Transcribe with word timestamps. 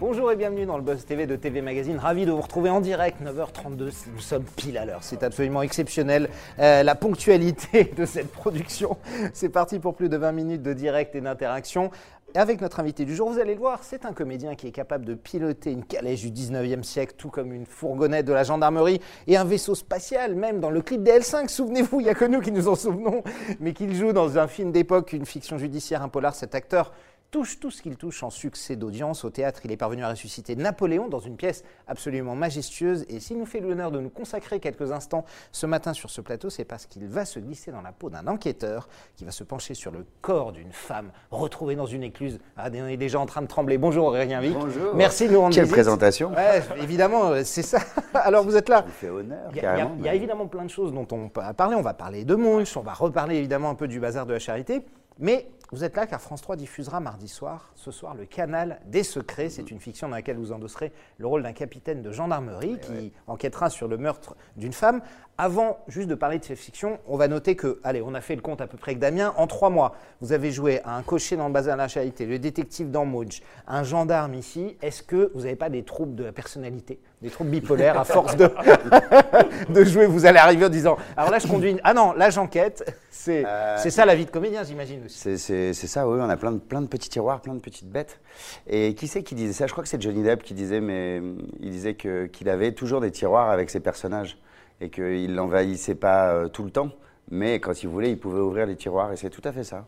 Bonjour 0.00 0.30
et 0.30 0.36
bienvenue 0.36 0.64
dans 0.64 0.76
le 0.76 0.84
Buzz 0.84 1.04
TV 1.04 1.26
de 1.26 1.34
TV 1.34 1.60
Magazine. 1.60 1.98
Ravi 1.98 2.24
de 2.24 2.30
vous 2.30 2.40
retrouver 2.40 2.70
en 2.70 2.80
direct, 2.80 3.20
9h32. 3.20 3.92
Nous 4.14 4.20
sommes 4.20 4.44
pile 4.44 4.78
à 4.78 4.84
l'heure. 4.84 5.02
C'est 5.02 5.24
absolument 5.24 5.60
exceptionnel. 5.60 6.28
Euh, 6.60 6.84
la 6.84 6.94
ponctualité 6.94 7.92
de 7.96 8.04
cette 8.04 8.30
production. 8.30 8.96
C'est 9.32 9.48
parti 9.48 9.80
pour 9.80 9.96
plus 9.96 10.08
de 10.08 10.16
20 10.16 10.30
minutes 10.30 10.62
de 10.62 10.72
direct 10.72 11.16
et 11.16 11.20
d'interaction. 11.20 11.90
Avec 12.36 12.60
notre 12.60 12.78
invité 12.78 13.04
du 13.04 13.16
jour, 13.16 13.28
vous 13.28 13.40
allez 13.40 13.54
le 13.54 13.58
voir, 13.58 13.82
c'est 13.82 14.04
un 14.04 14.12
comédien 14.12 14.54
qui 14.54 14.68
est 14.68 14.70
capable 14.70 15.04
de 15.04 15.14
piloter 15.14 15.72
une 15.72 15.84
calèche 15.84 16.20
du 16.20 16.30
19e 16.30 16.84
siècle, 16.84 17.14
tout 17.18 17.30
comme 17.30 17.52
une 17.52 17.66
fourgonnette 17.66 18.26
de 18.26 18.32
la 18.32 18.44
gendarmerie 18.44 19.00
et 19.26 19.36
un 19.36 19.44
vaisseau 19.44 19.74
spatial, 19.74 20.36
même 20.36 20.60
dans 20.60 20.70
le 20.70 20.80
clip 20.80 21.02
des 21.02 21.18
L5. 21.18 21.48
Souvenez-vous, 21.48 22.00
il 22.00 22.04
n'y 22.04 22.10
a 22.10 22.14
que 22.14 22.26
nous 22.26 22.40
qui 22.40 22.52
nous 22.52 22.68
en 22.68 22.76
souvenons, 22.76 23.24
mais 23.58 23.72
qu'il 23.72 23.96
joue 23.96 24.12
dans 24.12 24.38
un 24.38 24.46
film 24.46 24.70
d'époque, 24.70 25.12
une 25.12 25.26
fiction 25.26 25.58
judiciaire, 25.58 26.02
un 26.02 26.08
polar, 26.08 26.36
cet 26.36 26.54
acteur 26.54 26.92
touche 27.30 27.60
tout 27.60 27.70
ce 27.70 27.82
qu'il 27.82 27.96
touche 27.96 28.22
en 28.22 28.30
succès 28.30 28.76
d'audience. 28.76 29.24
Au 29.24 29.30
théâtre, 29.30 29.60
il 29.64 29.72
est 29.72 29.76
parvenu 29.76 30.02
à 30.02 30.10
ressusciter 30.10 30.56
Napoléon 30.56 31.08
dans 31.08 31.18
une 31.18 31.36
pièce 31.36 31.62
absolument 31.86 32.34
majestueuse. 32.34 33.04
Et 33.08 33.20
s'il 33.20 33.38
nous 33.38 33.44
fait 33.46 33.60
l'honneur 33.60 33.90
de 33.90 34.00
nous 34.00 34.08
consacrer 34.08 34.60
quelques 34.60 34.92
instants 34.92 35.24
ce 35.52 35.66
matin 35.66 35.92
sur 35.92 36.10
ce 36.10 36.20
plateau, 36.20 36.48
c'est 36.48 36.64
parce 36.64 36.86
qu'il 36.86 37.06
va 37.06 37.24
se 37.24 37.38
glisser 37.38 37.70
dans 37.70 37.82
la 37.82 37.92
peau 37.92 38.08
d'un 38.08 38.26
enquêteur 38.26 38.88
qui 39.16 39.24
va 39.24 39.30
se 39.30 39.44
pencher 39.44 39.74
sur 39.74 39.90
le 39.90 40.06
corps 40.22 40.52
d'une 40.52 40.72
femme 40.72 41.10
retrouvée 41.30 41.76
dans 41.76 41.86
une 41.86 42.02
écluse. 42.02 42.38
Ah, 42.56 42.68
on 42.72 42.86
est 42.86 42.96
déjà 42.96 43.20
en 43.20 43.26
train 43.26 43.42
de 43.42 43.46
trembler. 43.46 43.76
Bonjour 43.76 44.06
Aurélien 44.06 44.40
Vic. 44.40 44.54
Bonjour. 44.54 44.94
Merci 44.94 45.28
de 45.28 45.34
nous 45.34 45.40
rendre 45.40 45.54
Quelle 45.54 45.64
visite. 45.64 45.74
présentation 45.74 46.32
Ouais, 46.34 46.62
évidemment, 46.80 47.32
c'est 47.44 47.62
ça. 47.62 47.78
Alors 48.14 48.44
vous 48.44 48.56
êtes 48.56 48.68
là. 48.68 48.82
Ça 48.86 48.92
fait 48.92 49.10
honneur, 49.10 49.50
Il 49.54 49.56
y, 49.58 49.66
a, 49.66 49.90
il 49.98 50.04
y 50.04 50.08
a 50.08 50.14
évidemment 50.14 50.46
plein 50.46 50.64
de 50.64 50.70
choses 50.70 50.92
dont 50.92 51.06
on 51.10 51.28
peut 51.28 51.42
parler. 51.56 51.76
On 51.76 51.82
va 51.82 51.94
parler 51.94 52.24
de 52.24 52.34
Munch, 52.34 52.76
on 52.76 52.82
va 52.82 52.94
reparler 52.94 53.36
évidemment 53.36 53.70
un 53.70 53.74
peu 53.74 53.86
du 53.86 54.00
bazar 54.00 54.24
de 54.24 54.32
la 54.32 54.38
charité. 54.38 54.82
Mais 55.18 55.48
vous 55.70 55.84
êtes 55.84 55.96
là 55.96 56.06
car 56.06 56.20
France 56.20 56.40
3 56.40 56.56
diffusera 56.56 56.98
mardi 56.98 57.28
soir, 57.28 57.72
ce 57.74 57.90
soir, 57.90 58.14
le 58.14 58.24
canal 58.24 58.80
des 58.86 59.02
secrets. 59.02 59.50
C'est 59.50 59.70
une 59.70 59.80
fiction 59.80 60.08
dans 60.08 60.14
laquelle 60.14 60.38
vous 60.38 60.50
endosserez 60.52 60.92
le 61.18 61.26
rôle 61.26 61.42
d'un 61.42 61.52
capitaine 61.52 62.00
de 62.00 62.10
gendarmerie 62.10 62.78
qui 62.80 63.12
enquêtera 63.26 63.68
sur 63.68 63.86
le 63.86 63.98
meurtre 63.98 64.34
d'une 64.56 64.72
femme. 64.72 65.02
Avant 65.36 65.78
juste 65.86 66.08
de 66.08 66.14
parler 66.14 66.38
de 66.38 66.44
cette 66.44 66.58
fiction, 66.58 66.98
on 67.06 67.16
va 67.16 67.28
noter 67.28 67.54
que, 67.54 67.80
allez, 67.84 68.00
on 68.00 68.14
a 68.14 68.20
fait 68.20 68.34
le 68.34 68.40
compte 68.40 68.60
à 68.60 68.66
peu 68.66 68.78
près 68.78 68.92
avec 68.92 68.98
Damien. 68.98 69.34
En 69.36 69.46
trois 69.46 69.68
mois, 69.68 69.94
vous 70.20 70.32
avez 70.32 70.50
joué 70.50 70.80
à 70.84 70.96
un 70.96 71.02
cocher 71.02 71.36
dans 71.36 71.46
le 71.46 71.52
bazar 71.52 71.76
de 71.76 71.82
la 71.82 71.88
charité, 71.88 72.24
le 72.24 72.38
détective 72.38 72.90
dans 72.90 73.04
Munch, 73.04 73.42
un 73.66 73.82
gendarme 73.82 74.34
ici. 74.34 74.78
Est-ce 74.80 75.02
que 75.02 75.30
vous 75.34 75.42
n'avez 75.42 75.56
pas 75.56 75.68
des 75.68 75.84
troubles 75.84 76.14
de 76.14 76.24
la 76.24 76.32
personnalité, 76.32 76.98
des 77.20 77.30
troubles 77.30 77.50
bipolaires 77.50 77.98
à 77.98 78.04
force 78.04 78.36
de, 78.36 78.48
de 79.70 79.84
jouer, 79.84 80.06
vous 80.06 80.24
allez 80.26 80.38
arriver 80.38 80.66
en 80.66 80.68
disant 80.68 80.96
Alors 81.16 81.30
là, 81.30 81.38
je 81.38 81.46
conduis. 81.48 81.70
une- 81.72 81.80
Ah 81.84 81.94
non, 81.94 82.12
là, 82.12 82.30
j'enquête. 82.30 82.94
C'est 83.10 83.44
Euh, 83.44 83.76
ça 83.76 84.06
la 84.06 84.14
vie 84.14 84.24
de 84.24 84.30
comédien, 84.30 84.62
j'imagine 84.62 85.04
aussi. 85.04 85.36
C'est 85.38 85.72
ça, 85.72 86.08
oui, 86.08 86.18
on 86.22 86.28
a 86.30 86.36
plein 86.36 86.52
de, 86.52 86.58
plein 86.58 86.80
de 86.80 86.86
petits 86.86 87.08
tiroirs, 87.08 87.40
plein 87.40 87.54
de 87.54 87.60
petites 87.60 87.88
bêtes. 87.90 88.20
Et 88.68 88.94
qui 88.94 89.08
c'est 89.08 89.22
qui 89.22 89.34
disait 89.34 89.52
ça? 89.52 89.66
Je 89.66 89.72
crois 89.72 89.82
que 89.82 89.88
c'est 89.90 90.00
Johnny 90.00 90.22
Depp 90.22 90.42
qui 90.42 90.54
disait, 90.54 90.80
mais 90.80 91.18
hum, 91.18 91.38
il 91.60 91.70
disait 91.70 91.94
qu'il 91.94 92.48
avait 92.48 92.72
toujours 92.72 93.00
des 93.00 93.10
tiroirs 93.10 93.50
avec 93.50 93.70
ses 93.70 93.80
personnages 93.80 94.38
et 94.80 94.88
qu'il 94.90 95.34
l'envahissait 95.34 95.96
pas 95.96 96.28
euh, 96.32 96.48
tout 96.48 96.62
le 96.62 96.70
temps, 96.70 96.90
mais 97.30 97.58
quand 97.58 97.82
il 97.82 97.88
voulait, 97.88 98.10
il 98.12 98.18
pouvait 98.18 98.38
ouvrir 98.40 98.66
les 98.66 98.76
tiroirs 98.76 99.12
et 99.12 99.16
c'est 99.16 99.30
tout 99.30 99.42
à 99.44 99.50
fait 99.52 99.64
ça. 99.64 99.84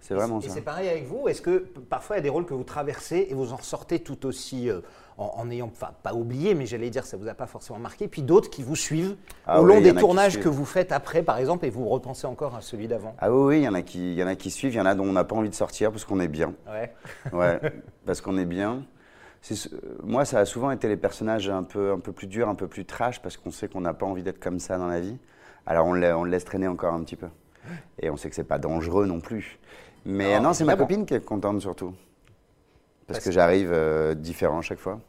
C'est 0.00 0.14
vraiment 0.14 0.40
Et 0.40 0.48
ça. 0.48 0.54
c'est 0.54 0.62
pareil 0.62 0.88
avec 0.88 1.06
vous? 1.06 1.28
Est-ce 1.28 1.42
que 1.42 1.58
parfois 1.90 2.16
il 2.16 2.18
y 2.18 2.20
a 2.20 2.22
des 2.22 2.28
rôles 2.30 2.46
que 2.46 2.54
vous 2.54 2.64
traversez 2.64 3.26
et 3.30 3.34
vous 3.34 3.52
en 3.52 3.58
sortez 3.58 4.00
tout 4.00 4.26
aussi 4.26 4.68
euh, 4.70 4.80
en, 5.18 5.32
en 5.36 5.50
ayant, 5.50 5.66
enfin 5.66 5.92
pas 6.02 6.14
oublié, 6.14 6.54
mais 6.54 6.66
j'allais 6.66 6.90
dire 6.90 7.04
ça 7.04 7.16
vous 7.16 7.28
a 7.28 7.34
pas 7.34 7.46
forcément 7.46 7.78
marqué. 7.78 8.08
Puis 8.08 8.22
d'autres 8.22 8.50
qui 8.50 8.62
vous 8.62 8.76
suivent 8.76 9.16
Ah 9.46 9.60
au 9.60 9.64
long 9.64 9.80
des 9.80 9.94
tournages 9.94 10.40
que 10.40 10.48
vous 10.48 10.64
faites 10.64 10.92
après, 10.92 11.22
par 11.22 11.38
exemple, 11.38 11.66
et 11.66 11.70
vous 11.70 11.88
repensez 11.88 12.26
encore 12.26 12.54
à 12.54 12.60
celui 12.60 12.88
d'avant. 12.88 13.14
Ah 13.18 13.32
oui, 13.32 13.44
oui, 13.46 13.60
il 13.60 13.64
y 13.64 13.68
en 13.68 13.74
a 13.74 13.82
qui, 13.82 14.12
il 14.12 14.18
y 14.18 14.22
en 14.22 14.26
a 14.26 14.34
qui 14.34 14.50
suivent, 14.50 14.72
il 14.74 14.78
y 14.78 14.80
en 14.80 14.86
a 14.86 14.94
dont 14.94 15.04
on 15.04 15.12
n'a 15.12 15.24
pas 15.24 15.36
envie 15.36 15.50
de 15.50 15.54
sortir 15.54 15.90
parce 15.90 16.04
qu'on 16.04 16.20
est 16.20 16.28
bien. 16.28 16.54
Ouais. 16.66 16.92
Ouais, 17.32 17.60
parce 18.04 18.20
qu'on 18.20 18.36
est 18.36 18.44
bien. 18.44 18.84
Moi, 20.02 20.24
ça 20.24 20.38
a 20.38 20.44
souvent 20.44 20.70
été 20.70 20.88
les 20.88 20.96
personnages 20.96 21.48
un 21.48 21.62
peu, 21.62 21.92
un 21.92 21.98
peu 21.98 22.12
plus 22.12 22.26
durs, 22.26 22.48
un 22.48 22.54
peu 22.54 22.68
plus 22.68 22.84
trash, 22.84 23.20
parce 23.20 23.36
qu'on 23.36 23.50
sait 23.50 23.68
qu'on 23.68 23.80
n'a 23.80 23.94
pas 23.94 24.06
envie 24.06 24.22
d'être 24.22 24.38
comme 24.38 24.58
ça 24.58 24.78
dans 24.78 24.86
la 24.86 25.00
vie. 25.00 25.16
Alors 25.66 25.86
on, 25.86 25.92
le 25.92 26.24
laisse 26.26 26.44
traîner 26.44 26.68
encore 26.68 26.94
un 26.94 27.02
petit 27.02 27.16
peu. 27.16 27.28
Et 28.00 28.10
on 28.10 28.16
sait 28.16 28.28
que 28.28 28.34
c'est 28.34 28.44
pas 28.44 28.58
dangereux 28.58 29.06
non 29.06 29.20
plus. 29.20 29.58
Mais 30.04 30.36
Non, 30.36 30.48
non, 30.48 30.52
c'est 30.52 30.64
ma 30.64 30.76
copine 30.76 31.06
qui 31.06 31.14
est 31.14 31.24
contente 31.24 31.60
surtout. 31.60 31.94
Parce 33.06 33.18
Parce 33.18 33.24
que 33.24 33.32
j'arrive 33.32 33.70
euh, 33.72 34.14
différent 34.14 34.62
chaque 34.62 34.78
fois. 34.78 35.00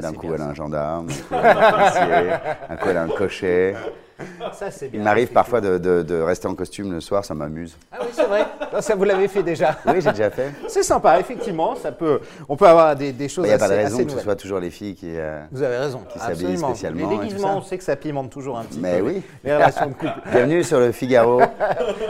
D'un 0.00 0.12
coup, 0.12 0.32
elle 0.32 0.40
a 0.40 0.46
un 0.46 0.54
gendarme, 0.54 1.08
d'un 1.08 1.14
coup, 1.14 1.34
elle 1.34 1.46
a 1.46 1.68
un 1.68 1.72
policier, 1.72 2.30
d'un 2.68 2.76
coup, 2.76 2.88
elle 2.88 2.96
a 2.96 3.02
un 3.02 3.08
cocher. 3.08 3.74
Ça 4.52 4.70
c'est 4.70 4.88
bien. 4.88 5.00
Il 5.00 5.04
m'arrive 5.04 5.28
parfois 5.28 5.60
de, 5.60 5.78
de- 5.78 6.02
de 6.02 6.20
rester 6.20 6.46
en 6.48 6.54
costume 6.54 6.92
le 6.92 7.00
soir, 7.00 7.24
ça 7.24 7.34
m'amuse. 7.34 7.76
Ah 7.92 7.98
oui, 8.02 8.08
c'est 8.12 8.24
vrai. 8.26 8.44
Ça, 8.80 8.94
vous 8.94 9.04
l'avez 9.04 9.28
fait 9.28 9.42
déjà. 9.42 9.76
Oui, 9.86 10.00
j'ai 10.00 10.10
déjà 10.10 10.30
fait. 10.30 10.50
C'est 10.66 10.82
sympa, 10.82 11.20
effectivement. 11.20 11.74
Ça 11.76 11.92
peut, 11.92 12.20
on 12.48 12.56
peut 12.56 12.66
avoir 12.66 12.96
des, 12.96 13.12
des 13.12 13.28
choses 13.28 13.44
Il 13.44 13.48
n'y 13.48 13.52
a 13.52 13.56
assez, 13.56 13.68
pas 13.68 13.68
de 13.76 13.82
raison 13.82 14.04
que 14.04 14.10
ce 14.12 14.18
soit 14.20 14.34
toujours 14.36 14.60
les 14.60 14.70
filles 14.70 14.94
qui. 14.94 15.12
euh, 15.14 15.42
Vous 15.52 15.62
avez 15.62 15.76
raison. 15.76 16.00
qui 16.10 16.18
s'habillent 16.18 16.56
spécialement 16.56 17.10
Les 17.10 17.18
déguisements, 17.18 17.58
on 17.58 17.62
sait 17.62 17.76
que 17.76 17.84
ça 17.84 17.96
pimente 17.96 18.30
toujours 18.30 18.58
un 18.58 18.64
petit 18.64 18.80
Mais 18.80 18.98
peu 19.00 19.04
oui. 19.06 19.22
les 19.44 19.54
relations 19.54 19.86
de 19.88 19.92
couple. 19.92 20.12
Bienvenue 20.32 20.64
sur 20.64 20.80
le 20.80 20.90
Figaro. 20.92 21.42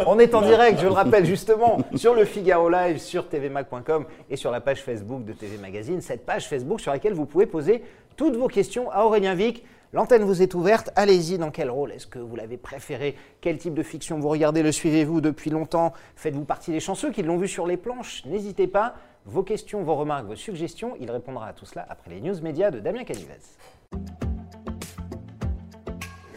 On 0.06 0.18
est 0.20 0.34
en 0.34 0.42
direct, 0.42 0.78
je 0.80 0.86
le 0.86 0.92
rappelle 0.92 1.26
justement, 1.26 1.78
sur 1.96 2.14
le 2.14 2.24
Figaro 2.24 2.68
Live, 2.70 2.98
sur 2.98 3.28
tvmac.com 3.28 4.04
et 4.30 4.36
sur 4.36 4.50
la 4.52 4.60
page 4.60 4.82
Facebook 4.82 5.24
de 5.24 5.32
TV 5.32 5.58
Magazine. 5.58 6.00
Cette 6.00 6.24
page 6.24 6.48
Facebook 6.48 6.80
sur 6.80 6.92
laquelle 6.92 7.14
vous 7.14 7.26
pouvez 7.26 7.46
poser 7.46 7.82
toutes 8.16 8.36
vos 8.36 8.46
questions 8.48 8.88
à 8.92 9.02
Aurélien 9.04 9.34
Vic. 9.34 9.64
L'antenne 9.94 10.22
vous 10.22 10.40
est 10.40 10.54
ouverte. 10.54 10.90
Allez-y, 10.96 11.36
dans 11.36 11.50
quel 11.50 11.68
rôle 11.68 11.92
Est-ce 11.92 12.06
que 12.06 12.18
vous 12.18 12.34
l'avez 12.34 12.56
préféré? 12.56 13.14
Quel 13.42 13.58
type 13.58 13.74
de 13.74 13.82
fiction 13.82 14.18
vous 14.18 14.28
regardez? 14.30 14.62
Le 14.62 14.72
suivez-vous 14.72 15.20
depuis 15.20 15.50
longtemps? 15.50 15.92
Faites-vous 16.16 16.46
partie 16.46 16.70
des 16.70 16.80
chanceux 16.80 17.10
qui 17.10 17.22
l'ont 17.22 17.36
vu 17.36 17.46
sur 17.46 17.66
les 17.66 17.76
planches? 17.76 18.24
N'hésitez 18.24 18.66
pas. 18.66 18.94
Vos 19.26 19.42
questions, 19.42 19.82
vos 19.82 19.94
remarques, 19.94 20.26
vos 20.26 20.34
suggestions, 20.34 20.94
il 20.98 21.10
répondra 21.10 21.48
à 21.48 21.52
tout 21.52 21.66
cela 21.66 21.86
après 21.90 22.10
les 22.10 22.22
news 22.22 22.40
médias 22.40 22.70
de 22.70 22.80
Damien 22.80 23.04
Canivez. 23.04 24.31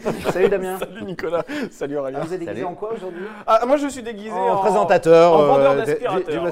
Salut 0.32 0.48
Damien. 0.48 0.78
Salut 0.86 1.02
Nicolas, 1.04 1.44
salut 1.70 1.96
Aurélien. 1.98 2.18
Ah, 2.22 2.24
vous 2.26 2.32
êtes 2.34 2.40
déguisé 2.40 2.54
Salut. 2.62 2.64
en 2.72 2.74
quoi 2.74 2.92
aujourd'hui? 2.92 3.24
Ah, 3.46 3.64
moi 3.66 3.76
je 3.76 3.88
suis 3.88 4.02
déguisé 4.02 4.30
En 4.30 4.54
en, 4.54 4.56
présentateur, 4.58 5.32
en 5.32 5.42
euh, 5.42 5.46
vendeur 5.46 5.76
d'aspirateur. 5.76 6.44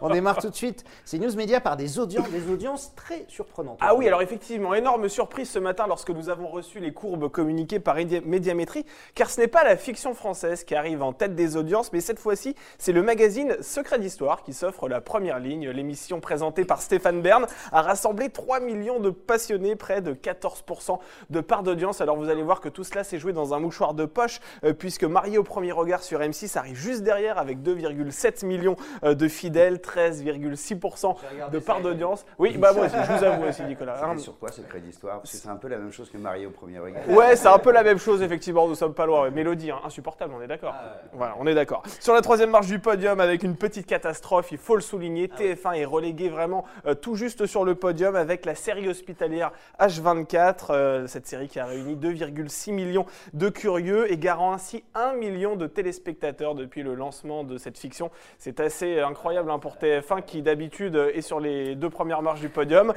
On 0.00 0.08
démarre 0.10 0.38
tout 0.38 0.48
de 0.50 0.54
suite. 0.54 0.84
C'est 1.04 1.18
News 1.18 1.34
Média 1.36 1.60
par 1.60 1.76
des 1.76 1.98
audiences, 1.98 2.28
des 2.30 2.50
audiences 2.50 2.94
très 2.94 3.24
surprenantes. 3.28 3.78
Ah 3.80 3.94
oui, 3.94 4.06
alors 4.08 4.22
effectivement, 4.22 4.74
énorme 4.74 5.08
surprise 5.08 5.50
ce 5.50 5.58
matin 5.58 5.84
lorsque 5.88 6.10
nous 6.10 6.28
avons 6.28 6.48
reçu 6.48 6.78
les 6.80 6.92
courbes 6.92 7.28
communiquées 7.28 7.80
par 7.80 7.96
Média- 7.96 8.20
Médiamétrie, 8.24 8.84
car 9.14 9.30
ce 9.30 9.40
n'est 9.40 9.46
pas 9.48 9.64
la 9.64 9.76
fiction 9.76 10.14
française 10.14 10.64
qui 10.64 10.74
arrive 10.74 11.02
en 11.02 11.12
tête 11.12 11.34
des 11.34 11.56
audiences, 11.56 11.92
mais 11.92 12.00
cette 12.00 12.18
fois-ci, 12.18 12.54
c'est 12.78 12.92
le 12.92 13.02
magazine 13.02 13.56
Secret 13.60 13.98
d'Histoire 13.98 14.42
qui 14.42 14.52
s'offre 14.52 14.88
la 14.88 15.00
première 15.00 15.38
ligne. 15.38 15.68
L'émission 15.70 16.20
présentée 16.20 16.64
par 16.64 16.80
Stéphane 16.82 17.22
Bern 17.22 17.46
a 17.72 17.82
rassemblé 17.82 18.28
3 18.30 18.60
millions 18.60 19.00
de 19.00 19.10
passionnés, 19.10 19.76
près 19.76 20.00
de 20.00 20.12
14% 20.14 20.98
de 21.30 21.40
part 21.40 21.62
d'audience. 21.62 21.81
Alors 22.00 22.16
vous 22.16 22.28
allez 22.28 22.42
voir 22.42 22.60
que 22.60 22.68
tout 22.68 22.84
cela 22.84 23.02
s'est 23.02 23.18
joué 23.18 23.32
dans 23.32 23.54
un 23.54 23.58
mouchoir 23.58 23.94
de 23.94 24.04
poche, 24.04 24.40
euh, 24.64 24.72
puisque 24.72 25.02
Marié 25.04 25.36
au 25.38 25.42
premier 25.42 25.72
regard 25.72 26.02
sur 26.02 26.20
M6 26.20 26.56
arrive 26.56 26.76
juste 26.76 27.02
derrière 27.02 27.38
avec 27.38 27.58
2,7 27.58 28.46
millions 28.46 28.76
euh, 29.02 29.14
de 29.14 29.26
fidèles, 29.26 29.76
13,6% 29.78 31.16
de 31.50 31.58
part 31.58 31.80
d'audience. 31.80 32.24
Oui, 32.38 32.56
bah 32.56 32.72
moi 32.72 32.86
aussi, 32.86 32.94
je 33.06 33.12
vous 33.12 33.24
avoue 33.24 33.44
aussi, 33.48 33.62
Nicolas. 33.64 34.00
hein. 34.04 34.16
Sur 34.18 34.38
quoi 34.38 34.52
Secret 34.52 34.80
d'Histoire 34.80 35.20
Parce 35.20 35.32
que 35.32 35.36
c'est 35.36 35.48
un 35.48 35.56
peu 35.56 35.68
la 35.68 35.78
même 35.78 35.90
chose 35.92 36.08
que 36.10 36.18
Marie 36.18 36.46
au 36.46 36.50
premier 36.50 36.78
regard. 36.78 37.08
Ouais, 37.08 37.34
c'est 37.34 37.48
un 37.48 37.58
peu 37.58 37.72
la 37.72 37.82
même 37.82 37.98
chose, 37.98 38.22
effectivement, 38.22 38.68
nous 38.68 38.74
sommes 38.76 38.94
pas 38.94 39.06
loin. 39.06 39.28
Mélodie, 39.30 39.70
hein, 39.72 39.80
insupportable, 39.84 40.32
on 40.38 40.42
est 40.42 40.46
d'accord. 40.46 40.74
Voilà, 41.14 41.34
on 41.40 41.46
est 41.48 41.54
d'accord. 41.54 41.82
Sur 41.98 42.14
la 42.14 42.20
troisième 42.20 42.50
marche 42.50 42.68
du 42.68 42.78
podium, 42.78 43.18
avec 43.18 43.42
une 43.42 43.56
petite 43.56 43.86
catastrophe, 43.86 44.52
il 44.52 44.58
faut 44.58 44.76
le 44.76 44.82
souligner, 44.82 45.26
TF1 45.28 45.74
est 45.74 45.84
relégué 45.84 46.28
vraiment 46.28 46.64
euh, 46.86 46.94
tout 46.94 47.16
juste 47.16 47.46
sur 47.46 47.64
le 47.64 47.74
podium 47.74 48.14
avec 48.14 48.44
la 48.44 48.54
série 48.54 48.88
hospitalière 48.88 49.50
H24, 49.80 50.66
euh, 50.70 51.06
cette 51.06 51.26
série 51.26 51.48
qui 51.48 51.58
a 51.58 51.64
réuni 51.72 51.96
2,6 51.96 52.72
millions 52.72 53.06
de 53.32 53.48
curieux 53.48 54.10
et 54.12 54.16
garant 54.18 54.52
ainsi 54.52 54.84
1 54.94 55.14
million 55.14 55.56
de 55.56 55.66
téléspectateurs 55.66 56.54
depuis 56.54 56.82
le 56.82 56.94
lancement 56.94 57.44
de 57.44 57.58
cette 57.58 57.78
fiction. 57.78 58.10
C'est 58.38 58.60
assez 58.60 59.00
incroyable 59.00 59.50
hein, 59.50 59.58
pour 59.58 59.76
TF1 59.76 60.22
qui 60.24 60.42
d'habitude 60.42 60.96
est 61.14 61.20
sur 61.22 61.40
les 61.40 61.74
deux 61.74 61.90
premières 61.90 62.22
marches 62.22 62.40
du 62.40 62.48
podium. 62.48 62.92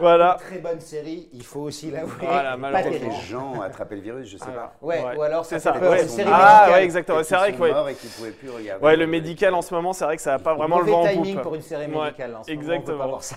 Voilà. 0.00 0.36
Très 0.40 0.58
bonne 0.58 0.80
série, 0.80 1.28
il 1.32 1.44
faut 1.44 1.60
aussi 1.60 1.90
l'avouer. 1.90 2.26
Voilà, 2.26 2.52
Pas 2.52 2.56
malheureusement. 2.56 2.90
Peut-être 2.90 3.00
terrible. 3.00 3.16
les 3.22 3.26
gens 3.28 3.52
ont 3.56 3.62
attrapé 3.62 3.94
le 3.96 4.00
virus, 4.02 4.28
je 4.28 4.36
sais 4.36 4.44
pas. 4.46 4.74
Ouais, 4.82 5.02
ou 5.16 5.22
alors 5.22 5.44
c'est 5.44 5.58
ça 5.58 5.74
ça. 5.74 5.80
ouais. 5.90 6.02
une 6.02 6.08
série 6.08 6.30
Ah 6.32 6.38
médicale. 6.62 6.72
ouais, 6.78 6.84
exactement. 6.84 7.22
C'est 7.22 7.36
vrai 7.36 7.52
que 7.52 7.60
ouais. 7.60 7.70
et 7.92 7.94
pouvaient 8.16 8.30
plus 8.30 8.50
regarder. 8.50 8.84
Ouais, 8.84 8.96
le 8.96 9.06
médical 9.06 9.54
en 9.54 9.62
ce 9.62 9.74
moment, 9.74 9.92
c'est 9.92 10.04
vrai 10.04 10.16
que 10.16 10.22
ça 10.22 10.32
n'a 10.32 10.38
pas 10.38 10.54
vraiment 10.54 10.80
le 10.80 10.90
vent 10.90 11.02
en 11.02 11.06
timing 11.08 11.34
poupe. 11.34 11.42
pour 11.42 11.54
une 11.54 11.62
série 11.62 11.86
Ouais, 11.86 12.04
médicale. 12.04 12.36
en 12.36 12.42
ce 12.42 12.50
moment, 12.50 12.62
on 12.62 12.66
peut 12.66 12.72
exactement. 12.72 12.98
pas 12.98 13.06
voir 13.06 13.22
ça. 13.22 13.36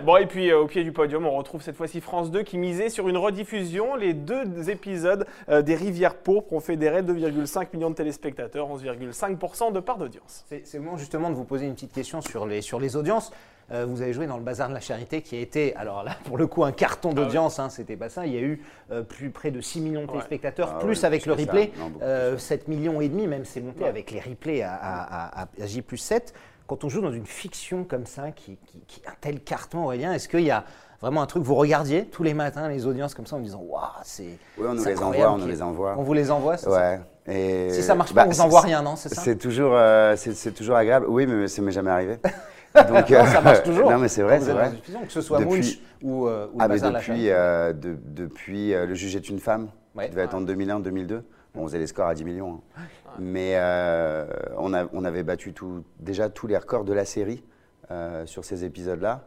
bon, 0.04 0.16
et 0.16 0.26
puis 0.26 0.50
euh, 0.50 0.60
au 0.60 0.66
pied 0.66 0.84
du 0.84 0.92
podium, 0.92 1.26
on 1.26 1.32
retrouve 1.36 1.62
cette 1.62 1.76
fois-ci 1.76 2.00
France 2.00 2.30
2 2.30 2.42
qui 2.42 2.58
misait 2.58 2.88
sur 2.88 3.08
une 3.08 3.16
rediffusion. 3.16 3.96
Les 3.96 4.14
deux 4.28 4.70
épisodes 4.70 5.26
euh, 5.48 5.62
des 5.62 5.74
Rivières 5.74 6.14
pourpres 6.16 6.52
ont 6.52 6.60
fédéré 6.60 7.02
2,5 7.02 7.68
millions 7.74 7.90
de 7.90 7.94
téléspectateurs, 7.94 8.68
11,5% 8.68 9.72
de 9.72 9.80
part 9.80 9.98
d'audience. 9.98 10.44
C'est 10.48 10.74
le 10.74 10.80
moment 10.80 10.96
justement 10.96 11.30
de 11.30 11.34
vous 11.34 11.44
poser 11.44 11.66
une 11.66 11.74
petite 11.74 11.92
question 11.92 12.20
sur 12.20 12.46
les, 12.46 12.60
sur 12.60 12.78
les 12.80 12.96
audiences. 12.96 13.32
Euh, 13.70 13.84
vous 13.86 14.00
avez 14.00 14.14
joué 14.14 14.26
dans 14.26 14.38
le 14.38 14.42
Bazar 14.42 14.70
de 14.70 14.74
la 14.74 14.80
Charité 14.80 15.20
qui 15.20 15.36
a 15.36 15.40
été, 15.40 15.76
alors 15.76 16.02
là 16.02 16.16
pour 16.24 16.38
le 16.38 16.46
coup, 16.46 16.64
un 16.64 16.72
carton 16.72 17.12
d'audience, 17.12 17.58
hein, 17.58 17.68
c'était 17.68 17.96
pas 17.96 18.08
ça. 18.08 18.24
Il 18.26 18.32
y 18.32 18.38
a 18.38 18.40
eu 18.40 18.62
euh, 18.90 19.02
plus 19.02 19.28
près 19.30 19.50
de 19.50 19.60
6 19.60 19.80
millions 19.82 20.02
de 20.02 20.06
téléspectateurs, 20.06 20.76
Ah 20.76 20.78
plus 20.84 21.04
avec 21.04 21.26
le 21.26 21.34
replay, 21.34 21.72
Non, 21.78 21.90
beaucoup 21.90 22.04
euh, 22.04 22.32
plus. 22.32 22.40
7 22.40 22.68
millions 22.68 23.00
et 23.02 23.08
demi, 23.10 23.26
même 23.26 23.44
c'est 23.44 23.60
monté 23.60 23.82
Ouais. 23.82 23.88
avec 23.88 24.10
les 24.10 24.20
replays 24.20 24.62
à, 24.62 24.72
à, 24.74 25.42
à- 25.42 25.48
à 25.60 25.66
J 25.66 25.82
plus 25.82 25.98
7. 25.98 26.32
Quand 26.66 26.84
on 26.84 26.88
joue 26.88 27.00
dans 27.02 27.12
une 27.12 27.26
fiction 27.26 27.84
comme 27.84 28.04
ça, 28.06 28.30
qui, 28.30 28.56
qui, 28.66 28.78
qui 28.86 29.02
a 29.06 29.10
un 29.10 29.14
tel 29.20 29.40
carton, 29.40 29.84
Aurélien, 29.84 30.12
est-ce 30.14 30.28
qu'il 30.30 30.40
y 30.40 30.50
a 30.50 30.64
vraiment 31.00 31.22
un 31.22 31.26
truc, 31.26 31.42
vous 31.42 31.54
regardiez 31.54 32.04
tous 32.06 32.22
les 32.22 32.34
matins 32.34 32.68
les 32.68 32.86
audiences 32.86 33.14
comme 33.14 33.26
ça 33.26 33.36
en 33.36 33.40
disant 33.40 33.60
Waouh, 33.62 33.82
c'est. 34.04 34.38
Oui, 34.58 34.66
on 34.68 34.74
nous 34.74 34.84
les 34.84 34.98
envoie, 35.02 35.32
on 35.32 35.38
nous 35.38 35.46
les 35.46 35.62
envoie. 35.62 35.94
On 35.98 36.02
vous 36.02 36.12
les 36.14 36.30
envoie, 36.30 36.56
c'est 36.56 36.70
ça 36.70 36.76
Ouais. 36.76 37.00
Et 37.30 37.70
Si 37.70 37.82
ça 37.82 37.94
marche 37.94 38.14
bah, 38.14 38.22
pas, 38.22 38.28
on 38.28 38.32
vous 38.32 38.40
envoie 38.40 38.60
rien, 38.62 38.82
non 38.82 38.96
C'est 38.96 39.10
ça 39.14 39.20
C'est 39.22 39.36
toujours, 39.36 39.72
euh, 39.74 40.16
c'est 40.16 40.52
toujours 40.52 40.76
agréable. 40.76 41.06
Oui, 41.08 41.26
mais 41.26 41.46
ça 41.48 41.60
m'est 41.62 41.72
jamais 41.72 41.90
arrivé. 41.90 42.16
Donc, 42.74 43.10
Non, 43.10 43.24
ça 43.26 43.40
marche 43.40 43.62
toujours. 43.62 43.90
non, 43.90 43.98
mais 43.98 44.08
c'est 44.08 44.22
vrai, 44.22 44.40
c'est 44.40 44.52
vrai. 44.52 44.72
que 45.06 45.12
ce 45.12 45.20
soit 45.20 45.38
Depuis- 45.40 45.52
Munch 45.56 45.78
ou, 46.02 46.26
euh, 46.26 46.46
ou 46.52 46.58
Ah, 46.60 46.68
mais 46.68 46.78
depuis, 46.78 47.30
euh, 47.30 47.72
de- 47.72 47.96
depuis 48.04 48.72
euh, 48.74 48.86
Le 48.86 48.94
juge 48.94 49.16
est 49.16 49.28
une 49.28 49.38
femme, 49.40 49.68
Ouais. 49.96 50.04
qui 50.04 50.10
devait 50.10 50.22
être 50.22 50.34
en 50.34 50.40
2001-2002. 50.42 51.22
Bon, 51.54 51.62
on 51.62 51.66
faisait 51.66 51.78
les 51.78 51.86
scores 51.86 52.06
à 52.08 52.14
10 52.14 52.24
millions. 52.24 52.60
hein. 52.76 52.82
Mais 53.18 53.54
euh, 53.56 54.26
on, 54.58 54.72
a- 54.74 54.86
on 54.92 55.04
avait 55.04 55.22
battu 55.22 55.52
tout, 55.54 55.82
déjà 55.98 56.28
tous 56.28 56.46
les 56.46 56.56
records 56.56 56.84
de 56.84 56.92
la 56.92 57.04
série 57.04 57.42
euh, 57.90 58.26
sur 58.26 58.44
ces 58.44 58.64
épisodes-là. 58.64 59.22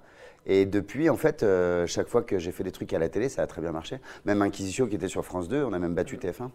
Et 0.47 0.65
depuis, 0.65 1.09
en 1.09 1.17
fait, 1.17 1.43
euh, 1.43 1.85
chaque 1.85 2.07
fois 2.07 2.23
que 2.23 2.39
j'ai 2.39 2.51
fait 2.51 2.63
des 2.63 2.71
trucs 2.71 2.91
à 2.93 2.99
la 2.99 3.09
télé, 3.09 3.29
ça 3.29 3.43
a 3.43 3.47
très 3.47 3.61
bien 3.61 3.71
marché. 3.71 3.99
Même 4.25 4.41
Inquisition 4.41 4.87
qui 4.87 4.95
était 4.95 5.07
sur 5.07 5.23
France 5.23 5.47
2, 5.47 5.63
on 5.63 5.71
a 5.73 5.77
même 5.79 5.93
battu 5.93 6.17
TF1. 6.17 6.49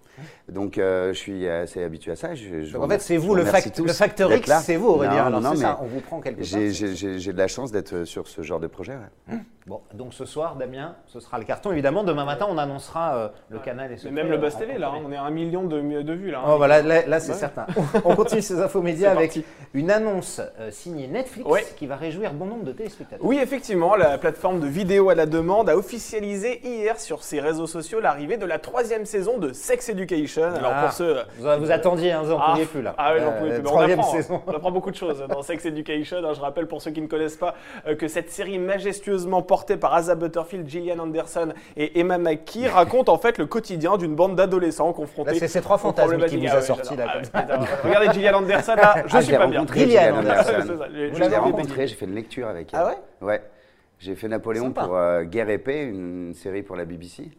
Donc 0.48 0.76
euh, 0.78 1.12
je 1.12 1.18
suis 1.18 1.48
assez 1.48 1.82
habitué 1.84 2.10
à 2.12 2.16
ça. 2.16 2.34
Je, 2.34 2.62
je 2.62 2.72
Donc 2.72 2.80
vous 2.80 2.86
en 2.86 2.88
fait, 2.88 3.00
c'est 3.00 3.16
vous 3.16 3.34
le, 3.36 3.44
fact- 3.44 3.78
le 3.78 3.92
facteur 3.92 4.32
X, 4.32 4.50
c'est 4.62 4.76
vous 4.76 4.88
Aurélien. 4.88 5.30
Non, 5.30 5.40
non, 5.40 5.50
mais 5.50 5.56
ça, 5.56 5.78
on 5.82 5.86
vous 5.86 6.00
prend 6.00 6.20
quelque 6.20 6.38
part. 6.38 6.46
J'ai 6.46 7.32
de 7.32 7.38
la 7.38 7.48
chance 7.48 7.70
d'être 7.70 8.04
sur 8.04 8.26
ce 8.26 8.42
genre 8.42 8.58
de 8.60 8.66
projet. 8.66 8.94
ouais. 9.28 9.38
Bon, 9.66 9.80
donc 9.94 10.14
ce 10.14 10.24
soir, 10.24 10.54
Damien, 10.54 10.94
ce 11.08 11.18
sera 11.18 11.40
le 11.40 11.44
carton. 11.44 11.72
Évidemment, 11.72 12.04
demain 12.04 12.24
matin, 12.24 12.46
on 12.48 12.56
annoncera 12.56 13.16
euh, 13.16 13.28
le 13.50 13.58
canal 13.58 13.90
et 13.90 13.96
ce 13.96 14.06
même 14.06 14.28
le 14.30 14.38
Buzz 14.38 14.56
TV, 14.56 14.78
là, 14.78 14.92
on 14.94 15.10
est 15.10 15.16
à 15.16 15.22
un 15.24 15.30
million 15.30 15.64
de, 15.64 15.80
de 16.02 16.12
vues. 16.12 16.30
Là, 16.30 16.38
hein. 16.46 16.56
Oh, 16.56 16.64
là, 16.64 16.82
là, 16.82 17.18
c'est 17.18 17.32
Ouais. 17.32 17.36
certain. 17.38 17.66
On 18.04 18.14
continue 18.14 18.42
ces 18.42 18.60
infos 18.60 18.80
médias 18.80 19.10
avec 19.16 19.30
parti. 19.30 19.44
une 19.74 19.90
annonce 19.90 20.40
euh, 20.60 20.70
signée 20.70 21.08
Netflix 21.08 21.50
Ouais. 21.50 21.66
qui 21.76 21.88
va 21.88 21.96
réjouir 21.96 22.32
bon 22.32 22.44
nombre 22.46 22.62
de 22.62 22.70
téléspectateurs. 22.70 23.26
Oui, 23.26 23.40
effectivement, 23.42 23.75
la 23.99 24.17
plateforme 24.19 24.61
de 24.61 24.67
vidéo 24.67 25.11
à 25.11 25.14
la 25.14 25.26
demande 25.26 25.69
a 25.69 25.76
officialisé 25.76 26.61
hier 26.67 26.99
sur 26.99 27.23
ses 27.23 27.40
réseaux 27.40 27.67
sociaux 27.67 28.00
l'arrivée 28.00 28.37
de 28.38 28.46
la 28.46 28.58
troisième 28.58 29.05
saison 29.05 29.37
de 29.38 29.52
Sex 29.52 29.88
Education. 29.90 30.44
Alors 30.55 30.73
Ah, 30.75 30.82
pour 30.84 30.93
ceux... 30.93 31.17
Vous, 31.38 31.49
vous 31.58 31.70
attendiez, 31.70 32.12
hein, 32.12 32.23
vous 32.23 32.31
n'en 32.31 32.38
Ah, 32.40 32.50
pouviez 32.52 32.64
plus 32.67 32.82
là. 32.82 32.94
Ah 32.96 33.12
oui, 33.14 33.20
j'en 33.23 33.28
Euh, 33.32 33.38
pouvais 33.38 33.50
plus. 33.50 33.62
Mais 33.62 33.69
on 33.69 33.73
Troisième 33.73 33.99
apprend, 34.00 34.12
saison. 34.12 34.43
On 34.46 34.50
apprend 34.52 34.70
beaucoup 34.70 34.90
de 34.90 34.96
choses 34.96 35.23
dans 35.28 35.43
Sex 35.43 35.64
Education. 35.67 36.17
hein. 36.25 36.32
Je 36.34 36.40
rappelle 36.40 36.67
pour 36.67 36.81
ceux 36.81 36.90
qui 36.90 37.00
ne 37.02 37.06
connaissent 37.06 37.37
pas 37.37 37.55
euh, 37.87 37.94
que 37.94 38.08
cette 38.08 38.31
série 38.31 38.58
majestueusement 38.58 39.43
portée 39.43 39.76
par 39.76 39.93
Asa 39.94 40.14
Butterfield, 40.14 40.67
Gillian 40.69 40.99
Anderson 40.99 41.52
et 41.76 42.00
Emma 42.00 42.17
McKee 42.19 42.69
raconte 42.73 43.08
en 43.11 43.19
fait 43.19 43.37
le 43.38 43.46
quotidien 43.46 43.96
d'une 43.99 44.14
bande 44.14 44.37
d'adolescents 44.37 44.93
confrontés. 44.93 45.38
C'est 45.38 45.49
ces 45.49 45.61
trois 45.61 45.78
fantasmes 45.78 46.25
qui 46.26 46.37
vous 46.38 46.46
Ah 46.49 46.52
a 46.52 46.56
ouais, 46.56 46.62
sorti, 46.62 46.96
là, 46.96 47.05
Ah 47.34 47.43
comme. 47.43 47.67
Regardez 47.84 48.12
Gillian 48.12 48.34
Anderson 48.38 48.75
là, 48.76 48.94
je 49.06 49.17
Ah, 49.17 49.23
suis 49.23 49.37
pas 49.37 49.46
bien. 49.46 49.64
Gillian 49.73 50.17
Anderson. 50.19 50.52
Vous 51.12 51.19
l'avez 51.19 51.37
rencontré, 51.37 51.87
j'ai 51.87 51.94
fait 51.94 52.06
une 52.06 52.14
lecture 52.14 52.49
avec 52.49 52.73
elle. 52.73 52.81
Ah 52.82 52.87
ouais? 52.87 52.96
Ouais. 53.20 53.43
J'ai 53.98 54.14
fait 54.14 54.28
Napoléon 54.28 54.66
Sympa. 54.66 54.84
pour 54.84 54.96
euh, 54.96 55.25
Guerre 55.25 55.48
et 55.50 55.58
Paix, 55.58 55.87
une 55.87 56.34
série 56.34 56.62
pour 56.62 56.76
la 56.76 56.84
BBC. 56.84 57.31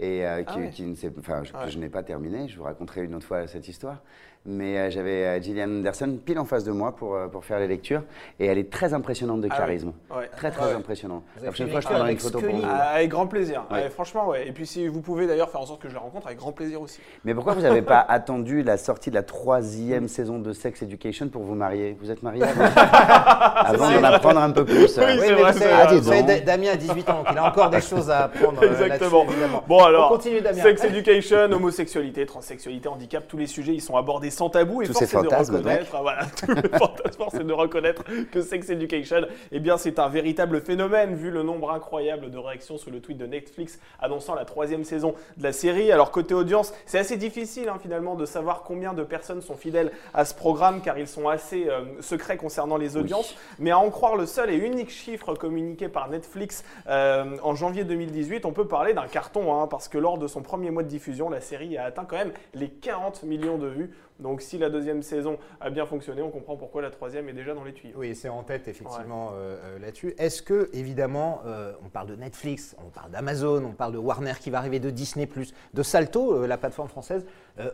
Et 0.00 0.24
euh, 0.26 0.42
qui, 0.44 0.52
Ah 0.54 0.58
ouais. 0.58 0.70
qui 0.70 0.96
enfin, 1.18 1.42
que 1.42 1.48
Ah 1.54 1.64
ouais. 1.64 1.70
je 1.70 1.78
n'ai 1.78 1.88
pas 1.88 2.02
terminé. 2.02 2.48
Je 2.48 2.56
vous 2.56 2.64
raconterai 2.64 3.04
une 3.04 3.14
autre 3.14 3.26
fois 3.26 3.46
cette 3.48 3.66
histoire. 3.68 4.02
Mais 4.46 4.78
euh, 4.78 4.90
j'avais 4.90 5.24
euh, 5.26 5.40
Gillian 5.42 5.64
Anderson 5.68 6.16
pile 6.24 6.38
en 6.38 6.44
face 6.46 6.64
de 6.64 6.72
moi 6.72 6.96
pour, 6.96 7.14
euh, 7.14 7.26
pour 7.26 7.44
faire 7.44 7.58
les 7.58 7.66
lectures. 7.66 8.02
Et 8.40 8.46
elle 8.46 8.56
est 8.56 8.70
très 8.70 8.94
impressionnante 8.94 9.42
de 9.42 9.48
Ah 9.50 9.56
charisme. 9.56 9.92
Ouais. 10.10 10.30
Très, 10.36 10.50
très 10.50 10.66
Ouais. 10.66 10.72
impressionnante. 10.72 11.22
La 11.42 11.48
prochaine 11.48 11.68
fois, 11.70 11.80
je 11.80 11.86
prendrai 11.86 12.12
une 12.12 12.18
photo 12.18 12.38
pour 12.38 12.48
avec 12.48 12.60
vous. 12.62 12.66
Ah, 12.66 12.94
avec 12.94 13.10
grand 13.10 13.26
plaisir. 13.26 13.64
Ouais. 13.70 13.82
Ouais, 13.82 13.90
franchement, 13.90 14.28
ouais. 14.28 14.48
Et 14.48 14.52
puis 14.52 14.66
si 14.66 14.88
vous 14.88 15.02
pouvez 15.02 15.26
d'ailleurs 15.26 15.50
faire 15.50 15.60
en 15.60 15.66
sorte 15.66 15.82
que 15.82 15.88
je 15.90 15.94
la 15.94 16.00
rencontre, 16.00 16.26
avec 16.28 16.38
grand 16.38 16.52
plaisir 16.52 16.80
aussi. 16.80 16.98
Mais 17.24 17.34
pourquoi 17.34 17.52
vous 17.54 17.60
n'avez 17.60 17.82
pas 17.82 17.98
attendu 18.08 18.62
la 18.62 18.76
sortie 18.78 19.10
de 19.10 19.16
la 19.16 19.22
troisième 19.22 20.08
saison 20.08 20.38
de 20.38 20.52
Sex 20.52 20.82
Education 20.82 21.28
pour 21.28 21.42
vous 21.42 21.54
marier? 21.54 21.96
Vous 22.00 22.10
êtes 22.10 22.22
marié 22.22 22.42
avant, 22.44 23.90
d'en 24.00 24.04
apprendre 24.04 24.40
un 24.40 24.50
peu 24.50 24.64
plus. 24.64 24.96
Oui, 24.98 25.04
mais 25.20 25.32
vrai, 25.32 25.52
vous 25.52 25.58
savez. 25.58 25.72
Ah, 25.74 25.94
vous 25.94 26.02
savez, 26.02 26.40
Damien 26.40 26.70
a 26.72 26.76
18 26.76 27.10
ans, 27.10 27.16
donc 27.18 27.26
il 27.32 27.38
a 27.38 27.44
encore 27.44 27.70
des 27.70 27.80
choses 27.80 28.10
à 28.10 28.24
apprendre. 28.24 28.62
Exactement. 28.62 29.26
Bon 29.68 29.82
alors, 29.84 30.06
On 30.10 30.14
continue, 30.14 30.40
Damien. 30.40 30.62
sex 30.62 30.84
education, 30.84 31.50
homosexualité, 31.52 32.24
transsexualité, 32.26 32.88
handicap, 32.88 33.24
tous 33.28 33.36
les 33.36 33.46
sujets, 33.46 33.74
ils 33.74 33.82
sont 33.82 33.96
abordés 33.96 34.27
sans 34.30 34.50
tabou 34.50 34.82
et 34.82 34.86
Tous 34.86 34.92
force 34.92 35.14
est 35.14 35.22
de 35.22 35.28
reconnaître, 35.28 35.94
ah, 35.94 36.02
voilà, 36.02 36.22
force 37.16 37.34
est 37.34 37.44
de 37.44 37.52
reconnaître 37.52 38.04
que 38.30 38.42
sex 38.42 38.70
education, 38.70 39.22
eh 39.52 39.60
bien, 39.60 39.76
c'est 39.76 39.98
un 39.98 40.08
véritable 40.08 40.60
phénomène 40.60 41.14
vu 41.14 41.30
le 41.30 41.42
nombre 41.42 41.70
incroyable 41.70 42.30
de 42.30 42.38
réactions 42.38 42.78
sur 42.78 42.90
le 42.90 43.00
tweet 43.00 43.18
de 43.18 43.26
Netflix 43.26 43.78
annonçant 44.00 44.34
la 44.34 44.44
troisième 44.44 44.84
saison 44.84 45.14
de 45.36 45.42
la 45.42 45.52
série. 45.52 45.92
Alors 45.92 46.10
côté 46.10 46.34
audience, 46.34 46.72
c'est 46.86 46.98
assez 46.98 47.16
difficile 47.16 47.68
hein, 47.68 47.78
finalement 47.80 48.14
de 48.14 48.26
savoir 48.26 48.62
combien 48.62 48.94
de 48.94 49.02
personnes 49.02 49.42
sont 49.42 49.56
fidèles 49.56 49.92
à 50.14 50.24
ce 50.24 50.34
programme 50.34 50.80
car 50.80 50.98
ils 50.98 51.08
sont 51.08 51.28
assez 51.28 51.68
euh, 51.68 52.00
secrets 52.00 52.36
concernant 52.36 52.76
les 52.76 52.96
audiences. 52.96 53.34
Mais 53.58 53.70
à 53.70 53.78
en 53.78 53.90
croire 53.90 54.16
le 54.16 54.26
seul 54.26 54.50
et 54.50 54.56
unique 54.56 54.90
chiffre 54.90 55.34
communiqué 55.34 55.88
par 55.88 56.08
Netflix 56.08 56.64
euh, 56.88 57.36
en 57.42 57.54
janvier 57.54 57.84
2018, 57.84 58.44
on 58.44 58.52
peut 58.52 58.66
parler 58.66 58.94
d'un 58.94 59.06
carton, 59.06 59.54
hein, 59.54 59.66
parce 59.66 59.88
que 59.88 59.98
lors 59.98 60.18
de 60.18 60.26
son 60.26 60.42
premier 60.42 60.70
mois 60.70 60.82
de 60.82 60.88
diffusion, 60.88 61.28
la 61.28 61.40
série 61.40 61.76
a 61.76 61.84
atteint 61.84 62.04
quand 62.04 62.16
même 62.16 62.32
les 62.54 62.68
40 62.68 63.22
millions 63.24 63.58
de 63.58 63.66
vues. 63.66 63.94
Donc 64.18 64.42
si 64.42 64.58
la 64.58 64.70
deuxième 64.70 65.02
saison 65.02 65.38
a 65.60 65.70
bien 65.70 65.86
fonctionné, 65.86 66.22
on 66.22 66.30
comprend 66.30 66.56
pourquoi 66.56 66.82
la 66.82 66.90
troisième 66.90 67.28
est 67.28 67.32
déjà 67.32 67.54
dans 67.54 67.64
les 67.64 67.72
tuyaux. 67.72 67.96
Oui, 67.98 68.14
c'est 68.14 68.28
en 68.28 68.42
tête 68.42 68.68
effectivement 68.68 69.30
euh, 69.32 69.56
euh, 69.62 69.78
là-dessus. 69.78 70.14
Est-ce 70.18 70.42
que, 70.42 70.70
évidemment, 70.72 71.40
euh, 71.46 71.72
on 71.84 71.88
parle 71.88 72.08
de 72.08 72.16
Netflix, 72.16 72.76
on 72.84 72.90
parle 72.90 73.10
d'Amazon, 73.10 73.64
on 73.64 73.72
parle 73.72 73.92
de 73.92 73.98
Warner 73.98 74.34
qui 74.40 74.50
va 74.50 74.58
arriver, 74.58 74.80
de 74.80 74.90
Disney, 74.90 75.28
de 75.74 75.82
Salto, 75.82 76.34
euh, 76.34 76.46
la 76.46 76.58
plateforme 76.58 76.88
française. 76.88 77.24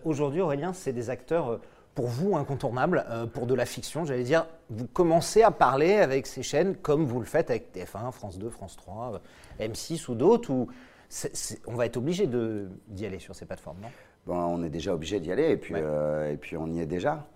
Aujourd'hui, 0.06 0.41
Aurélien, 0.41 0.73
c'est 0.73 0.94
des 0.94 1.11
acteurs 1.11 1.61
pour 1.94 2.06
vous 2.08 2.37
incontournables, 2.37 3.05
euh, 3.08 3.26
pour 3.26 3.46
de 3.46 3.55
la 3.55 3.67
fiction. 3.67 4.05
J'allais 4.05 4.25
dire, 4.25 4.46
vous 4.70 4.87
commencez 4.87 5.43
à 5.43 5.50
parler 5.50 5.94
avec 5.94 6.26
ces 6.26 6.43
chaînes 6.43 6.76
comme 6.76 7.05
vous 7.05 7.20
le 7.20 7.26
faites 7.26 7.50
avec 7.50 7.75
TF1, 7.75 8.11
France 8.12 8.38
2, 8.38 8.49
France 8.50 8.76
3, 8.76 9.20
euh, 9.61 9.67
M6 9.67 10.11
ou 10.11 10.14
d'autres, 10.14 10.50
où 10.50 10.69
on 11.67 11.75
va 11.75 11.87
être 11.87 11.96
obligé 11.96 12.26
d'y 12.26 13.06
aller 13.06 13.20
sur 13.20 13.35
ces 13.35 13.46
plateformes, 13.46 13.79
non? 13.81 13.88
Bon, 14.26 14.37
on 14.37 14.65
est 14.65 14.71
déjà 14.71 14.94
obligé 14.94 15.21
d'y 15.21 15.31
aller 15.31 15.50
et 15.50 15.56
puis, 15.56 15.75
Ouais. 15.75 15.81
euh, 15.82 16.32
et 16.32 16.37
puis 16.37 16.56
on 16.56 16.67
y 16.69 16.81
est 16.81 16.87
déjà. 16.87 17.26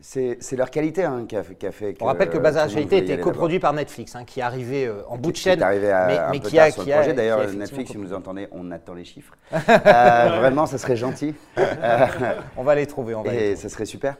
C'est 0.00 0.38
leur 0.56 0.70
qualité 0.70 1.02
hein, 1.02 1.24
qui, 1.28 1.34
a, 1.34 1.42
fait- 1.42 1.56
qui 1.56 1.66
a 1.66 1.72
fait 1.72 1.94
que. 1.94 2.04
On 2.04 2.06
rappelle 2.06 2.30
que 2.30 2.38
Bazar 2.38 2.66
Actualité 2.66 2.98
était 2.98 3.18
coproduit 3.18 3.58
par 3.58 3.72
Netflix, 3.72 4.14
hein, 4.14 4.22
qui 4.24 4.38
est 4.38 4.44
arrivé 4.44 4.86
euh, 4.86 5.02
en 5.08 5.18
bout 5.18 5.32
de 5.32 5.36
qui 5.36 5.42
chaîne. 5.42 5.58
est 5.58 5.62
arrivé 5.64 5.90
à, 5.90 6.06
mais, 6.06 6.18
un 6.18 6.30
mais 6.30 6.38
peu 6.38 6.48
qui 6.50 6.54
tard 6.56 6.66
a, 6.66 6.70
sur 6.70 6.84
qui 6.84 6.90
le 6.90 6.94
projet. 6.94 7.10
qui 7.10 7.16
D'ailleurs, 7.16 7.52
Netflix, 7.52 7.90
si 7.90 7.96
vous 7.96 8.12
entendez, 8.14 8.46
on 8.52 8.70
attend 8.70 8.94
les 8.94 9.04
chiffres. 9.04 9.34
Euh, 9.52 10.36
vraiment, 10.38 10.66
ça 10.66 10.78
serait 10.78 10.94
gentil. 10.96 11.34
On 12.56 12.62
va 12.62 12.74
les 12.76 12.86
trouver, 12.86 13.14
on 13.16 13.22
va 13.22 13.32
les 13.32 13.36
et 13.36 13.40
trouver. 13.40 13.56
ça 13.56 13.68
serait 13.68 13.86
super. 13.86 14.16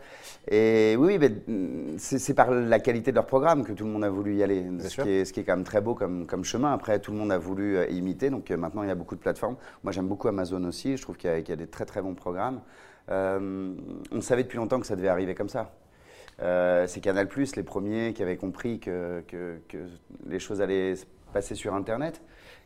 Et 0.50 0.96
oui, 0.98 1.18
mm, 1.18 1.96
c'est 1.98 2.34
par 2.34 2.50
la 2.50 2.78
qualité 2.78 3.10
de 3.10 3.16
leur 3.16 3.26
programme 3.26 3.64
que 3.64 3.72
tout 3.72 3.84
le 3.84 3.90
monde 3.90 4.04
a 4.04 4.08
voulu 4.10 4.36
y 4.36 4.42
aller. 4.42 4.62
Ce 4.80 4.88
qui, 5.02 5.10
est, 5.10 5.24
ce 5.26 5.32
qui 5.32 5.40
est 5.40 5.44
quand 5.44 5.56
même 5.56 5.64
très 5.64 5.80
beau 5.80 5.94
comme, 5.94 6.26
comme 6.26 6.44
chemin. 6.44 6.72
Après, 6.72 6.98
tout 7.00 7.12
le 7.12 7.18
monde 7.18 7.32
a 7.32 7.38
voulu 7.38 7.76
euh, 7.76 7.86
imiter. 7.88 8.30
Donc 8.30 8.50
euh, 8.50 8.56
maintenant, 8.56 8.82
il 8.82 8.88
y 8.88 8.92
a 8.92 8.94
beaucoup 8.94 9.14
de 9.14 9.20
plateformes. 9.20 9.56
Moi, 9.84 9.92
j'aime 9.92 10.08
beaucoup 10.08 10.28
Amazon 10.28 10.64
aussi. 10.64 10.96
Je 10.96 11.02
trouve 11.02 11.16
qu'il 11.16 11.28
y, 11.30 11.32
a- 11.32 11.40
qu'il 11.40 11.50
y 11.50 11.52
a 11.52 11.56
des 11.56 11.66
très 11.66 11.84
très 11.84 12.00
bons 12.00 12.14
programmes. 12.14 12.60
Euh, 13.10 13.74
on 14.12 14.20
savait 14.20 14.42
depuis 14.44 14.56
longtemps 14.58 14.80
que 14.80 14.86
ça 14.86 14.96
devait 14.96 15.08
arriver 15.08 15.34
comme 15.34 15.48
ça. 15.48 15.74
Euh, 16.40 16.86
c'est 16.86 17.00
Canal 17.00 17.26
Plus, 17.28 17.56
les 17.56 17.62
premiers 17.62 18.12
qui 18.14 18.22
avaient 18.22 18.36
compris 18.36 18.78
que, 18.80 19.22
que- 19.26 19.58
que 19.68 19.78
les 20.26 20.38
choses 20.38 20.60
allaient 20.62 20.94
se 20.96 21.04
passer 21.32 21.54
sur 21.56 21.74
Internet. 21.74 22.22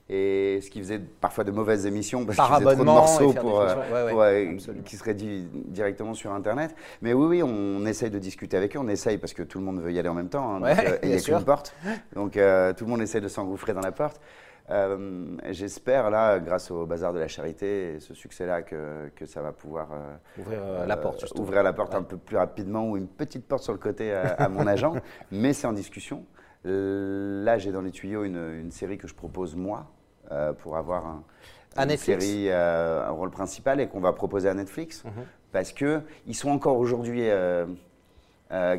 Et 0.09 0.61
ce 0.61 0.69
qui 0.69 0.81
faisait 0.81 0.99
parfois 0.99 1.45
de 1.45 1.53
mauvaises 1.53 1.87
émissions 1.87 2.27
parce 2.27 2.37
Par 2.37 2.49
qu'ils 2.49 2.65
faisaient 2.65 2.75
trop 2.75 2.85
de 2.85 2.91
morceaux 2.91 3.33
pour, 3.33 3.61
euh, 3.61 3.75
ouais, 4.15 4.59
euh, 4.59 4.75
qui 4.85 4.97
seraient 4.97 5.15
di- 5.15 5.49
directement 5.53 6.13
sur 6.13 6.33
Internet. 6.33 6.75
Mais 7.01 7.13
oui, 7.15 7.27
oui, 7.27 7.43
on 7.43 7.87
essaye 7.87 8.11
de 8.11 8.19
discuter 8.19 8.57
avec 8.57 8.77
eux. 8.77 8.81
On 8.81 8.89
essaye 8.89 9.17
parce 9.17 9.33
que 9.33 9.43
tout 9.43 9.59
le 9.59 9.65
monde 9.65 9.81
veut 9.81 9.93
y 9.93 9.99
aller 9.99 10.09
en 10.09 10.15
même 10.15 10.29
temps. 10.29 10.57
hein, 10.57 10.61
Ouais, 10.61 10.73
euh, 10.73 10.99
il 11.05 11.11
n'y 11.11 11.17
bien 11.17 11.35
a 11.37 11.39
qu'une 11.39 11.45
porte. 11.47 11.75
Donc 12.15 12.37
euh, 12.37 12.73
tout 12.75 12.85
le 12.85 12.91
monde 12.91 13.01
essaye 13.01 13.21
de 13.21 13.29
s'engouffrer 13.29 13.73
dans 13.75 13.81
la 13.81 13.93
porte. 13.93 14.21
Euh, 14.71 15.37
J'espère, 15.51 16.11
là, 16.11 16.39
grâce 16.41 16.71
au 16.71 16.85
Bazar 16.85 17.13
de 17.13 17.19
la 17.19 17.29
Charité 17.29 17.95
et 17.95 18.01
ce 18.01 18.13
succès-là, 18.13 18.63
que, 18.63 19.09
que 19.17 19.25
ça 19.27 19.41
va 19.41 19.53
pouvoir 19.53 19.89
Ouvrir 20.39 20.61
la 20.87 20.97
porte, 20.97 21.21
justement. 21.21 21.43
ouvrir 21.43 21.63
la 21.63 21.73
porte 21.73 21.95
un 21.95 22.03
peu 22.03 22.17
plus 22.17 22.37
rapidement 22.37 22.89
ou 22.89 22.97
une 22.97 23.09
petite 23.09 23.47
porte 23.47 23.63
sur 23.63 23.73
le 23.73 23.79
côté 23.79 24.13
à, 24.13 24.33
à 24.35 24.49
mon 24.49 24.67
agent. 24.67 24.95
Mais 25.33 25.53
c'est 25.53 25.67
en 25.67 25.73
discussion. 25.73 26.25
Là, 26.65 27.59
j'ai 27.59 27.73
dans 27.73 27.81
les 27.83 27.91
tuyaux 27.91 28.25
une, 28.25 28.53
une 28.61 28.71
série 28.71 28.99
que 28.99 29.09
je 29.09 29.15
propose 29.15 29.57
moi 29.57 29.87
euh, 30.31 30.53
pour 30.53 30.77
avoir 30.77 31.07
un, 31.07 31.25
À 31.77 31.83
une 31.83 31.89
Netflix 31.89 32.25
série, 32.25 32.49
euh, 32.51 33.05
un 33.07 33.11
rôle 33.11 33.31
principal 33.31 33.81
et 33.81 33.89
qu'on 33.89 34.01
va 34.01 34.13
proposer 34.13 34.49
à 34.49 34.55
Netflix 34.55 35.03
Mhm. 35.05 35.11
parce 35.51 35.73
que 35.73 36.01
ils 36.27 36.37
sont 36.37 36.51
encore 36.51 36.79
aujourd'hui 36.79 37.23
euh, 37.25 37.67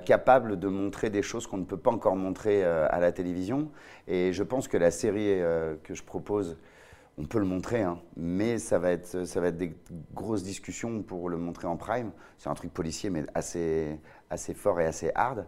capables 0.05 0.59
de 0.59 0.67
montrer 0.67 1.09
des 1.09 1.21
choses 1.23 1.45
qu'on 1.47 1.57
ne 1.57 1.65
peut 1.65 1.77
pas 1.77 1.91
encore 1.91 2.15
montrer 2.15 2.63
à 2.63 2.99
la 2.99 3.11
télévision. 3.11 3.69
Et 4.07 4.31
je 4.31 4.43
pense 4.43 4.67
que 4.67 4.77
la 4.77 4.91
série 4.91 5.39
que 5.83 5.93
je 5.95 6.03
propose 6.03 6.57
on 7.17 7.25
peut 7.25 7.37
le 7.39 7.45
montrer, 7.45 7.81
hein, 7.83 7.99
mais 8.17 8.57
ça 8.57 8.79
va, 8.79 8.91
être, 8.91 9.25
ça 9.25 9.39
va 9.39 9.47
être 9.47 9.57
des 9.57 9.75
grosses 10.13 10.43
discussions 10.43 11.03
pour 11.03 11.29
le 11.29 11.37
montrer 11.37 11.67
en 11.67 11.77
prime. 11.77 12.11
C'est 12.37 12.49
un 12.49 12.55
truc 12.55 12.73
policier, 12.73 13.09
mais 13.09 13.25
assez, 13.35 13.99
assez 14.29 14.53
fort 14.53 14.79
et 14.81 14.85
assez 14.85 15.11
hard. 15.13 15.45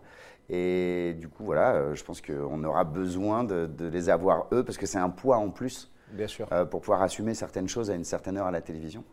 Et 0.47 1.15
du 1.19 1.27
coup, 1.27 1.43
voilà, 1.43 1.73
euh, 1.73 1.95
je 1.95 2.03
pense 2.03 2.21
qu'on 2.21 2.63
aura 2.63 2.83
besoin 2.83 3.43
de, 3.43 3.65
de 3.65 3.87
les 3.87 4.09
avoir 4.09 4.45
eux, 4.53 4.63
parce 4.63 4.77
que 4.77 4.85
c'est 4.85 4.99
un 4.99 5.09
poids 5.09 5.37
en 5.37 5.49
plus 5.49 5.91
Bien 6.11 6.27
sûr. 6.27 6.47
euh, 6.51 6.65
pour 6.65 6.81
pouvoir 6.81 7.01
assumer 7.01 7.33
certaines 7.33 7.67
choses 7.67 7.89
à 7.89 7.95
une 7.95 8.03
certaine 8.03 8.37
heure 8.37 8.45
à 8.45 8.51
la 8.51 8.61
télévision. 8.61 9.03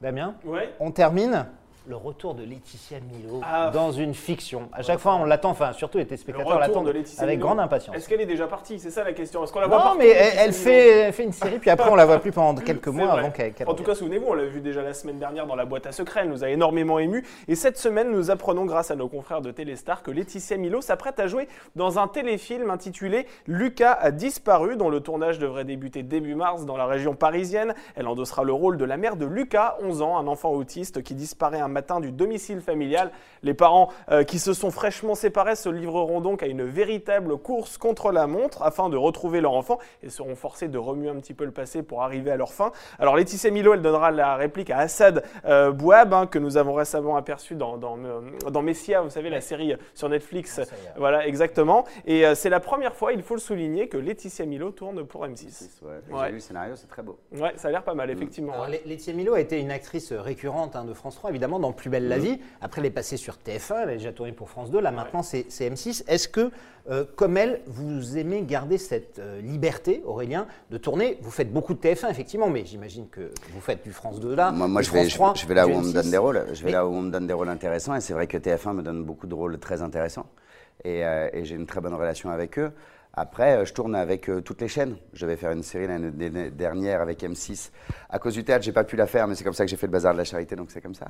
Damien? 0.00 0.36
Ouais. 0.44 0.72
On 0.78 0.92
termine? 0.92 1.46
Le 1.86 1.96
retour 1.96 2.34
de 2.34 2.42
Laetitia 2.42 2.98
Milo 3.00 3.40
Ah. 3.44 3.70
dans 3.72 3.92
une 3.92 4.14
fiction. 4.14 4.68
À 4.72 4.82
chaque 4.82 4.98
fois, 5.00 5.16
on 5.16 5.24
l'attend, 5.24 5.50
enfin, 5.50 5.72
surtout 5.74 5.98
les 5.98 6.04
Le 6.04 6.08
téléspectateurs 6.08 6.58
l'attendent 6.58 6.88
avec 6.88 7.06
Milo. 7.20 7.38
grande 7.46 7.60
impatience. 7.60 7.94
Est-ce 7.94 8.08
qu'elle 8.08 8.22
est 8.22 8.26
déjà 8.26 8.46
partie? 8.46 8.78
C'est 8.78 8.90
ça 8.90 9.04
la 9.04 9.12
question. 9.12 9.44
Est-ce 9.44 9.52
qu'on 9.52 9.60
la 9.60 9.66
voit 9.66 9.76
Non, 9.76 9.82
partout, 9.82 9.98
mais 9.98 10.08
elle, 10.08 10.52
fait, 10.54 10.88
elle 11.00 11.12
fait 11.12 11.24
une 11.24 11.32
série, 11.32 11.58
puis 11.58 11.68
après, 11.68 11.90
on 11.90 11.94
la 11.94 12.06
voit 12.06 12.20
plus 12.20 12.32
pendant 12.32 12.58
quelques 12.60 12.88
mois 12.88 13.08
vrai. 13.08 13.18
avant 13.20 13.30
qu'elle 13.30 13.52
qu'elle 13.52 13.68
En 13.68 13.74
tout 13.74 13.82
cas, 13.84 13.94
souvenez-vous, 13.94 14.26
on 14.28 14.32
l'a 14.34 14.46
vu 14.46 14.60
déjà 14.62 14.80
la 14.82 14.94
semaine 14.94 15.18
dernière 15.18 15.46
dans 15.46 15.56
la 15.56 15.66
boîte 15.66 15.86
à 15.86 15.92
secrets, 15.92 16.20
elle 16.22 16.30
nous 16.30 16.42
a 16.42 16.48
énormément 16.48 16.98
ému. 16.98 17.22
Et 17.48 17.54
cette 17.54 17.76
semaine, 17.76 18.10
nous 18.10 18.30
apprenons 18.30 18.64
grâce 18.64 18.90
à 18.90 18.96
nos 18.96 19.08
confrères 19.08 19.42
de 19.42 19.50
Téléstar 19.50 20.02
que 20.02 20.10
Laetitia 20.10 20.56
Milo 20.56 20.80
s'apprête 20.80 21.20
à 21.20 21.26
jouer 21.26 21.48
dans 21.76 21.98
un 21.98 22.08
téléfilm 22.08 22.70
intitulé 22.70 23.26
Lucas 23.46 23.92
a 24.00 24.10
disparu, 24.10 24.76
dont 24.78 24.88
le 24.88 25.00
tournage 25.00 25.38
devrait 25.38 25.64
débuter 25.64 26.02
début 26.02 26.34
mars 26.34 26.64
dans 26.64 26.78
la 26.78 26.86
région 26.86 27.14
parisienne. 27.14 27.74
Elle 27.94 28.08
endossera 28.08 28.42
le 28.42 28.52
rôle 28.54 28.78
de 28.78 28.84
la 28.86 28.96
mère 28.96 29.16
de 29.16 29.26
Lucas, 29.26 29.76
11 29.82 30.00
ans, 30.00 30.16
un 30.16 30.26
enfant 30.26 30.50
autiste 30.50 31.02
qui 31.02 31.14
disparaît 31.14 31.60
un 31.60 31.73
matin 31.74 32.00
du 32.00 32.12
domicile 32.12 32.62
familial. 32.62 33.10
Les 33.42 33.52
parents 33.52 33.90
euh, 34.10 34.24
qui 34.24 34.38
se 34.38 34.54
sont 34.54 34.70
fraîchement 34.70 35.14
séparés 35.14 35.56
se 35.56 35.68
livreront 35.68 36.22
donc 36.22 36.42
à 36.42 36.46
une 36.46 36.64
véritable 36.64 37.36
course 37.36 37.76
contre 37.76 38.10
la 38.12 38.26
montre 38.26 38.62
afin 38.62 38.88
de 38.88 38.96
retrouver 38.96 39.42
leur 39.42 39.52
enfant 39.52 39.78
et 40.02 40.08
seront 40.08 40.36
forcés 40.36 40.68
de 40.68 40.78
remuer 40.78 41.10
un 41.10 41.16
petit 41.16 41.34
peu 41.34 41.44
le 41.44 41.50
passé 41.50 41.82
pour 41.82 42.02
arriver 42.02 42.30
à 42.30 42.36
leur 42.36 42.52
fin. 42.52 42.72
Alors 42.98 43.16
Laetitia 43.16 43.50
Milo, 43.50 43.74
elle 43.74 43.82
donnera 43.82 44.10
la 44.10 44.36
réplique 44.36 44.70
à 44.70 44.78
Assad 44.78 45.24
euh, 45.44 45.72
Bouab, 45.72 46.14
hein, 46.14 46.26
que 46.26 46.38
nous 46.38 46.56
avons 46.56 46.74
récemment 46.74 47.16
aperçu 47.16 47.54
dans, 47.54 47.76
dans, 47.76 47.98
euh, 47.98 48.20
dans 48.50 48.62
Messia, 48.62 49.02
vous 49.02 49.10
savez, 49.10 49.30
la 49.30 49.40
série 49.40 49.74
sur 49.94 50.08
Netflix. 50.08 50.60
Ah. 50.60 50.74
Voilà, 50.96 51.26
exactement. 51.26 51.84
Et 52.06 52.26
euh, 52.26 52.34
c'est 52.34 52.50
la 52.50 52.60
première 52.60 52.94
fois, 52.94 53.12
il 53.12 53.22
faut 53.22 53.34
le 53.34 53.40
souligner, 53.40 53.88
que 53.88 53.96
Laetitia 53.96 54.46
Milo 54.46 54.70
tourne 54.70 55.04
pour 55.04 55.26
M6. 55.26 55.82
Ouais. 55.82 55.88
Ouais. 55.88 56.20
J'ai 56.20 56.28
lu 56.28 56.34
le 56.34 56.40
scénario, 56.40 56.76
c'est 56.76 56.86
très 56.86 57.02
beau. 57.02 57.18
Ouais, 57.32 57.52
ça 57.56 57.68
a 57.68 57.70
l'air 57.70 57.82
pas 57.82 57.94
mal, 57.94 58.10
effectivement. 58.10 58.52
Alors, 58.52 58.68
Laetitia 58.68 59.14
Milo 59.14 59.34
a 59.34 59.40
été 59.40 59.60
une 59.60 59.70
actrice 59.70 60.12
récurrente 60.12 60.76
hein, 60.76 60.84
de 60.84 60.92
France 60.92 61.16
3, 61.16 61.30
évidemment, 61.30 61.58
dans 61.64 61.72
Plus 61.72 61.88
belle 61.90 62.08
la 62.08 62.18
vie. 62.18 62.38
Après, 62.60 62.80
elle 62.80 62.86
est 62.86 62.90
passée 62.90 63.16
sur 63.16 63.34
TF1, 63.36 63.82
elle 63.84 63.88
a 63.88 63.92
déjà 63.94 64.12
tourné 64.12 64.32
pour 64.32 64.50
France 64.50 64.70
2. 64.70 64.80
Là, 64.80 64.90
maintenant, 64.90 65.22
c'est 65.22 65.46
c'est 65.48 65.68
M6. 65.70 66.04
Est-ce 66.08 66.28
que, 66.28 66.50
euh, 66.90 67.04
comme 67.16 67.36
elle, 67.38 67.62
vous 67.66 68.18
aimez 68.18 68.42
garder 68.42 68.76
cette 68.78 69.18
euh, 69.18 69.40
liberté, 69.40 70.02
Aurélien, 70.04 70.46
de 70.70 70.76
tourner? 70.76 71.18
Vous 71.22 71.30
faites 71.30 71.52
beaucoup 71.52 71.72
de 71.74 71.78
TF1, 71.80 72.10
effectivement, 72.10 72.50
mais 72.50 72.64
j'imagine 72.66 73.08
que 73.08 73.30
vous 73.52 73.60
faites 73.60 73.82
du 73.82 73.92
France 73.92 74.20
2 74.20 74.34
là. 74.34 74.52
Moi, 74.52 74.68
moi, 74.68 74.82
du 74.82 74.88
je, 74.88 74.92
vais, 74.92 75.00
France 75.08 75.14
3, 75.14 75.34
je 75.36 75.46
vais 75.46 75.54
là 75.54 75.66
où 75.66 75.70
on 75.70 75.80
me 75.80 75.88
M6. 75.90 75.92
donne 75.94 76.10
des 76.10 76.18
rôles. 76.18 76.44
Je 76.52 76.60
vais 76.60 76.66
Mais- 76.66 76.72
là 76.72 76.86
où 76.86 76.92
on 76.92 77.00
me 77.02 77.10
donne 77.10 77.26
des 77.26 77.32
rôles 77.34 77.48
intéressants. 77.48 77.94
Et 77.96 78.00
c'est 78.00 78.12
vrai 78.12 78.26
que 78.26 78.36
TF1 78.36 78.74
me 78.74 78.82
donne 78.82 79.02
beaucoup 79.04 79.26
de 79.26 79.34
rôles 79.34 79.58
très 79.58 79.80
intéressants. 79.80 80.26
Et, 80.84 81.04
euh, 81.04 81.28
et 81.32 81.44
j'ai 81.46 81.54
une 81.54 81.66
très 81.66 81.80
bonne 81.80 81.94
relation 81.94 82.28
avec 82.30 82.58
eux. 82.58 82.72
Après, 83.16 83.58
euh, 83.58 83.64
je 83.64 83.72
tourne 83.72 83.94
avec 83.94 84.28
euh, 84.28 84.40
toutes 84.40 84.60
les 84.60 84.68
chaînes. 84.68 84.96
Je 85.12 85.24
vais 85.24 85.36
faire 85.36 85.52
une 85.52 85.62
série 85.62 85.86
l'année 85.86 86.50
dernière 86.50 87.00
avec 87.00 87.22
M6. 87.22 87.70
À 88.10 88.18
cause 88.18 88.34
du 88.34 88.44
théâtre, 88.44 88.64
j'ai 88.64 88.72
pas 88.72 88.84
pu 88.84 88.96
la 88.96 89.06
faire, 89.06 89.28
mais 89.28 89.36
c'est 89.36 89.44
comme 89.44 89.54
ça 89.54 89.64
que 89.64 89.70
j'ai 89.70 89.76
fait 89.76 89.86
le 89.86 89.92
bazar 89.92 90.12
de 90.12 90.18
la 90.18 90.24
charité, 90.24 90.56
donc 90.56 90.70
c'est 90.70 90.80
comme 90.80 90.94
ça. 90.94 91.06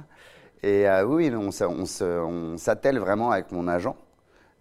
Et 0.62 0.88
euh, 0.88 1.04
oui, 1.04 1.32
on, 1.34 1.48
on 1.48 2.56
s'attelle 2.58 2.98
vraiment 2.98 3.30
avec 3.30 3.52
mon 3.52 3.66
agent 3.68 3.96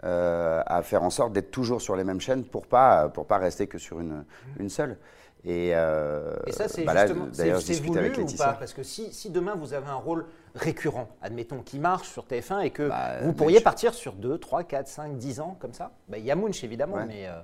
euh, 0.06 0.62
à 0.66 0.82
faire 0.84 1.04
en 1.04 1.10
sorte 1.10 1.34
d'être 1.34 1.52
toujours 1.52 1.82
sur 1.82 1.96
les 1.98 2.04
mêmes 2.06 2.22
chaînes 2.22 2.44
pour 2.44 2.66
pas 2.66 3.10
pour 3.10 3.26
pas 3.26 3.38
rester 3.38 3.68
que 3.68 3.78
sur 3.78 4.00
une, 4.00 4.26
une 4.60 4.70
seule. 4.70 4.98
Et, 5.46 5.70
Et 5.70 6.52
ça, 6.52 6.70
c'est 6.70 6.86
bah 6.86 7.06
justement, 7.06 7.28
c'est 7.34 7.44
d'ailleurs, 7.44 7.60
je 7.60 7.84
voulu 7.84 8.00
avec 8.00 8.18
ou 8.18 8.26
pas? 8.38 8.54
Parce 8.54 8.74
que 8.74 8.84
si, 8.84 9.12
si 9.12 9.30
demain 9.30 9.56
vous 9.56 9.74
avez 9.74 9.88
un 9.88 9.96
rôle 9.96 10.26
récurrent, 10.56 11.08
admettons, 11.22 11.62
qui 11.64 11.80
marche 11.80 12.10
sur 12.10 12.26
TF1 12.26 12.62
et 12.62 12.70
que 12.70 12.88
Bah, 12.90 13.20
vous 13.24 13.34
pourriez 13.34 13.60
partir 13.62 13.94
sur 13.94 14.14
2, 14.14 14.38
3, 14.38 14.64
4, 14.64 14.88
5, 14.88 15.18
10 15.18 15.40
ans 15.40 15.58
comme 15.60 15.74
ça, 15.74 15.92
bah, 16.10 16.18
il 16.18 16.26
y 16.26 16.32
a 16.32 16.36
Munch 16.36 16.64
évidemment, 16.64 16.96
Ouais. 16.98 17.06
mais 17.08 17.28
euh, 17.28 17.40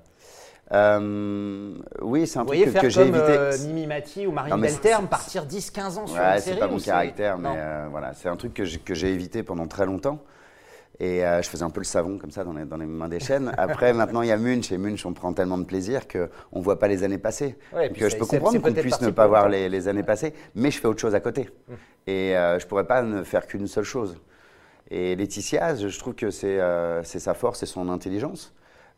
Euh, 0.72 1.74
oui, 2.02 2.28
c'est 2.28 2.38
un 2.38 2.44
vous 2.44 2.50
truc 2.54 2.74
que, 2.74 2.80
que 2.82 2.90
j'ai 2.90 3.02
évité. 3.02 3.20
euh, 3.28 3.58
Mimi 3.66 3.88
Mati 3.88 4.28
ou 4.28 4.32
Marine 4.32 4.54
Non, 4.54 4.60
Belterme, 4.62 5.04
c'est- 5.06 5.10
partir 5.10 5.46
10, 5.46 5.72
15 5.72 5.98
ans 5.98 6.06
sur 6.08 6.18
Ouais, 6.22 6.34
une 6.36 6.36
c'est 6.36 6.42
série 6.42 6.60
pas 6.60 6.68
mon 6.68 6.78
c'est- 6.78 6.86
caractère, 6.92 7.38
mais 7.40 7.50
euh, 7.56 7.88
voilà, 7.90 8.14
c'est 8.14 8.30
un 8.30 8.36
truc 8.36 8.54
que 8.54 8.94
j'ai 8.94 9.12
évité 9.12 9.42
pendant 9.42 9.66
très 9.68 9.88
longtemps. 9.88 10.20
Et 11.02 11.26
euh, 11.26 11.42
je 11.42 11.48
faisais 11.50 11.64
un 11.64 11.70
peu 11.70 11.80
le 11.80 11.86
savon 11.86 12.18
comme 12.18 12.32
ça 12.32 12.44
dans 12.44 12.52
les, 12.52 12.66
dans 12.66 12.76
les 12.76 12.86
mains 12.86 13.08
des 13.08 13.22
chaînes. 13.22 13.54
Après, 13.58 13.94
maintenant, 13.94 14.22
il 14.22 14.28
y 14.28 14.32
a 14.32 14.38
Munch. 14.38 14.70
Et 14.72 14.78
Munch, 14.78 15.06
on 15.06 15.14
prend 15.14 15.32
tellement 15.32 15.58
de 15.58 15.64
plaisir 15.64 16.08
qu'on 16.10 16.60
ne 16.60 16.64
voit 16.64 16.78
pas 16.78 16.90
les 16.90 17.04
années 17.04 17.18
passées. 17.18 17.56
Ouais, 17.74 17.90
c'est- 17.98 18.10
je 18.10 18.18
peux 18.18 18.26
comprendre 18.26 18.60
qu'on 18.62 18.74
puisse 18.74 19.00
ne 19.02 19.10
pas 19.12 19.26
voir 19.28 19.48
les, 19.48 19.70
les 19.70 19.88
années 19.88 20.04
passées, 20.04 20.34
mais 20.56 20.72
je 20.72 20.80
fais 20.80 20.88
autre 20.88 21.00
chose 21.00 21.16
à 21.16 21.22
côté. 21.22 21.50
Et 22.06 22.36
euh, 22.36 22.60
je 22.60 22.66
ne 22.66 22.70
pourrais 22.70 22.86
pas 22.88 23.02
ne 23.02 23.24
faire 23.24 23.48
qu'une 23.48 23.68
seule 23.68 23.86
chose. 23.86 24.18
Et 24.92 25.16
Laetitia, 25.16 25.76
je 25.76 26.00
trouve 26.00 26.16
que 26.16 26.32
c'est 26.32 26.60
euh, 26.60 27.02
sa 27.04 27.34
force 27.34 27.64
et 27.64 27.66
son 27.66 27.88
intelligence. 27.90 28.54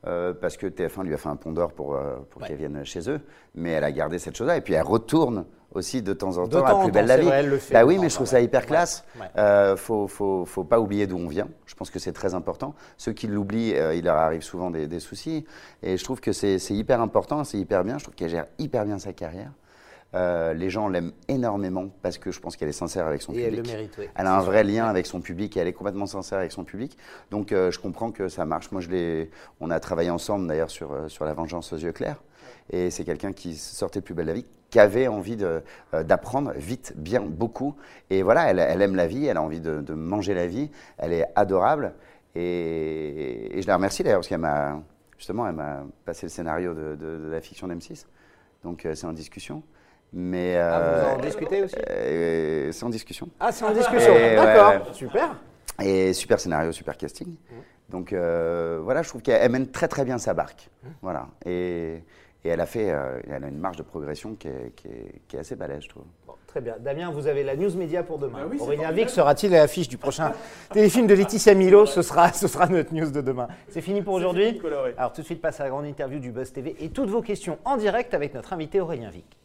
euh, 0.08 0.34
parce 0.34 0.58
que 0.58 0.66
TF1 0.66 1.04
lui 1.04 1.14
a 1.14 1.18
fait 1.18 1.30
un 1.30 1.36
pont 1.36 1.52
d'or 1.52 1.74
pour, 1.74 1.94
euh, 1.96 2.16
pour 2.32 2.42
Ouais. 2.42 2.48
qu'elle 2.48 2.58
vienne 2.58 2.84
chez 2.84 3.08
eux. 3.08 3.20
Mais 3.54 3.70
elle 3.70 3.84
a 3.84 3.92
gardé 3.92 4.18
cette 4.18 4.36
chose-là. 4.36 4.58
Et 4.58 4.62
puis 4.62 4.74
elle 4.74 4.82
retourne 4.82 5.46
aussi 5.74 6.02
de 6.02 6.14
temps 6.14 6.38
en 6.38 6.48
temps 6.48 6.66
à 6.66 6.84
Plus 6.84 6.92
belle 6.92 7.06
la 7.06 7.18
vie. 7.18 7.26
vrai, 7.26 7.40
elle 7.40 7.50
le 7.50 7.58
fait 7.58 7.74
bah 7.74 7.86
oui, 7.86 7.98
mais 8.00 8.10
je 8.10 8.16
trouve 8.16 8.28
ça 8.28 8.42
hyper 8.42 8.66
classe. 8.66 9.06
Ouais. 9.20 9.26
Euh, 9.38 9.76
faut, 9.78 10.08
faut, 10.08 10.46
faut 10.46 10.64
pas 10.64 10.80
oublier 10.80 11.08
d'où 11.08 11.18
on 11.18 11.28
vient. 11.28 11.48
Je 11.66 11.76
pense 11.76 11.90
que 11.90 12.00
c'est 12.00 12.12
très 12.14 12.34
important. 12.34 12.74
Ceux 12.98 13.14
qui 13.14 13.28
l'oublient, 13.28 13.76
euh, 13.76 13.96
il 13.96 14.06
leur 14.06 14.18
arrive 14.18 14.42
souvent 14.42 14.70
des, 14.72 14.88
des 14.88 15.00
soucis. 15.00 15.46
Et 15.82 15.98
je 15.98 16.04
trouve 16.04 16.20
que 16.20 16.32
c'est 16.34 16.58
hyper 16.70 17.02
important, 17.02 17.44
c'est 17.44 17.58
hyper 17.58 17.84
bien. 17.84 17.98
Je 17.98 18.04
trouve 18.04 18.16
qu'elle 18.16 18.30
gère 18.30 18.48
hyper 18.60 18.86
bien 18.86 19.00
sa 19.00 19.14
carrière. 19.14 19.52
Euh, 20.14 20.54
les 20.54 20.70
gens 20.70 20.90
l'aiment 20.90 21.14
énormément 21.30 21.86
parce 22.02 22.18
que 22.18 22.32
je 22.32 22.42
pense 22.42 22.58
qu'elle 22.58 22.68
est 22.68 22.74
sincère 22.74 23.08
avec 23.08 23.22
son 23.22 23.32
Et 23.34 23.44
elle 23.44 23.56
public. 23.56 23.66
le 23.68 23.72
mérite, 23.72 23.94
oui. 23.98 24.10
Elle 24.14 24.28
a 24.28 24.36
un 24.36 24.42
vrai 24.42 24.66
lien 24.66 24.88
avec 24.88 25.06
son 25.06 25.22
public 25.22 25.56
et 25.56 25.62
elle 25.62 25.70
est 25.70 25.74
complètement 25.74 26.06
sincère 26.06 26.40
avec 26.40 26.52
son 26.52 26.66
public. 26.66 26.98
Donc 27.30 27.52
je 27.52 27.80
comprends 27.80 28.12
que 28.12 28.28
ça 28.28 28.44
marche. 28.44 28.72
Moi, 28.74 28.82
je 28.82 29.26
on 29.62 29.72
a 29.72 29.80
travaillé 29.80 30.10
ensemble 30.10 30.48
d'ailleurs 30.48 30.70
sur, 30.70 30.94
sur 31.08 31.24
La 31.24 31.34
Vengeance 31.34 31.72
aux 31.72 31.78
yeux 31.78 31.94
clairs. 31.94 32.18
Et 32.72 32.90
c'est 32.90 33.04
quelqu'un 33.04 33.34
qui 33.34 33.56
sortait 33.56 34.00
de 34.00 34.06
plus 34.06 34.14
belle 34.14 34.28
la 34.28 34.34
vie, 34.34 34.46
qui 34.70 34.80
avait 34.80 35.08
envie 35.08 35.38
euh, 35.42 35.60
d'apprendre 36.04 36.54
vite, 36.56 36.94
bien, 36.96 37.22
beaucoup. 37.22 37.76
Et 38.10 38.24
voilà, 38.24 38.50
elle, 38.50 38.60
elle 38.60 38.82
aime 38.82 38.96
la 38.96 39.08
vie, 39.08 39.26
elle 39.26 39.38
a 39.38 39.42
envie 39.42 39.60
de, 39.60 39.82
de 39.82 39.94
manger 39.94 40.34
la 40.34 40.48
vie. 40.48 40.72
Elle 40.98 41.12
est 41.14 41.26
adorable. 41.36 41.94
Et, 42.36 43.58
et 43.58 43.62
je 43.62 43.68
la 43.68 43.76
remercie 43.76 44.04
d'ailleurs 44.04 44.20
parce 44.20 44.30
qu'elle 44.30 44.38
m'a, 44.40 44.80
justement, 45.18 45.48
elle 45.48 45.56
m'a 45.56 45.84
passé 46.06 46.26
le 46.26 46.30
scénario 46.30 46.74
de, 46.74 46.96
de- 46.96 47.18
de 47.26 47.30
la 47.30 47.42
fiction 47.42 47.68
d'M6. 47.68 48.06
Donc 48.64 48.86
euh, 48.86 48.96
c'est 48.96 49.06
en 49.08 49.14
discussion. 49.14 49.64
Mais 50.14 50.56
Ah, 50.58 50.80
euh, 50.80 51.04
vous 51.16 51.20
en 51.20 51.22
discutez 51.22 51.64
aussi? 51.64 51.76
euh, 51.90 52.72
c'est 52.72 52.84
en 52.86 52.90
discussion. 52.90 53.30
Ah, 53.40 53.52
c'est 53.52 53.66
en 53.66 53.74
discussion. 53.74 54.14
D'accord, 54.14 54.70
ouais. 54.88 54.94
super. 54.94 55.36
Et 55.82 56.14
super 56.14 56.40
scénario, 56.40 56.72
super 56.72 56.96
casting. 56.98 57.36
Donc 57.90 58.14
euh, 58.14 58.80
voilà, 58.84 59.02
je 59.04 59.10
trouve 59.10 59.22
qu'elle 59.22 59.42
elle 59.42 59.52
mène 59.52 59.68
très 59.72 59.88
très 59.88 60.06
bien 60.06 60.18
sa 60.18 60.34
barque. 60.34 60.70
Voilà. 61.02 61.28
Et, 61.46 62.04
et 62.44 62.50
elle 62.50 62.60
a 62.62 62.66
fait, 62.66 62.90
euh, 62.92 63.20
elle 63.30 63.44
a 63.44 63.48
une 63.48 63.60
marge 63.60 63.78
de 63.78 63.84
progression 63.84 64.36
qui 64.36 64.48
est, 64.48 64.74
qui 64.76 64.88
est- 64.88 65.22
qui 65.28 65.36
est 65.36 65.40
assez 65.40 65.56
balèze, 65.56 65.84
je 65.84 65.90
trouve. 65.90 66.04
Bon, 66.28 66.34
très 66.48 66.60
bien. 66.62 66.76
Damien, 66.80 67.12
vous 67.12 67.28
avez 67.28 67.44
la 67.44 67.56
news 67.56 67.76
média 67.76 68.04
pour 68.04 68.18
demain. 68.18 68.40
Bah 68.44 68.48
oui, 68.52 68.58
Aurélien. 68.60 68.92
Vic 68.92 69.10
sera-t-il 69.10 69.54
à 69.56 69.60
l'affiche 69.60 69.88
du 69.88 69.98
prochain 69.98 70.32
téléfilm 70.74 71.08
de 71.08 71.14
Laetitia 71.14 71.54
Milo? 71.54 71.86
Ce 71.86 72.02
sera, 72.02 72.34
ce 72.34 72.48
sera 72.48 72.68
notre 72.68 72.94
news 72.94 73.12
de 73.12 73.22
demain. 73.22 73.48
C'est 73.70 73.82
fini 73.82 74.02
pour 74.02 74.16
aujourd'hui. 74.16 74.60
Alors 74.98 75.14
tout 75.14 75.22
de 75.22 75.26
suite, 75.26 75.42
passe 75.42 75.60
à 75.60 75.66
la 75.66 75.70
grande 75.70 75.86
interview 75.86 76.20
du 76.20 76.32
Buzz 76.32 76.52
TV 76.52 76.76
et 76.80 76.90
toutes 76.90 77.10
vos 77.10 77.22
questions 77.22 77.58
en 77.66 77.78
direct 77.78 78.14
avec 78.14 78.34
notre 78.34 78.54
invité 78.54 78.82
Aurélien 78.82 79.10
Vic. 79.12 79.38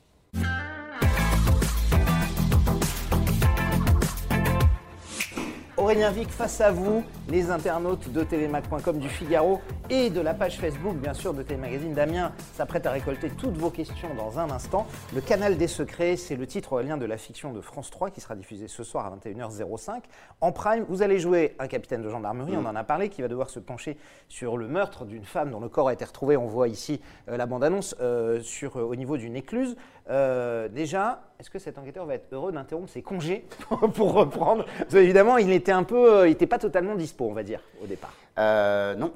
Aurélien 5.86 6.10
Vic 6.10 6.30
face 6.30 6.60
à 6.60 6.72
vous, 6.72 7.04
les 7.28 7.52
internautes 7.52 8.10
de 8.10 8.24
tvmac.com 8.24 8.98
du 8.98 9.08
Figaro 9.08 9.60
et 9.88 10.10
de 10.10 10.20
la 10.20 10.34
page 10.34 10.58
Facebook 10.58 10.96
bien 10.96 11.14
sûr 11.14 11.32
de 11.32 11.44
Télémagazine. 11.44 11.94
Damien 11.94 12.32
s'apprête 12.54 12.86
à 12.86 12.90
récolter 12.90 13.30
toutes 13.30 13.56
vos 13.56 13.70
questions 13.70 14.12
dans 14.16 14.40
un 14.40 14.50
instant. 14.50 14.88
Le 15.14 15.20
canal 15.20 15.56
des 15.56 15.68
secrets, 15.68 16.16
c'est 16.16 16.34
le 16.34 16.44
titre 16.44 16.72
Aurélien 16.72 16.96
de 16.96 17.06
la 17.06 17.16
fiction 17.16 17.52
de 17.52 17.60
France 17.60 17.92
3 17.92 18.10
qui 18.10 18.20
sera 18.20 18.34
diffusé 18.34 18.66
ce 18.66 18.82
soir 18.82 19.06
à 19.06 19.16
21h05. 19.16 20.02
En 20.40 20.50
prime, 20.50 20.84
vous 20.88 21.02
allez 21.02 21.20
jouer 21.20 21.54
un 21.60 21.68
capitaine 21.68 22.02
de 22.02 22.08
gendarmerie, 22.08 22.56
on 22.56 22.66
en 22.66 22.74
a 22.74 22.82
parlé, 22.82 23.08
qui 23.08 23.22
va 23.22 23.28
devoir 23.28 23.48
se 23.48 23.60
pencher 23.60 23.96
sur 24.28 24.56
le 24.56 24.66
meurtre 24.66 25.04
d'une 25.04 25.24
femme 25.24 25.52
dont 25.52 25.60
le 25.60 25.68
corps 25.68 25.86
a 25.86 25.92
été 25.92 26.04
retrouvé. 26.04 26.36
On 26.36 26.46
voit 26.46 26.66
ici 26.66 27.00
euh, 27.28 27.36
la 27.36 27.46
bande-annonce 27.46 27.94
euh, 28.00 28.42
euh, 28.64 28.80
au 28.80 28.96
niveau 28.96 29.16
d'une 29.16 29.36
écluse. 29.36 29.76
Déjà, 30.08 31.20
est-ce 31.38 31.50
que 31.50 31.58
cet 31.58 31.78
enquêteur 31.78 32.06
va 32.06 32.14
être 32.14 32.32
heureux 32.32 32.52
d'interrompre 32.52 32.88
ses 32.88 33.02
congés 33.02 33.44
pour 33.94 34.14
reprendre? 34.14 34.64
Parce 34.78 34.94
Évidemment, 34.94 35.36
il 35.36 35.50
était 35.50 35.72
un 35.76 35.84
peu, 35.84 36.12
euh, 36.20 36.26
il 36.26 36.30
n'était 36.30 36.46
pas 36.46 36.58
totalement 36.58 36.94
dispo, 36.94 37.26
on 37.28 37.32
va 37.32 37.42
dire, 37.42 37.60
au 37.82 37.86
départ. 37.86 38.12
Euh, 38.38 38.94
non, 38.96 39.12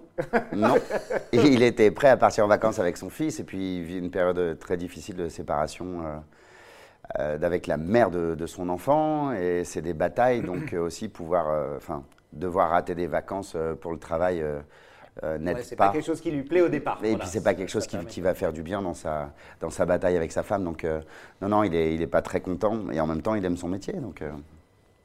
non. 0.54 0.74
Il 1.32 1.62
était 1.62 1.90
prêt 1.90 2.08
à 2.08 2.16
partir 2.16 2.44
en 2.44 2.48
vacances 2.48 2.78
avec 2.78 2.96
son 2.96 3.10
fils 3.10 3.38
et 3.38 3.44
puis 3.44 3.76
il 3.78 3.82
vit 3.82 3.98
une 3.98 4.10
période 4.10 4.58
très 4.58 4.78
difficile 4.78 5.14
de 5.16 5.28
séparation 5.28 6.00
euh, 6.06 6.16
euh, 7.18 7.38
d'avec 7.38 7.66
la 7.66 7.76
mère 7.76 8.10
de, 8.10 8.34
de 8.34 8.46
son 8.46 8.68
enfant 8.70 9.32
et 9.32 9.62
c'est 9.64 9.82
des 9.82 9.92
batailles 9.92 10.40
donc 10.40 10.72
euh, 10.72 10.78
aussi 10.80 11.08
pouvoir, 11.08 11.48
euh, 11.50 11.76
enfin, 11.76 12.02
devoir 12.32 12.70
rater 12.70 12.94
des 12.94 13.06
vacances 13.08 13.52
euh, 13.56 13.74
pour 13.74 13.92
le 13.92 13.98
travail. 13.98 14.40
euh, 14.40 14.60
euh, 15.24 15.38
Ouais, 15.38 15.62
c'est 15.62 15.76
pas. 15.76 15.88
pas 15.88 15.92
quelque 15.92 16.06
chose 16.06 16.20
qui 16.20 16.30
lui 16.30 16.44
plaît 16.44 16.62
au 16.62 16.68
départ. 16.70 16.98
Et 17.02 17.08
Voilà. 17.10 17.18
puis 17.18 17.28
c'est 17.28 17.42
pas 17.42 17.52
quelque 17.52 17.68
chose 17.68 17.86
qui, 17.86 18.20
va 18.22 18.32
faire 18.32 18.52
du 18.54 18.62
bien 18.62 18.80
dans 18.80 18.94
sa, 18.94 19.32
dans 19.60 19.68
sa 19.68 19.84
bataille 19.84 20.16
avec 20.16 20.32
sa 20.32 20.42
femme. 20.42 20.64
Donc 20.64 20.84
euh, 20.84 21.00
non, 21.42 21.48
non, 21.48 21.62
il 21.64 21.74
est, 21.74 21.94
il 21.94 22.00
est 22.00 22.06
pas 22.06 22.22
très 22.22 22.40
content 22.40 22.90
et 22.90 23.00
en 23.00 23.06
même 23.06 23.20
temps 23.20 23.34
il 23.34 23.44
aime 23.44 23.56
son 23.58 23.68
métier. 23.68 23.92
Donc 23.94 24.22
euh, 24.22 24.30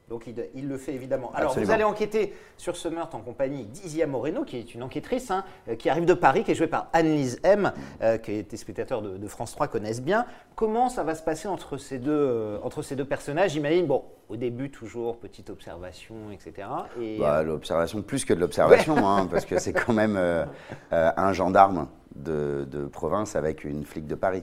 Donc 0.08 0.28
il, 0.28 0.34
il 0.54 0.68
le 0.68 0.78
fait 0.78 0.94
évidemment. 0.94 1.32
Alors 1.34 1.50
Absolument. 1.50 1.66
vous 1.66 1.74
allez 1.74 1.84
enquêter 1.84 2.32
sur 2.56 2.76
ce 2.76 2.88
meurtre 2.88 3.16
en 3.16 3.20
compagnie 3.20 3.64
d'Isia 3.64 4.06
Moreno, 4.06 4.44
qui 4.44 4.56
est 4.56 4.74
une 4.74 4.84
enquêtrice, 4.84 5.30
hein, 5.32 5.44
euh, 5.68 5.74
qui 5.74 5.88
arrive 5.88 6.04
de 6.04 6.14
Paris, 6.14 6.44
qui 6.44 6.52
est 6.52 6.54
jouée 6.54 6.68
par 6.68 6.88
Anne-Lise 6.92 7.40
M, 7.42 7.72
euh, 8.02 8.16
que 8.16 8.30
les 8.30 8.44
téléspectateurs 8.44 9.02
de, 9.02 9.16
de 9.16 9.28
France 9.28 9.50
3 9.52 9.66
connaissent 9.66 10.02
bien. 10.02 10.26
Comment 10.54 10.88
ça 10.88 11.02
va 11.02 11.16
se 11.16 11.22
passer 11.22 11.48
entre 11.48 11.76
ces 11.76 11.98
deux, 11.98 12.12
euh, 12.12 12.58
entre 12.62 12.82
ces 12.82 12.94
deux 12.94 13.04
personnages? 13.04 13.50
J'imagine, 13.52 13.86
bon, 13.86 14.04
au 14.28 14.36
début 14.36 14.70
toujours, 14.70 15.18
petite 15.18 15.50
observation, 15.50 16.30
etc. 16.32 16.68
Et, 17.00 17.18
bah, 17.18 17.42
l'observation 17.42 18.02
plus 18.02 18.24
que 18.24 18.34
de 18.34 18.40
l'observation, 18.40 18.96
hein, 19.08 19.26
parce 19.30 19.44
que 19.44 19.58
c'est 19.58 19.72
quand 19.72 19.92
même 19.92 20.16
euh, 20.16 20.44
euh, 20.92 21.10
un 21.16 21.32
gendarme 21.32 21.88
de, 22.14 22.66
de 22.70 22.86
province 22.86 23.36
avec 23.36 23.64
une 23.64 23.84
flic 23.84 24.06
de 24.06 24.14
Paris. 24.14 24.42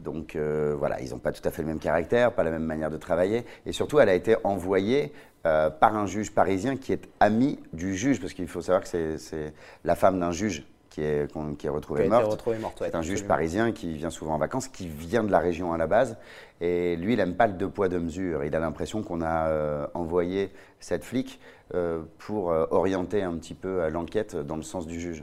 Donc 0.00 0.36
euh, 0.36 0.74
voilà, 0.78 1.00
ils 1.00 1.10
n'ont 1.10 1.18
pas 1.18 1.32
tout 1.32 1.46
à 1.46 1.50
fait 1.50 1.62
le 1.62 1.68
même 1.68 1.78
caractère, 1.78 2.32
pas 2.32 2.44
la 2.44 2.50
même 2.50 2.62
manière 2.62 2.90
de 2.90 2.96
travailler. 2.96 3.44
Et 3.64 3.72
surtout, 3.72 3.98
elle 3.98 4.08
a 4.08 4.14
été 4.14 4.36
envoyée 4.44 5.12
euh, 5.46 5.70
par 5.70 5.96
un 5.96 6.06
juge 6.06 6.32
parisien 6.32 6.76
qui 6.76 6.92
est 6.92 7.08
ami 7.20 7.58
du 7.72 7.96
juge, 7.96 8.20
parce 8.20 8.32
qu'il 8.32 8.48
faut 8.48 8.60
savoir 8.60 8.82
que 8.82 9.16
c'est 9.18 9.54
la 9.84 9.96
femme 9.96 10.20
d'un 10.20 10.32
juge 10.32 10.64
qui 10.96 11.02
est, 11.02 11.30
qui 11.58 11.68
retrouvée 11.68 12.08
morte. 12.08 12.24
retrouvée 12.24 12.56
morte, 12.56 12.80
ouais, 12.80 12.88
C'est 12.90 12.96
un 12.96 13.02
juge 13.02 13.24
parisien 13.24 13.72
qui 13.72 13.92
vient 13.92 14.08
souvent 14.08 14.32
en 14.32 14.38
vacances, 14.38 14.66
qui 14.66 14.88
vient 14.88 15.22
de 15.24 15.30
la 15.30 15.40
région 15.40 15.74
à 15.74 15.76
la 15.76 15.86
base. 15.86 16.16
Et 16.62 16.96
lui, 16.96 17.12
il 17.12 17.16
n'aime 17.18 17.34
pas 17.34 17.46
le 17.46 17.52
deux 17.52 17.68
poids, 17.68 17.90
deux 17.90 18.00
mesures. 18.00 18.44
Il 18.44 18.56
a 18.56 18.60
l'impression 18.60 19.02
qu'on 19.02 19.20
a 19.20 19.48
euh, 19.48 19.86
envoyé 19.92 20.50
cette 20.80 21.04
flic 21.04 21.38
euh, 21.74 22.00
pour 22.16 22.50
euh, 22.50 22.64
orienter 22.70 23.22
un 23.22 23.34
petit 23.34 23.52
peu 23.52 23.86
l'enquête 23.90 24.36
dans 24.36 24.56
le 24.56 24.62
sens 24.62 24.86
du 24.86 24.98
juge. 24.98 25.22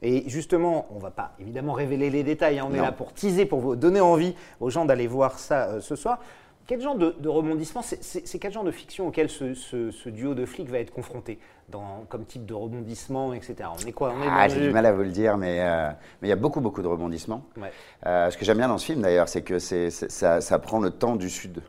Et 0.00 0.26
justement, 0.26 0.86
on 0.90 0.96
ne 0.96 1.02
va 1.02 1.10
pas 1.10 1.32
évidemment 1.38 1.74
révéler 1.74 2.08
les 2.08 2.22
détails, 2.22 2.58
hein, 2.58 2.66
on 2.70 2.72
est 2.72 2.80
là 2.80 2.92
pour 2.92 3.12
teaser, 3.12 3.44
pour 3.44 3.60
vous 3.60 3.76
donner 3.76 4.00
envie 4.00 4.34
aux 4.58 4.70
gens 4.70 4.86
d'aller 4.86 5.06
voir 5.06 5.38
ça 5.38 5.82
ce 5.82 5.96
soir. 5.96 6.18
Quel 6.66 6.80
genre 6.80 6.96
de, 6.96 7.14
de 7.18 7.28
rebondissement, 7.28 7.82
c'est- 7.82 8.38
quel 8.38 8.50
genre 8.52 8.64
de 8.64 8.70
fiction 8.70 9.06
auquel 9.08 9.28
ce, 9.28 9.52
ce- 9.52 9.90
ce 9.90 10.08
duo 10.08 10.34
de 10.34 10.46
flics 10.46 10.70
va 10.70 10.78
être 10.78 10.92
confronté 10.92 11.38
dans, 11.68 12.04
comme 12.08 12.24
type 12.24 12.46
de 12.46 12.54
rebondissement, 12.54 13.34
etc. 13.34 13.54
On 13.72 13.86
est 13.86 13.92
quoi? 13.92 14.14
On 14.18 14.22
est 14.22 14.26
Ah, 14.30 14.48
j'ai 14.48 14.60
du 14.60 14.70
mal 14.72 14.86
à 14.86 14.92
vous 14.92 15.02
le 15.02 15.10
dire, 15.10 15.36
mais 15.36 15.60
euh, 15.60 15.88
mais 16.22 16.28
il 16.28 16.30
y 16.30 16.32
a 16.32 16.36
beaucoup, 16.36 16.60
beaucoup 16.62 16.80
de 16.82 16.88
rebondissements. 16.88 17.44
Ouais. 17.60 17.70
Euh, 18.06 18.30
ce 18.30 18.38
que 18.38 18.44
j'aime 18.46 18.56
bien 18.58 18.68
dans 18.68 18.78
ce 18.78 18.86
film, 18.86 19.02
d'ailleurs, 19.02 19.28
c'est 19.28 19.42
que 19.42 19.58
ça, 19.58 20.40
ça 20.40 20.58
prend 20.58 20.80
le 20.80 20.90
temps 20.90 21.16
du 21.16 21.28
sud. 21.28 21.62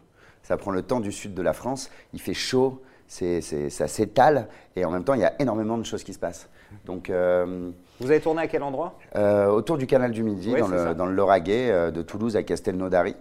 Ça 0.43 0.55
prend 0.55 0.71
le 0.71 0.81
temps 0.81 0.99
du 1.01 1.11
sud 1.11 1.33
de 1.33 1.41
la 1.41 1.53
France. 1.53 1.89
Il 2.13 2.21
fait 2.21 2.33
chaud, 2.33 2.81
ça 3.07 3.87
s'étale, 3.87 4.47
et 4.77 4.85
en 4.85 4.91
même 4.91 5.03
temps, 5.03 5.13
il 5.15 5.21
y 5.21 5.25
a 5.25 5.33
énormément 5.41 5.77
de 5.77 5.83
choses 5.83 6.03
qui 6.03 6.13
se 6.13 6.19
passent. 6.19 6.47
Donc, 6.85 7.09
euh, 7.09 7.71
Vous 7.99 8.09
avez 8.11 8.19
tourné 8.21 8.43
à 8.43 8.47
quel 8.47 8.63
endroit? 8.63 8.97
autour 9.51 9.77
du 9.77 9.87
canal 9.87 10.11
du 10.11 10.23
Midi, 10.23 10.53
Ouais, 10.53 10.59
dans, 10.59 10.67
le, 10.67 10.93
dans 10.93 11.05
le 11.05 11.13
Lauragais, 11.13 11.91
de 11.91 12.01
Toulouse 12.01 12.35
à 12.37 12.43
Castelnaudary. 12.43 13.15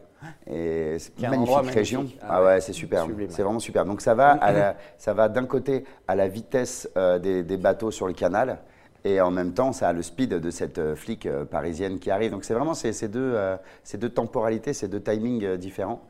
Et 0.47 0.99
c'est 0.99 1.19
une 1.19 1.27
un 1.27 1.31
magnifique 1.31 1.75
région. 1.75 1.99
magnifique. 2.01 2.21
Ah 2.23 2.27
Ah, 2.31 2.45
ouais, 2.45 2.61
c'est 2.61 2.73
superbe. 2.73 3.11
C'est 3.31 3.43
vraiment 3.43 3.59
super. 3.61 3.85
Donc 3.85 4.01
ça 4.01 4.15
va, 4.15 4.31
à 4.33 4.53
la- 4.53 4.77
ça 4.99 5.15
va 5.15 5.29
d'un 5.29 5.47
côté 5.47 5.85
à 6.09 6.15
la 6.15 6.29
vitesse 6.29 6.89
euh, 6.97 7.19
des, 7.19 7.43
des 7.43 7.57
bateaux 7.57 7.91
sur 7.91 8.07
le 8.07 8.13
canal. 8.13 8.59
Et 9.07 9.21
en 9.21 9.31
même 9.31 9.53
temps, 9.53 9.73
ça 9.73 9.89
a 9.89 9.93
le 9.93 10.01
speed 10.01 10.31
de 10.31 10.51
cette 10.51 10.79
euh, 10.79 10.97
flic 10.97 11.27
euh, 11.27 11.45
parisienne 11.45 11.99
qui 11.99 12.11
arrive. 12.11 12.31
Donc 12.31 12.45
c'est 12.45 12.55
vraiment 12.55 12.73
ces, 12.73 12.93
ces 12.95 13.09
deux, 13.09 13.21
euh, 13.35 13.57
ces 13.83 13.99
deux 13.99 14.09
temporalités, 14.09 14.73
ces 14.73 14.89
deux 14.89 15.01
timings 15.03 15.57
différents. 15.57 16.01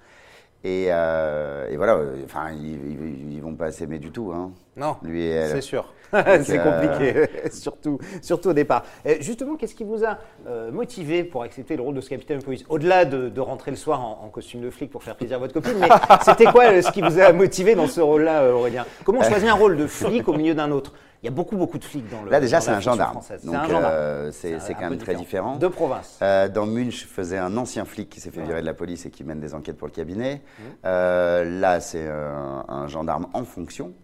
Et, 0.65 0.87
euh, 0.89 1.69
et 1.71 1.77
voilà, 1.77 1.97
euh, 1.97 2.17
enfin, 2.25 2.47
ils, 2.53 3.35
ils 3.35 3.43
vont 3.43 3.55
pas 3.55 3.71
s'aimer 3.71 3.99
du 3.99 4.11
tout. 4.11 4.33
Hein. 4.35 4.51
Non, 4.77 4.97
Lui 5.03 5.23
et 5.23 5.29
elle. 5.31 5.51
c'est 5.51 5.61
sûr. 5.61 5.93
C'est 6.43 6.59
euh, 6.59 6.63
compliqué, 6.81 7.27
surtout, 7.51 7.99
surtout 8.23 8.51
au 8.51 8.53
départ. 8.53 8.85
Et 9.05 9.21
justement, 9.21 9.57
qu'est-ce 9.57 9.75
qui 9.75 9.85
vous 9.85 10.05
a 10.05 10.19
euh, 10.47 10.71
motivé 10.71 11.25
pour 11.25 11.43
accepter 11.43 11.77
le 11.77 11.83
rôle 11.83 11.95
de 11.97 12.01
ce 12.01 12.09
capitaine 12.09 12.39
de 12.39 12.45
police 12.45 12.65
Au-delà 12.69 13.05
de, 13.05 13.29
de 13.29 13.41
rentrer 13.41 13.73
le 13.73 13.77
soir 13.77 14.01
en, 14.01 14.23
en 14.25 14.29
costume 14.29 14.61
de 14.63 14.71
flic 14.71 14.91
pour 14.91 15.03
faire 15.03 15.17
plaisir 15.17 15.37
à 15.37 15.41
votre 15.41 15.53
copine, 15.53 15.75
mais 15.79 15.89
c'était 16.25 16.45
quoi 16.47 16.81
ce 16.81 16.91
qui 16.93 17.03
vous 17.03 17.19
a 17.19 17.33
motivé 17.33 17.75
dans 17.75 17.89
ce 17.89 18.01
rôle-là, 18.01 18.55
Aurélien? 18.55 18.87
Comment 19.05 19.21
on 19.21 19.25
choisit 19.29 19.49
un 19.49 19.55
rôle 19.55 19.77
de 19.77 19.87
flic 19.87 20.29
au 20.29 20.35
milieu 20.35 20.55
d'un 20.55 20.71
autre? 20.71 20.93
Il 21.25 21.29
y 21.29 21.31
a 21.31 21.31
beaucoup, 21.31 21.57
beaucoup 21.57 21.79
de 21.79 21.85
flics 21.85 22.07
dans 22.11 22.23
le. 22.23 22.31
Là, 22.31 22.39
déjà, 22.39 22.61
c'est 22.61 22.71
un 22.71 22.81
gendarme. 22.81 23.19
Donc, 23.45 23.55
euh, 23.71 24.31
c'est 24.31 24.75
quand 24.75 24.91
même 24.91 24.99
très 24.99 25.15
différent. 25.15 25.57
De 25.57 25.69
province. 25.69 26.19
Euh, 26.21 26.51
dans 26.51 26.67
Munch, 26.67 27.07
faisait 27.07 27.39
un 27.39 27.57
ancien 27.57 27.87
flic 27.87 28.11
qui 28.11 28.21
s'est 28.21 28.31
fait 28.31 28.43
virer 28.43 28.61
de 28.61 28.67
la 28.67 28.75
police 28.75 29.07
et 29.07 29.11
qui 29.11 29.25
mène 29.25 29.41
des 29.41 29.55
enquêtes 29.55 29.79
pour 29.79 29.89
le 29.89 29.93
cabinet. 29.95 30.35
Mmh. 30.35 30.63
Euh, 30.85 31.61
là, 31.61 31.81
c'est 31.81 32.07
un, 32.07 32.67
un 32.69 32.89
gendarme 32.89 33.29
en 33.33 33.45
fonction. 33.45 33.95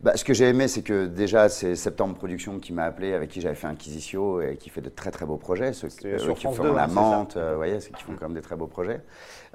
Bah, 0.00 0.16
ce 0.16 0.22
que 0.22 0.32
j'ai 0.32 0.44
aimé, 0.44 0.68
c'est 0.68 0.82
que 0.82 1.06
déjà, 1.06 1.48
c'est 1.48 1.74
Septembre 1.74 2.14
Productions 2.14 2.60
qui 2.60 2.72
m'a 2.72 2.84
appelé, 2.84 3.14
avec 3.14 3.30
qui 3.30 3.40
j'avais 3.40 3.56
fait 3.56 3.66
Inquisitio 3.66 4.40
et 4.40 4.56
qui 4.56 4.70
fait 4.70 4.80
de 4.80 4.88
très 4.88 5.10
très 5.10 5.26
beaux 5.26 5.38
projets. 5.38 5.72
Ceux 5.72 5.88
qui, 5.88 6.44
font 6.44 6.52
2, 6.52 6.72
La 6.72 6.84
hein, 6.84 6.86
Menthe, 6.86 7.36
euh, 7.36 7.56
voyez, 7.56 7.80
ceux 7.80 7.90
qui 7.90 8.04
font 8.04 8.12
quand 8.12 8.26
même 8.26 8.36
des 8.36 8.40
très 8.40 8.54
beaux 8.54 8.68
projets. 8.68 9.00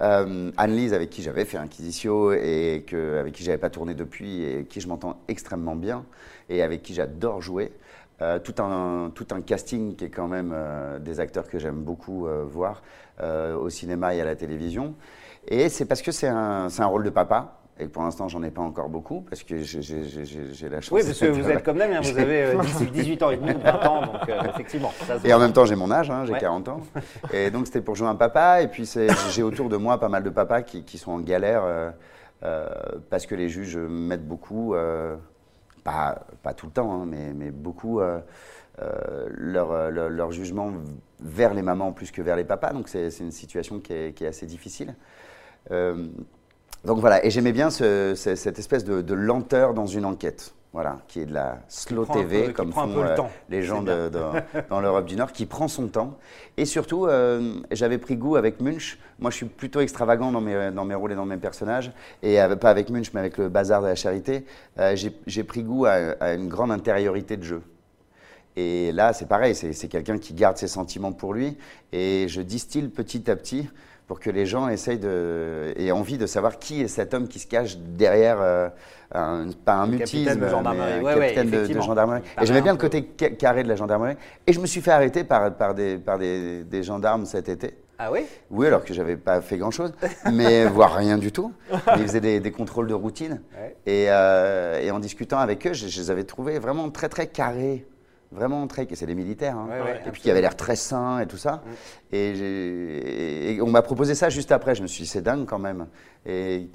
Euh, 0.01 0.51
Anne-Lise, 0.57 0.93
avec 0.93 1.09
qui 1.09 1.21
j'avais 1.21 1.45
fait 1.45 1.57
Inquisitio 1.57 2.33
et 2.33 2.83
que, 2.85 3.19
avec 3.19 3.33
qui 3.33 3.43
j'avais 3.43 3.57
pas 3.57 3.69
tourné 3.69 3.93
depuis 3.93 4.43
et 4.43 4.65
qui 4.65 4.81
je 4.81 4.89
m'entends 4.89 5.21
extrêmement 5.29 5.77
bien 5.77 6.03
et 6.53 6.61
avec 6.61 6.81
qui 6.83 6.93
j'adore 6.93 7.41
jouer. 7.41 7.73
Euh, 8.21 8.37
tout, 8.39 8.53
un, 8.61 9.11
tout 9.13 9.25
un 9.31 9.41
casting 9.41 9.95
qui 9.95 10.05
est 10.05 10.09
quand 10.09 10.27
même 10.27 10.51
euh, 10.53 10.99
des 10.99 11.19
acteurs 11.19 11.47
que 11.47 11.57
j'aime 11.57 11.81
beaucoup 11.81 12.27
euh, 12.27 12.43
voir 12.47 12.81
au 13.59 13.69
cinéma 13.69 14.15
et 14.15 14.21
à 14.21 14.25
la 14.25 14.35
télévision. 14.35 14.95
Et 15.47 15.69
c'est 15.69 15.85
parce 15.85 16.01
que 16.01 16.11
c'est 16.11 16.27
un, 16.27 16.67
un 16.77 16.85
rôle 16.85 17.03
de 17.03 17.09
papa. 17.09 17.59
Et 17.79 17.87
pour 17.87 18.03
l'instant, 18.03 18.27
j'en 18.27 18.41
ai 18.43 18.51
pas 18.51 18.61
encore 18.61 18.87
beaucoup 18.89 19.21
parce 19.21 19.41
que 19.43 19.57
j'ai- 19.59 20.69
la 20.69 20.79
chance. 20.81 20.91
Oui, 20.91 21.01
parce 21.03 21.19
que 21.19 21.25
vous 21.25 21.49
êtes 21.49 21.63
comme 21.63 21.77
Damien, 21.79 22.01
vous 22.01 22.17
avez 22.17 22.43
euh, 22.45 22.61
18, 22.61 22.91
18 22.91 23.23
ans 23.23 23.31
et 23.31 23.37
demi, 23.37 23.53
20 23.53 23.85
ans, 23.87 24.01
donc 24.05 24.29
effectivement. 24.49 24.91
ça 25.07 25.15
Et 25.23 25.33
en 25.33 25.39
même 25.39 25.53
temps, 25.53 25.65
j'ai 25.65 25.75
mon 25.75 25.89
âge, 25.91 26.09
hein, 26.11 26.23
j'ai 26.25 26.33
Ouais. 26.33 26.39
40 26.39 26.69
ans. 26.69 26.81
Et 27.33 27.49
donc, 27.51 27.65
c'était 27.67 27.81
pour 27.81 27.95
jouer 27.95 28.07
un 28.07 28.15
papa. 28.15 28.61
Et 28.61 28.67
puis, 28.67 28.89
j'ai 29.31 29.43
autour 29.43 29.69
de 29.69 29.77
moi 29.77 29.99
pas 29.99 30.09
mal 30.09 30.23
de 30.23 30.29
papas 30.29 30.61
qui, 30.61 30.83
qui 30.83 30.97
sont 30.99 31.11
en 31.13 31.19
galère 31.19 31.63
parce 33.09 33.25
que 33.25 33.35
les 33.35 33.49
juges 33.49 33.77
mettent 33.77 34.27
beaucoup, 34.27 34.75
pas, 35.83 36.25
tout 36.55 36.65
le 36.65 36.71
temps, 36.71 36.93
hein, 36.93 37.05
mais, 37.05 37.51
beaucoup, 37.51 37.99
euh, 37.99 38.19
euh, 38.81 39.27
leur, 39.29 39.71
euh, 39.71 40.09
leur, 40.09 40.31
jugement 40.31 40.71
vers 41.19 41.53
les 41.53 41.61
mamans 41.61 41.91
plus 41.91 42.11
que 42.11 42.21
vers 42.21 42.35
les 42.35 42.43
papas. 42.43 42.73
Donc, 42.73 42.89
c'est 42.89 43.09
une 43.19 43.31
situation 43.31 43.79
qui 43.79 43.93
est, 43.93 44.21
assez 44.25 44.45
difficile. 44.45 44.95
Donc 45.69 46.99
voilà, 46.99 47.25
et 47.25 47.29
j'aimais 47.29 47.53
bien 47.53 47.69
ce- 47.69 48.13
ce- 48.13 48.35
cette 48.35 48.59
espèce 48.59 48.83
de 48.83 49.13
lenteur 49.13 49.73
dans 49.73 49.85
une 49.85 50.03
enquête, 50.03 50.53
voilà, 50.73 50.97
qui 51.07 51.19
est 51.21 51.25
de 51.27 51.33
la 51.35 51.59
slow 51.67 52.03
peu- 52.05 52.13
TV, 52.13 52.51
comme 52.51 52.73
font 52.73 52.87
le 52.87 53.11
euh, 53.11 53.15
les 53.47 53.61
gens 53.61 53.83
de- 53.83 54.09
de- 54.09 54.19
dans 54.71 54.81
l'Europe 54.81 55.05
du 55.05 55.15
Nord, 55.15 55.31
qui 55.31 55.45
prend 55.45 55.67
son 55.67 55.87
temps. 55.87 56.17
Et 56.57 56.65
surtout, 56.65 57.05
euh, 57.05 57.53
j'avais 57.71 57.99
pris 57.99 58.15
goût 58.17 58.35
avec 58.37 58.59
Munch. 58.59 58.97
Moi, 59.19 59.29
je 59.29 59.35
suis 59.37 59.45
plutôt 59.45 59.81
extravagant 59.81 60.31
dans 60.31 60.41
mes, 60.41 60.71
dans 60.71 60.83
mes 60.85 60.95
rôles 60.95 61.11
et 61.11 61.15
dans 61.15 61.25
mes 61.27 61.37
personnages. 61.37 61.91
Et 62.23 62.39
avec- 62.39 62.59
pas 62.59 62.71
avec 62.71 62.89
Munch, 62.89 63.13
mais 63.13 63.19
avec 63.19 63.37
le 63.37 63.49
bazar 63.49 63.81
de 63.83 63.87
la 63.87 63.95
charité. 63.95 64.45
euh, 64.79 64.95
j'ai- 64.95 65.15
J'ai 65.27 65.43
pris 65.43 65.61
goût 65.63 65.85
à, 65.85 65.91
à 66.19 66.33
une 66.33 66.47
grande 66.49 66.71
intériorité 66.71 67.37
de 67.37 67.43
jeu. 67.43 67.61
Et 68.55 68.91
là, 68.91 69.13
c'est 69.13 69.27
pareil, 69.27 69.55
c'est 69.55 69.87
quelqu'un 69.87 70.17
qui 70.17 70.33
garde 70.33 70.57
ses 70.57 70.67
sentiments 70.67 71.11
pour 71.11 71.33
lui. 71.33 71.57
Et 71.91 72.25
je 72.27 72.41
distille 72.41 72.87
petit 72.87 73.29
à 73.31 73.35
petit 73.35 73.67
pour 74.07 74.19
que 74.19 74.29
les 74.29 74.45
gens 74.45 74.67
essayent 74.67 74.99
de, 74.99 75.73
aient 75.77 75.91
envie 75.91 76.17
de 76.17 76.25
savoir 76.27 76.59
qui 76.59 76.81
est 76.81 76.87
cet 76.87 77.13
homme 77.13 77.27
qui 77.27 77.39
se 77.39 77.47
cache 77.47 77.77
derrière, 77.77 78.37
euh, 78.41 78.67
un, 79.15 79.47
pas 79.65 79.75
un 79.75 79.85
Le 79.85 79.93
mutisme, 79.93 80.25
capitaine 80.25 80.39
de 80.39 80.49
gendarmerie. 80.49 80.89
mais 80.89 80.99
un 80.99 81.03
Ouais, 81.03 81.15
ouais, 81.19 81.33
capitaine 81.33 81.67
de- 81.77 81.81
gendarmerie. 81.81 82.21
Et 82.41 82.45
j'aimais 82.45 82.61
bien 82.61 82.73
le 82.73 82.77
côté 82.77 83.09
ca- 83.19 83.29
carré 83.29 83.63
de 83.63 83.69
la 83.69 83.75
gendarmerie. 83.75 84.15
Et 84.45 84.53
je 84.53 84.59
me 84.59 84.65
suis 84.67 84.81
fait 84.81 84.91
arrêter 84.91 85.23
par, 85.23 85.53
par, 85.55 85.73
des, 85.73 85.97
par 85.97 86.19
des, 86.19 86.63
des 86.63 86.83
gendarmes 86.83 87.25
cet 87.25 87.47
été. 87.49 87.75
Ah 87.97 88.11
oui? 88.11 88.21
Oui, 88.51 88.67
alors 88.67 88.83
que 88.83 88.93
j'avais 88.93 89.15
pas 89.17 89.39
fait 89.39 89.57
grand-chose, 89.57 89.93
mais 90.33 90.65
voire 90.67 90.95
rien 90.95 91.17
du 91.17 91.31
tout. 91.31 91.53
Ils 91.97 92.03
faisaient 92.03 92.19
des, 92.21 92.39
des 92.41 92.51
contrôles 92.51 92.87
de 92.87 92.93
routine. 92.93 93.41
Ouais. 93.57 93.75
Et, 93.85 94.07
euh, 94.09 94.81
et 94.81 94.91
en 94.91 94.99
discutant 94.99 95.37
avec 95.39 95.65
eux, 95.65 95.73
je, 95.73 95.87
je 95.87 96.01
les 96.01 96.11
avais 96.11 96.23
trouvés 96.25 96.59
vraiment 96.59 96.89
très 96.89 97.07
très 97.07 97.27
carrés. 97.27 97.85
Vraiment 98.33 98.65
très. 98.67 98.87
C'est 98.93 99.05
des 99.05 99.15
militaires. 99.15 99.57
hein. 99.57 99.67
Ouais, 99.69 99.81
ouais, 99.81 100.01
et 100.05 100.11
puis 100.11 100.21
qui 100.21 100.29
avaient 100.31 100.41
l'air 100.41 100.55
très 100.55 100.75
sains 100.75 101.19
et 101.19 101.27
tout 101.27 101.37
ça. 101.37 101.63
Et, 102.11 102.33
j'ai- 102.35 103.53
et 103.55 103.61
on 103.61 103.67
m'a 103.69 103.81
proposé 103.81 104.15
ça 104.15 104.29
juste 104.29 104.51
après. 104.51 104.75
Je 104.75 104.81
me 104.81 104.87
suis 104.87 105.03
dit, 105.03 105.09
c'est 105.09 105.21
dingue 105.21 105.45
quand 105.45 105.59
même. 105.59 105.87
Et 106.25 106.69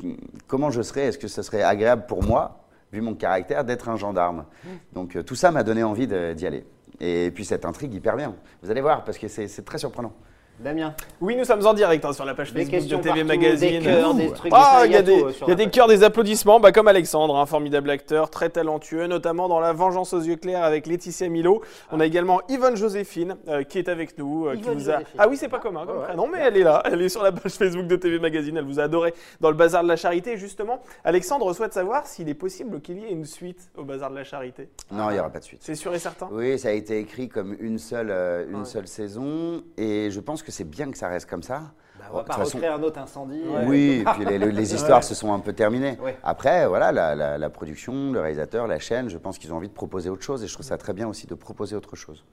comment 0.47 0.71
je 0.71 0.83
serais? 0.83 1.03
Est-ce 1.07 1.19
que 1.19 1.29
ce 1.29 1.43
serait 1.43 1.63
agréable 1.63 2.05
pour 2.07 2.23
moi, 2.23 2.65
vu 2.93 3.01
mon 3.01 3.15
caractère, 3.15 3.65
d'être 3.65 3.89
un 3.89 3.97
gendarme? 3.97 4.45
Donc 4.93 5.17
euh, 5.17 5.23
tout 5.23 5.35
ça 5.35 5.51
m'a 5.51 5.63
donné 5.63 5.83
envie 5.83 6.07
d'y 6.07 6.47
aller. 6.47 6.65
Et 7.01 7.31
puis 7.35 7.45
cette 7.45 7.65
intrigue 7.65 7.95
hyper 7.95 8.17
bien. 8.17 8.35
Vous 8.63 8.71
allez 8.71 8.81
voir, 8.81 9.05
parce 9.05 9.19
que 9.19 9.29
c'est 9.29 9.65
très 9.65 9.79
surprenant. 9.79 10.13
Damien. 10.61 10.93
Oui, 11.21 11.37
nous 11.37 11.45
sommes 11.45 11.65
en 11.65 11.73
direct 11.73 12.05
hein, 12.05 12.13
sur 12.13 12.25
la 12.25 12.35
page 12.35 12.53
Des 12.53 12.65
Facebook 12.65 12.91
de 12.91 12.97
TV 12.97 13.09
partout, 13.25 13.27
Magazine. 13.29 13.79
des 13.79 13.85
cœurs, 13.85 14.15
des 14.15 14.31
trucs, 14.33 14.53
Ah, 14.53 14.83
il 14.87 14.91
y 14.93 14.97
a 14.97 15.03
des, 15.03 15.25
y 15.47 15.51
a 15.53 15.55
des 15.55 15.71
cœurs, 15.71 15.87
des 15.87 16.03
applaudissements, 16.03 16.59
bah, 16.59 16.73
comme 16.73 16.89
Alexandre, 16.89 17.37
un 17.37 17.47
formidable 17.47 17.89
acteur, 17.91 18.29
très 18.29 18.49
talentueux, 18.51 19.07
notamment 19.07 19.49
dans 19.49 19.61
La 19.61 19.73
Vengeance 19.73 20.13
aux 20.15 20.21
yeux 20.21 20.35
clairs 20.35 20.65
avec 20.65 20.89
Laetitia 20.89 21.29
Milo. 21.29 21.63
On 21.93 22.01
a 22.01 22.07
également 22.07 22.41
Yvonne 22.49 22.77
Joséphine 22.77 23.37
euh, 23.47 23.63
qui 23.63 23.79
est 23.79 23.89
avec 23.89 24.19
nous. 24.19 24.47
euh, 24.49 24.57
qui 24.57 24.69
vous 24.69 24.91
a... 24.91 24.99
Ah 25.17 25.29
oui, 25.29 25.37
c'est 25.37 25.49
pas 25.49 25.61
commun 25.61 25.87
comme 25.87 25.99
Ouais, 25.99 26.05
prénom, 26.07 26.27
mais 26.27 26.41
elle 26.41 26.57
est 26.57 26.65
là. 26.65 26.83
Elle 26.87 27.03
est 27.03 27.09
sur 27.09 27.23
la 27.23 27.31
page 27.31 27.53
Facebook 27.53 27.87
de 27.87 27.95
TV 27.97 28.19
Magazine. 28.19 28.57
Elle 28.57 28.65
vous 28.65 28.81
a 28.81 28.85
adoré 28.85 29.15
dans 29.41 29.51
le 29.51 29.57
Bazar 29.57 29.85
de 29.85 29.89
la 29.89 29.97
Charité. 29.97 30.33
Et 30.33 30.39
justement, 30.39 30.81
Alexandre 31.05 31.53
souhaite 31.53 31.73
savoir 31.73 32.05
s'il 32.07 32.29
est 32.29 32.35
possible 32.35 32.81
qu'il 32.81 32.99
y 32.99 33.05
ait 33.05 33.13
une 33.13 33.27
suite 33.27 33.71
au 33.77 33.85
Bazar 33.85 34.11
de 34.11 34.17
la 34.17 34.25
Charité. 34.25 34.69
Non, 34.91 35.11
il 35.11 35.15
n'y 35.15 35.21
aura 35.21 35.31
pas 35.31 35.39
de 35.39 35.45
suite. 35.45 35.61
C'est 35.63 35.77
sûr 35.77 35.95
et 35.95 36.01
certain? 36.01 36.29
Oui, 36.33 36.59
ça 36.59 36.69
a 36.69 36.73
été 36.73 36.99
écrit 36.99 37.29
comme 37.29 37.57
une 37.61 37.79
seule, 37.79 38.11
euh, 38.11 38.45
une 38.51 38.59
Ouais. 38.59 38.65
seule 38.65 38.89
saison, 38.89 39.63
et 39.77 40.11
je 40.11 40.19
pense 40.21 40.43
que 40.43 40.48
c'est 40.51 40.65
bien 40.65 40.91
que 40.91 40.99
ça 40.99 41.09
reste 41.09 41.29
comme 41.29 41.43
ça. 41.43 41.73
Bah, 41.99 42.05
on 42.13 42.17
va 42.19 42.25
pas 42.25 42.35
façon- 42.35 42.59
recréer 42.59 42.71
un 42.71 42.83
autre 42.83 42.99
incendie. 43.01 43.43
Oui, 43.67 44.03
et 44.03 44.05
puis 44.05 44.25
les, 44.25 44.75
histoires 44.75 45.03
se 45.03 45.15
sont 45.15 45.33
un 45.33 45.41
peu 45.41 45.53
terminées. 45.53 45.99
Ouais. 46.01 46.17
Après, 46.23 46.67
voilà, 46.69 46.93
la, 46.93 47.15
la- 47.17 47.39
la 47.39 47.51
production, 47.51 48.13
le 48.13 48.21
réalisateur, 48.21 48.67
la 48.69 48.79
chaîne, 48.79 49.09
je 49.09 49.19
pense 49.19 49.37
qu'ils 49.39 49.53
ont 49.53 49.57
envie 49.57 49.69
de 49.69 49.73
proposer 49.75 50.09
autre 50.09 50.23
chose, 50.23 50.45
et 50.45 50.47
je 50.47 50.53
trouve 50.55 50.65
ça 50.67 50.79
très 50.79 50.93
bien 50.93 51.09
aussi 51.09 51.27
de 51.27 51.35
proposer 51.35 51.75
autre 51.75 51.97
chose. 51.97 52.25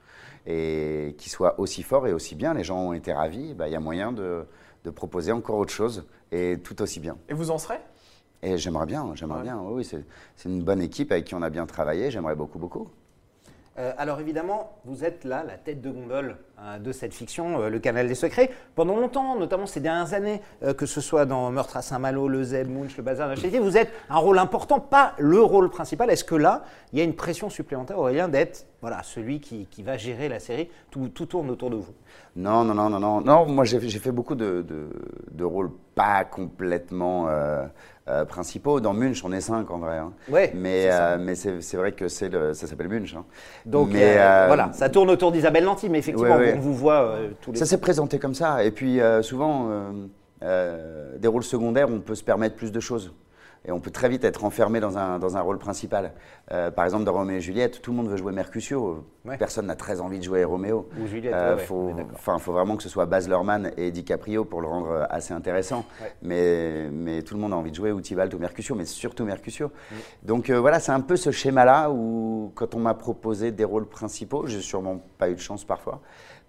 Et 0.45 1.15
qu'ils 1.17 1.31
soient 1.31 1.59
aussi 1.59 1.81
forts 1.81 2.05
et 2.07 2.13
aussi 2.13 2.35
bien, 2.35 2.53
les 2.53 2.63
gens 2.63 2.77
ont 2.79 2.93
été 2.93 3.11
ravis, 3.11 3.53
bah, 3.55 3.67
il 3.67 3.71
y 3.71 3.75
a 3.75 3.79
moyen 3.79 4.11
de, 4.11 4.45
de 4.83 4.89
proposer 4.91 5.31
encore 5.31 5.57
autre 5.57 5.73
chose, 5.73 6.05
et 6.31 6.59
tout 6.63 6.81
aussi 6.83 6.99
bien. 6.99 7.17
Et 7.29 7.33
vous 7.33 7.49
en 7.49 7.57
serez? 7.57 7.79
Et 8.43 8.59
j'aimerais 8.59 8.85
bien, 8.85 9.11
j'aimerais 9.15 9.37
Ouais. 9.39 9.43
bien, 9.45 9.59
oui, 9.63 9.83
c'est 9.83 10.47
une 10.47 10.61
bonne 10.63 10.81
équipe 10.81 11.11
avec 11.11 11.25
qui 11.25 11.33
on 11.33 11.41
a 11.41 11.49
bien 11.49 11.65
travaillé, 11.65 12.11
j'aimerais 12.11 12.35
beaucoup, 12.35 12.59
beaucoup. 12.59 12.87
Euh, 13.77 13.91
alors 13.97 14.21
évidemment, 14.21 14.71
vous 14.85 15.03
êtes 15.03 15.25
là, 15.25 15.43
la 15.45 15.57
tête 15.57 15.81
de 15.81 15.89
gondole 15.89 16.37
euh, 16.61 16.77
de 16.79 16.93
cette 16.93 17.13
fiction, 17.13 17.59
euh, 17.61 17.69
Le 17.69 17.79
Canal 17.79 18.07
des 18.07 18.15
Secrets. 18.15 18.49
Pendant 18.73 18.95
longtemps, 18.95 19.35
notamment 19.37 19.65
ces 19.65 19.81
dernières 19.81 20.13
années, 20.13 20.41
euh, 20.63 20.73
que 20.73 20.85
ce 20.85 21.01
soit 21.01 21.25
dans 21.25 21.51
Meurtre 21.51 21.75
à 21.75 21.81
Saint-Malo, 21.81 22.29
Le 22.29 22.41
Z, 22.43 22.69
Munch, 22.69 22.95
Le 22.95 23.03
Bazar 23.03 23.35
Charité, 23.35 23.59
vous 23.59 23.75
êtes 23.75 23.91
un 24.09 24.15
rôle 24.17 24.39
important, 24.39 24.79
pas 24.79 25.11
le 25.17 25.41
rôle 25.41 25.69
principal. 25.69 26.09
Est-ce 26.09 26.23
que 26.23 26.35
là, 26.35 26.63
il 26.93 26.99
y 26.99 27.01
a 27.01 27.05
une 27.05 27.15
pression 27.17 27.49
supplémentaire, 27.49 27.99
Aurélien, 27.99 28.29
d'être 28.29 28.65
voilà, 28.79 29.03
celui 29.03 29.41
qui, 29.41 29.65
qui 29.65 29.83
va 29.83 29.97
gérer 29.97 30.29
la 30.29 30.39
série 30.39 30.69
tout, 30.89 31.09
tout 31.09 31.25
tourne 31.25 31.49
autour 31.49 31.69
de 31.69 31.75
vous? 31.75 31.93
Non, 32.37 32.63
non, 32.63 32.75
non, 32.75 32.89
non, 32.89 32.99
non. 33.01 33.19
Non, 33.19 33.45
moi 33.45 33.65
j'ai 33.65 33.79
fait 33.79 34.11
beaucoup 34.11 34.35
de- 34.35 34.65
de 35.31 35.43
rôles 35.43 35.71
pas 35.95 36.23
complètement 36.23 37.27
euh, 38.07 38.25
principaux. 38.25 38.79
Dans 38.79 38.93
Munch, 38.93 39.23
on 39.25 39.31
est 39.31 39.41
cinq 39.41 39.71
en 39.71 39.79
vrai. 39.79 39.97
hein. 39.97 40.13
Ouais, 40.29 40.51
mais 40.55 40.87
euh, 40.91 41.17
mais 41.19 41.33
c'est 41.35 41.77
vrai 41.77 41.91
que 41.91 42.07
c'est 42.07 42.29
le- 42.29 42.53
ça 42.53 42.67
s'appelle 42.67 42.87
Munch. 42.89 43.15
hein. 43.15 43.25
Donc 43.65 43.89
Mais, 43.93 44.17
euh, 44.19 44.45
voilà, 44.47 44.71
ça 44.73 44.89
tourne 44.89 45.09
autour 45.09 45.31
d'Isabelle 45.31 45.63
Lanty, 45.63 45.89
mais 45.89 45.99
effectivement, 45.99 46.35
Ouais, 46.35 46.51
ouais. 46.51 46.53
on 46.57 46.59
vous 46.61 46.75
voit 46.75 47.15
tous 47.41 47.51
les 47.51 47.57
Ça 47.57 47.65
s'est 47.65 47.79
présenté 47.79 48.19
comme 48.19 48.35
ça. 48.35 48.63
Et 48.63 48.71
puis 48.71 48.99
souvent, 49.21 49.69
des 50.41 51.27
rôles 51.27 51.43
secondaires, 51.43 51.89
on 51.89 51.99
peut 51.99 52.15
se 52.15 52.23
permettre 52.23 52.55
plus 52.55 52.71
de 52.71 52.79
choses. 52.79 53.13
Et 53.67 53.71
on 53.71 53.79
peut 53.79 53.91
très 53.91 54.09
vite 54.09 54.23
être 54.23 54.43
enfermé 54.43 54.79
dans 54.79 54.97
un, 54.97 55.19
dans 55.19 55.37
un 55.37 55.41
rôle 55.41 55.57
principal. 55.57 56.13
Euh, 56.51 56.71
par 56.71 56.85
exemple, 56.85 57.03
dans 57.03 57.13
Roméo 57.13 57.37
et 57.37 57.41
Juliette, 57.41 57.81
tout 57.81 57.91
le 57.91 57.97
monde 57.97 58.09
veut 58.09 58.17
jouer 58.17 58.31
Mercutio. 58.31 59.05
Ouais. 59.25 59.37
Personne 59.37 59.65
n'a 59.65 59.75
très 59.75 60.01
envie 60.01 60.19
de 60.19 60.23
jouer 60.23 60.43
Roméo. 60.43 60.87
Ou 61.01 61.07
Juliette, 61.07 61.33
Euh, 61.33 61.55
ouais, 61.55 61.63
faut, 61.63 62.51
vraiment 62.51 62.77
que 62.77 62.83
ce 62.83 62.89
soit 62.89 63.05
Baz 63.05 63.27
Luhrmann 63.27 63.71
et 63.77 63.91
DiCaprio 63.91 64.45
pour 64.45 64.61
le 64.61 64.67
rendre 64.67 64.91
euh, 64.91 65.05
assez 65.09 65.33
intéressant. 65.33 65.85
Mais, 66.21 66.89
mais 66.91 67.23
tout 67.23 67.33
le 67.33 67.39
monde 67.39 67.53
a 67.53 67.55
envie 67.55 67.71
de 67.71 67.75
jouer 67.75 67.91
ou 67.91 67.99
ou 67.99 68.39
Mercutio, 68.39 68.75
mais 68.75 68.85
surtout 68.85 69.25
Mercutio. 69.25 69.67
Mm. 69.67 69.95
Donc 70.23 70.49
euh, 70.49 70.59
voilà, 70.59 70.79
c'est 70.79 70.91
un 70.91 71.01
peu 71.01 71.15
ce 71.15 71.31
schéma-là 71.31 71.89
où 71.89 72.51
quand 72.55 72.75
on 72.75 72.79
m'a 72.79 72.93
proposé 72.93 73.51
des 73.51 73.63
rôles 73.63 73.87
principaux, 73.87 74.45
j'ai 74.45 74.61
sûrement 74.61 75.01
pas 75.17 75.29
eu 75.29 75.35
de 75.35 75.39
chance 75.39 75.63
parfois. 75.63 76.01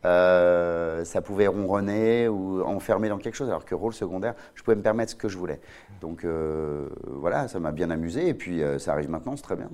Euh, 0.05 1.05
ça 1.05 1.21
pouvait 1.21 1.47
ronronner 1.47 2.29
ou 2.29 2.63
enfermer 2.63 3.09
dans 3.09 3.19
quelque 3.19 3.35
chose, 3.35 3.49
alors 3.49 3.65
que 3.65 3.75
rôle 3.75 3.95
secondaire, 3.95 4.35
je 4.55 4.63
pouvais 4.63 4.77
me 4.77 4.83
permettre 4.83 5.13
ce 5.13 5.17
que 5.17 5.29
je 5.29 5.37
voulais. 5.37 5.61
Donc 6.01 6.25
euh, 6.25 6.89
voilà, 7.07 7.49
ça 7.49 7.59
m'a 7.59 7.73
bien 7.73 7.91
amusé, 7.91 8.29
et 8.29 8.35
puis 8.35 8.63
euh, 8.63 8.79
ça 8.79 8.93
arrive 8.93 9.11
maintenant, 9.11 9.37
c'est 9.37 9.43
très 9.43 9.57
bien. 9.57 9.71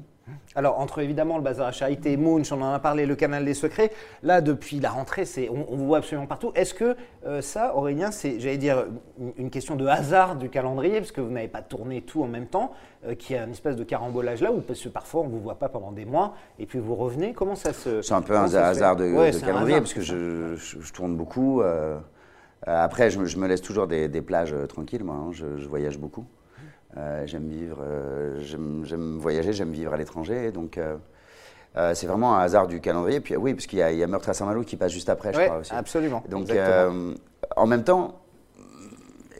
Alors, 0.54 0.78
entre 0.80 1.00
évidemment 1.00 1.36
le 1.36 1.42
Bazar 1.42 1.68
à 1.68 1.72
Charité, 1.72 2.16
Munch, 2.16 2.52
on 2.52 2.60
en 2.62 2.72
a 2.72 2.78
parlé, 2.78 3.06
le 3.06 3.14
Canal 3.16 3.44
des 3.44 3.54
Secrets, 3.54 3.90
là, 4.22 4.40
depuis 4.40 4.80
la 4.80 4.90
rentrée, 4.90 5.24
c'est, 5.24 5.48
on, 5.48 5.66
on 5.72 5.76
vous 5.76 5.86
voit 5.86 5.98
absolument 5.98 6.26
partout. 6.26 6.52
Est-ce 6.54 6.74
que 6.74 6.96
euh, 7.26 7.40
ça, 7.40 7.74
Aurélien, 7.76 8.10
c'est, 8.10 8.38
j'allais 8.40 8.58
dire, 8.58 8.84
une, 9.38 9.50
question 9.50 9.76
de 9.76 9.86
hasard 9.86 10.36
du 10.36 10.48
calendrier, 10.50 10.98
parce 10.98 11.12
que 11.12 11.20
vous 11.20 11.30
n'avez 11.30 11.48
pas 11.48 11.62
tourné 11.62 12.02
tout 12.02 12.22
en 12.22 12.26
même 12.28 12.46
temps, 12.46 12.72
euh, 13.06 13.14
qu'il 13.14 13.36
y 13.36 13.38
a 13.38 13.44
une 13.44 13.52
espèce 13.52 13.76
de 13.76 13.84
carambolage 13.84 14.42
là, 14.42 14.52
ou 14.52 14.60
parce 14.60 14.80
que 14.80 14.88
parfois 14.88 15.22
on 15.22 15.24
ne 15.24 15.30
vous 15.30 15.40
voit 15.40 15.58
pas 15.58 15.68
pendant 15.68 15.92
des 15.92 16.04
mois, 16.04 16.34
et 16.58 16.66
puis 16.66 16.78
vous 16.78 16.94
revenez? 16.94 17.32
Comment 17.32 17.54
ça 17.54 17.72
se. 17.72 18.02
C'est 18.02 18.14
un 18.14 18.22
peu 18.22 18.36
un 18.36 18.44
hasard 18.54 18.96
de, 18.96 19.04
Ouais, 19.12 19.30
de 19.30 19.36
c'est 19.38 19.44
un 19.44 19.46
calendrier, 19.46 19.76
hasard, 19.76 19.82
parce 19.82 19.94
que 19.94 20.00
je, 20.02 20.54
je- 20.56 20.80
je 20.80 20.92
tourne 20.92 21.16
beaucoup. 21.16 21.62
euh, 21.62 21.98
après, 22.66 23.10
je, 23.10 23.18
me- 23.18 23.26
je 23.26 23.36
me 23.38 23.46
laisse 23.48 23.62
toujours 23.62 23.86
des, 23.86 24.08
des 24.08 24.22
plages 24.22 24.52
euh, 24.52 24.66
tranquilles, 24.66 25.02
moi. 25.04 25.16
hein, 25.16 25.30
je 25.32 25.66
voyage 25.68 25.98
beaucoup. 25.98 26.24
Euh, 26.96 27.22
j'aime 27.26 27.48
vivre, 27.48 27.78
euh, 27.82 28.40
j'aime 28.84 29.16
voyager, 29.18 29.52
j'aime 29.52 29.70
vivre 29.72 29.92
à 29.94 29.96
l'étranger. 29.96 30.50
Donc, 30.52 30.78
euh, 30.78 30.96
c'est 31.94 32.06
vraiment 32.06 32.36
un 32.36 32.40
hasard 32.40 32.66
du 32.66 32.80
calendrier. 32.80 33.20
Puis, 33.20 33.36
oui, 33.36 33.54
parce 33.54 33.66
qu'il 33.66 33.78
y, 33.78 33.82
a- 33.82 33.92
il 33.92 33.98
y 33.98 34.02
a 34.02 34.06
Meurtre 34.06 34.28
à 34.28 34.34
Saint-Malo 34.34 34.62
qui 34.62 34.76
passe 34.76 34.92
juste 34.92 35.08
après, 35.08 35.32
je 35.32 35.40
crois 35.40 35.58
aussi. 35.58 35.72
absolument. 35.74 36.22
Donc, 36.28 36.48
en 37.56 37.66
même 37.66 37.84
temps, 37.84 38.18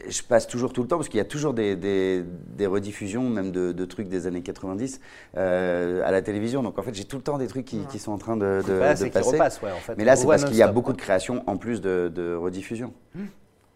je 0.09 0.21
passe 0.21 0.47
toujours 0.47 0.73
tout 0.73 0.81
le 0.81 0.87
temps 0.89 0.97
parce 0.97 1.07
qu'il 1.07 1.17
y 1.19 1.21
a 1.21 1.25
toujours 1.25 1.53
des, 1.53 1.75
des- 1.77 2.23
des 2.57 2.65
rediffusions, 2.67 3.29
même 3.29 3.51
de, 3.51 3.71
de 3.71 3.85
trucs 3.85 4.09
des 4.09 4.27
années 4.27 4.41
90 4.41 4.99
euh, 5.37 6.01
à 6.05 6.11
la 6.11 6.21
télévision. 6.21 6.61
Donc 6.61 6.77
en 6.77 6.81
fait, 6.81 6.93
j'ai 6.93 7.05
tout 7.05 7.15
le 7.15 7.21
temps 7.23 7.37
des 7.37 7.47
trucs 7.47 7.63
qui, 7.65 7.85
qui 7.85 7.99
sont 7.99 8.11
en 8.11 8.17
train 8.17 8.35
de, 8.35 8.59
passer. 9.11 9.29
repasse, 9.31 9.61
ouais, 9.61 9.71
en 9.71 9.77
fait. 9.77 9.93
Mais 9.97 10.03
là, 10.03 10.15
c'est 10.17 10.27
parce 10.27 10.43
qu'il 10.43 10.55
y 10.57 10.61
a 10.63 10.67
beaucoup 10.67 10.91
de 10.91 10.97
créations 10.97 11.41
en 11.47 11.55
plus 11.55 11.79
de, 11.79 12.11
de 12.13 12.35
rediffusions. 12.35 12.93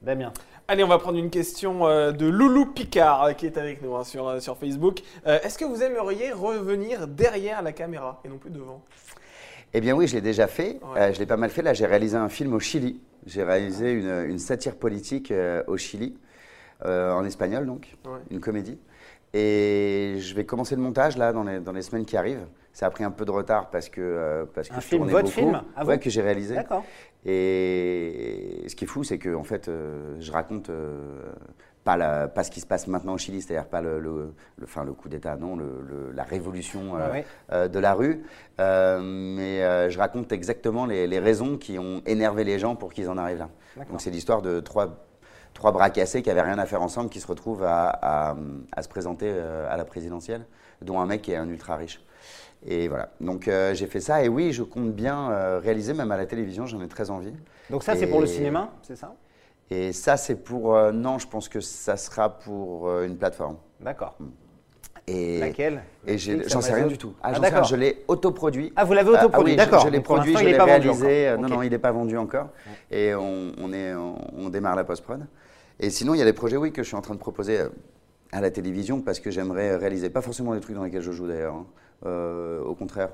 Damien. 0.02 0.34
Allez, 0.70 0.84
on 0.84 0.88
va 0.88 0.98
prendre 0.98 1.18
une 1.18 1.30
question 1.30 1.88
euh, 1.88 2.12
de 2.12 2.26
Loulou 2.28 2.66
Picard 2.66 3.24
euh, 3.24 3.32
qui 3.34 3.46
est 3.46 3.58
avec 3.58 3.82
nous 3.82 3.96
hein, 3.96 4.04
sur, 4.04 4.28
euh, 4.28 4.40
sur 4.42 4.58
Facebook. 4.58 5.00
Euh, 5.26 5.40
Est-ce 5.42 5.58
que 5.58 5.64
vous 5.64 5.82
aimeriez 5.82 6.34
revenir 6.34 7.08
derrière 7.08 7.62
la 7.62 7.72
caméra 7.72 8.20
et 8.26 8.28
non 8.28 8.38
plus 8.38 8.50
devant? 8.50 8.82
Eh 9.74 9.80
bien 9.80 9.96
oui, 9.96 10.08
je 10.08 10.16
l'ai 10.16 10.22
déjà 10.22 10.48
fait. 10.48 10.80
Ouais. 10.94 11.00
Euh, 11.00 11.14
je 11.14 11.20
l'ai 11.20 11.26
pas 11.26 11.38
mal 11.38 11.52
fait. 11.52 11.62
Là, 11.62 11.74
j'ai 11.74 11.86
réalisé 11.86 12.18
un 12.18 12.28
film 12.28 12.54
au 12.54 12.60
Chili. 12.60 13.00
J'ai 13.26 13.44
réalisé 13.44 13.92
une, 13.94 14.26
une 14.30 14.40
satire 14.40 14.76
politique 14.76 15.32
euh, 15.32 15.64
au 15.68 15.78
Chili, 15.78 16.18
euh, 16.86 17.14
en 17.14 17.24
espagnol 17.24 17.66
donc, 17.66 17.96
Ouais. 18.06 18.20
une 18.30 18.42
comédie. 18.42 18.78
Et 19.34 20.16
je 20.20 20.36
vais 20.36 20.46
commencer 20.46 20.76
le 20.76 20.82
montage 20.82 21.18
là 21.18 21.32
dans 21.32 21.44
les, 21.44 21.60
dans 21.60 21.74
les 21.74 21.82
semaines 21.82 22.06
qui 22.06 22.18
arrivent. 22.18 22.46
Ça 22.74 22.86
a 22.88 22.90
pris 22.92 23.04
un 23.04 23.12
peu 23.12 23.26
de 23.26 23.32
retard 23.32 23.70
parce 23.70 23.90
que 23.90 24.02
euh, 24.02 24.46
parce 24.54 24.70
que 24.70 24.76
Un 24.76 24.80
je 24.80 24.86
film, 24.86 25.00
tournais 25.02 25.12
votre 25.14 25.26
beaucoup. 25.30 25.40
film, 25.40 25.62
à 25.76 25.84
vous 25.84 25.90
Ouais, 25.90 26.00
que 26.00 26.10
j'ai 26.10 26.22
réalisé. 26.22 26.56
Et 27.26 28.64
ce 28.68 28.76
qui 28.76 28.86
est 28.86 28.88
fou, 28.88 29.04
c'est 29.04 29.18
que 29.18 29.34
en 29.36 29.44
fait, 29.44 29.68
euh, 29.68 30.16
je 30.20 30.32
raconte 30.32 30.70
euh, 30.70 30.98
pas, 31.84 31.98
la- 31.98 32.28
pas 32.28 32.44
ce 32.44 32.52
qui 32.52 32.60
se 32.62 32.66
passe 32.66 32.88
maintenant 32.88 33.14
au 33.14 33.18
Chili, 33.18 33.42
c'est-à-dire 33.42 33.68
pas 33.68 33.82
le, 33.82 34.00
le, 34.00 34.34
le- 34.58 34.94
coup 34.94 35.10
d'État, 35.10 35.36
non, 35.36 35.56
le- 35.56 36.12
la 36.14 36.24
révolution 36.24 36.96
euh, 36.96 37.10
euh, 37.52 37.68
de 37.68 37.80
la 37.80 37.94
rue, 37.94 38.24
Euh, 38.60 39.00
mais 39.02 39.90
je 39.92 39.98
raconte 40.00 40.32
exactement 40.32 40.86
les, 40.88 41.06
les 41.08 41.20
raisons 41.20 41.58
qui 41.58 41.78
ont 41.78 42.02
énervé 42.08 42.44
les 42.44 42.58
gens 42.60 42.76
pour 42.76 42.92
qu'ils 42.92 43.08
en 43.10 43.18
arrivent 43.18 43.38
là. 43.40 43.50
Donc 43.92 44.02
c'est 44.02 44.10
l'histoire 44.10 44.42
de 44.42 44.60
trois, 44.62 45.06
trois 45.54 45.72
bras 45.72 45.90
cassés 45.92 46.24
qui 46.24 46.32
avaient 46.32 46.42
rien 46.42 46.58
à 46.58 46.66
faire 46.66 46.82
ensemble, 46.82 47.10
qui 47.12 47.20
se 47.20 47.28
retrouvent 47.28 47.64
à, 47.64 47.90
à- 48.02 48.36
à 48.72 48.82
se 48.82 48.90
présenter 48.90 49.30
à 49.30 49.78
la 49.78 49.86
présidentielle, 49.86 50.46
dont 50.82 51.00
un 51.00 51.06
mec 51.06 51.22
qui 51.22 51.32
est 51.34 51.36
un 51.38 51.48
ultra 51.50 51.76
riche. 51.76 52.02
Et 52.70 52.88
voilà. 52.90 53.10
Donc 53.22 53.48
euh, 53.48 53.74
j'ai 53.74 53.88
fait 53.88 54.02
ça 54.02 54.24
et 54.24 54.28
oui, 54.28 54.52
je 54.52 54.62
compte 54.62 54.92
bien 54.94 55.32
euh, 55.32 55.60
réaliser, 55.60 55.94
même 55.94 56.12
à 56.12 56.18
la 56.18 56.26
télévision, 56.26 56.66
j'en 56.66 56.82
ai 56.82 56.88
très 56.90 57.10
envie. 57.10 57.34
Donc 57.70 57.84
ça, 57.84 57.96
c'est 57.96 58.08
pour 58.08 58.20
le 58.20 58.28
cinéma, 58.28 58.74
c'est 58.84 58.98
ça? 58.98 59.16
Et 59.70 59.94
ça, 59.94 60.18
c'est 60.18 60.36
pour. 60.36 60.76
euh, 60.76 60.92
non, 60.92 61.18
je 61.18 61.28
pense 61.28 61.48
que 61.50 61.62
ça 61.62 61.96
sera 61.98 62.38
pour 62.40 63.02
une 63.02 63.18
plateforme. 63.18 63.58
D'accord. 63.80 64.18
Et, 65.08 65.40
Laquelle? 65.40 65.84
Et 66.06 66.18
j'en 66.18 66.60
sais 66.60 66.74
rien 66.74 66.88
du? 66.88 66.98
tout. 66.98 67.14
Ah, 67.24 67.32
Ah, 67.34 67.40
d'accord. 67.40 67.64
je 67.64 67.78
l'ai 67.78 68.04
autoproduit. 68.10 68.74
Ah, 68.76 68.84
vous 68.84 68.94
l'avez 68.94 69.12
Ah, 69.16 69.24
autoproduit, 69.24 69.54
oui, 69.54 69.60
je- 69.60 69.66
d'accord. 69.66 69.86
Je, 69.86 69.90
l'ai 69.90 70.02
produit, 70.02 70.36
je 70.36 70.44
l'ai 70.44 70.52
est 70.52 70.58
pas 70.58 70.66
vendu 70.66 70.90
réalisé. 70.90 71.38
Non, 71.40 71.48
non, 71.48 71.62
il 71.62 71.70
n'est 71.70 71.78
pas 71.80 71.92
vendu 71.94 72.18
encore. 72.18 72.50
Et 72.92 73.16
on, 73.16 73.54
on 73.58 73.72
est, 73.72 73.94
on, 73.96 74.18
on 74.38 74.50
démarre 74.50 74.76
la 74.76 74.84
post-prod. 74.84 75.26
Et 75.80 75.90
sinon, 75.90 76.14
il 76.16 76.18
y 76.18 76.22
a 76.22 76.26
des 76.26 76.34
projets, 76.34 76.58
oui, 76.58 76.74
que 76.74 76.84
je 76.84 76.88
suis 76.88 76.98
en 76.98 77.02
train 77.02 77.14
de 77.14 77.20
proposer 77.20 77.60
à 78.34 78.42
la 78.42 78.52
télévision 78.52 79.00
parce 79.02 79.22
que 79.22 79.32
j'aimerais 79.32 79.78
réaliser. 79.78 80.10
Pas 80.10 80.22
forcément 80.22 80.52
les 80.54 80.60
trucs 80.60 80.76
dans 80.76 80.84
lesquels 80.84 81.02
je 81.02 81.12
joue 81.14 81.28
d'ailleurs. 81.28 81.56
hein. 81.56 81.66
Euh, 82.06 82.62
au 82.62 82.76
contraire, 82.76 83.10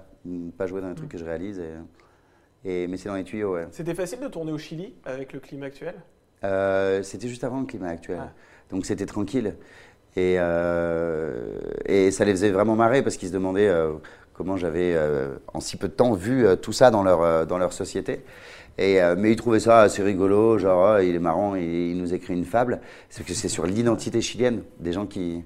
pas 0.58 0.68
jouer 0.68 0.82
dans 0.82 0.90
les 0.90 0.96
trucs 0.96 1.10
que 1.10 1.18
je 1.18 1.26
réalise. 1.26 1.60
Et, 1.60 2.84
et- 2.84 2.88
mais 2.88 2.98
c'est 2.98 3.10
dans 3.10 3.16
les 3.16 3.24
tuyaux, 3.24 3.54
ouais. 3.54 3.68
C'était 3.72 3.96
facile 3.96 4.20
de 4.20 4.28
tourner 4.28 4.52
au 4.52 4.58
Chili 4.58 4.94
avec 5.06 5.34
le 5.34 5.40
climat 5.40 5.68
actuel? 5.68 5.96
Euh, 6.44 7.02
c'était 7.04 7.30
juste 7.30 7.44
avant 7.44 7.62
le 7.62 7.66
climat 7.66 7.90
actuel. 7.90 8.20
Ah. 8.22 8.32
Donc 8.70 8.86
c'était 8.86 9.06
tranquille. 9.06 9.56
Et, 10.16 10.36
euh, 10.38 11.60
et 11.86 12.12
ça 12.12 12.26
les 12.26 12.32
faisait 12.32 12.52
vraiment 12.52 12.76
marrer 12.76 13.02
parce 13.02 13.18
qu'ils 13.18 13.30
se 13.30 13.34
demandaient 13.34 13.72
comment 14.34 14.58
j'avais, 14.58 14.96
en 15.54 15.60
si 15.60 15.78
peu 15.78 15.88
de 15.88 15.94
temps, 15.94 16.14
vu 16.14 16.46
tout 16.62 16.74
ça 16.74 16.92
dans 16.92 17.04
leur, 17.04 17.48
dans 17.48 17.58
leur 17.58 17.74
société. 17.74 18.22
Et, 18.78 19.00
mais 19.18 19.32
ils 19.32 19.36
trouvaient 19.36 19.60
ça 19.60 19.82
assez 19.82 20.04
rigolo, 20.04 20.58
genre 20.58 20.86
ah, 20.88 21.04
il 21.04 21.16
est 21.16 21.20
marrant, 21.20 21.56
il, 21.56 21.64
il 21.64 21.98
nous 21.98 22.14
écrit 22.14 22.34
une 22.34 22.46
fable. 22.46 22.82
C'est 23.10 23.26
que 23.26 23.34
c'est 23.34 23.48
sur 23.50 23.66
l'identité 23.66 24.22
chilienne, 24.22 24.64
des 24.80 24.92
gens 24.94 25.06
qui 25.08 25.44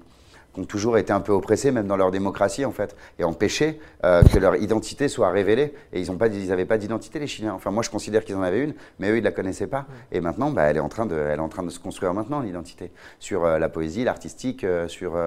ont 0.58 0.64
toujours 0.64 0.98
été 0.98 1.12
un 1.12 1.20
peu 1.20 1.32
oppressés, 1.32 1.70
même 1.70 1.86
dans 1.86 1.96
leur 1.96 2.10
démocratie 2.10 2.64
en 2.64 2.72
fait, 2.72 2.96
et 3.18 3.24
empêchés 3.24 3.80
euh, 4.04 4.22
que 4.22 4.38
leur 4.38 4.56
identité 4.56 5.08
soit 5.08 5.30
révélée. 5.30 5.74
Et 5.92 6.00
ils 6.00 6.48
n'avaient 6.48 6.64
pas 6.64 6.78
d'identité 6.78 7.18
les 7.18 7.26
Chiliens. 7.26 7.54
Enfin 7.54 7.70
moi 7.70 7.82
je 7.82 7.90
considère 7.90 8.24
qu'ils 8.24 8.36
en 8.36 8.42
avaient 8.42 8.62
une, 8.62 8.74
mais 8.98 9.10
eux 9.10 9.18
ils 9.18 9.24
la 9.24 9.30
connaissaient 9.30 9.66
pas. 9.66 9.86
Et 10.12 10.20
maintenant, 10.20 10.50
bah, 10.50 10.64
elle 10.64 10.76
est 10.76 10.80
en 10.80 10.88
train 10.88 11.06
de, 11.06 11.14
elle 11.14 11.38
est 11.38 11.42
en 11.42 11.48
train 11.48 11.62
de 11.62 11.70
se 11.70 11.78
construire 11.78 12.14
maintenant 12.14 12.40
l'identité 12.40 12.90
sur 13.18 13.44
euh, 13.44 13.58
la 13.58 13.68
poésie, 13.68 14.04
l'artistique, 14.04 14.64
euh, 14.64 14.88
sur 14.88 15.18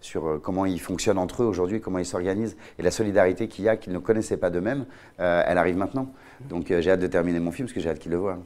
sur 0.00 0.40
comment 0.42 0.66
ils 0.66 0.80
fonctionnent 0.80 1.18
entre 1.18 1.42
eux 1.42 1.46
aujourd'hui, 1.46 1.80
comment 1.80 1.98
ils 1.98 2.06
s'organisent 2.06 2.56
et 2.78 2.82
la 2.82 2.90
solidarité 2.90 3.48
qu'il 3.48 3.64
y 3.64 3.68
a 3.68 3.76
qu'ils 3.76 3.92
ne 3.92 3.98
connaissaient 3.98 4.36
pas 4.36 4.50
d'eux-mêmes, 4.50 4.86
elle 5.18 5.58
arrive 5.58 5.76
maintenant. 5.76 6.12
Donc 6.48 6.66
j'ai 6.68 6.90
hâte 6.90 7.00
de 7.00 7.06
terminer 7.06 7.40
mon 7.40 7.50
film 7.50 7.66
parce 7.66 7.74
que 7.74 7.80
j'ai 7.80 7.90
hâte 7.90 7.98
qu'ils 7.98 8.12
le 8.12 8.18
voient. 8.18 8.38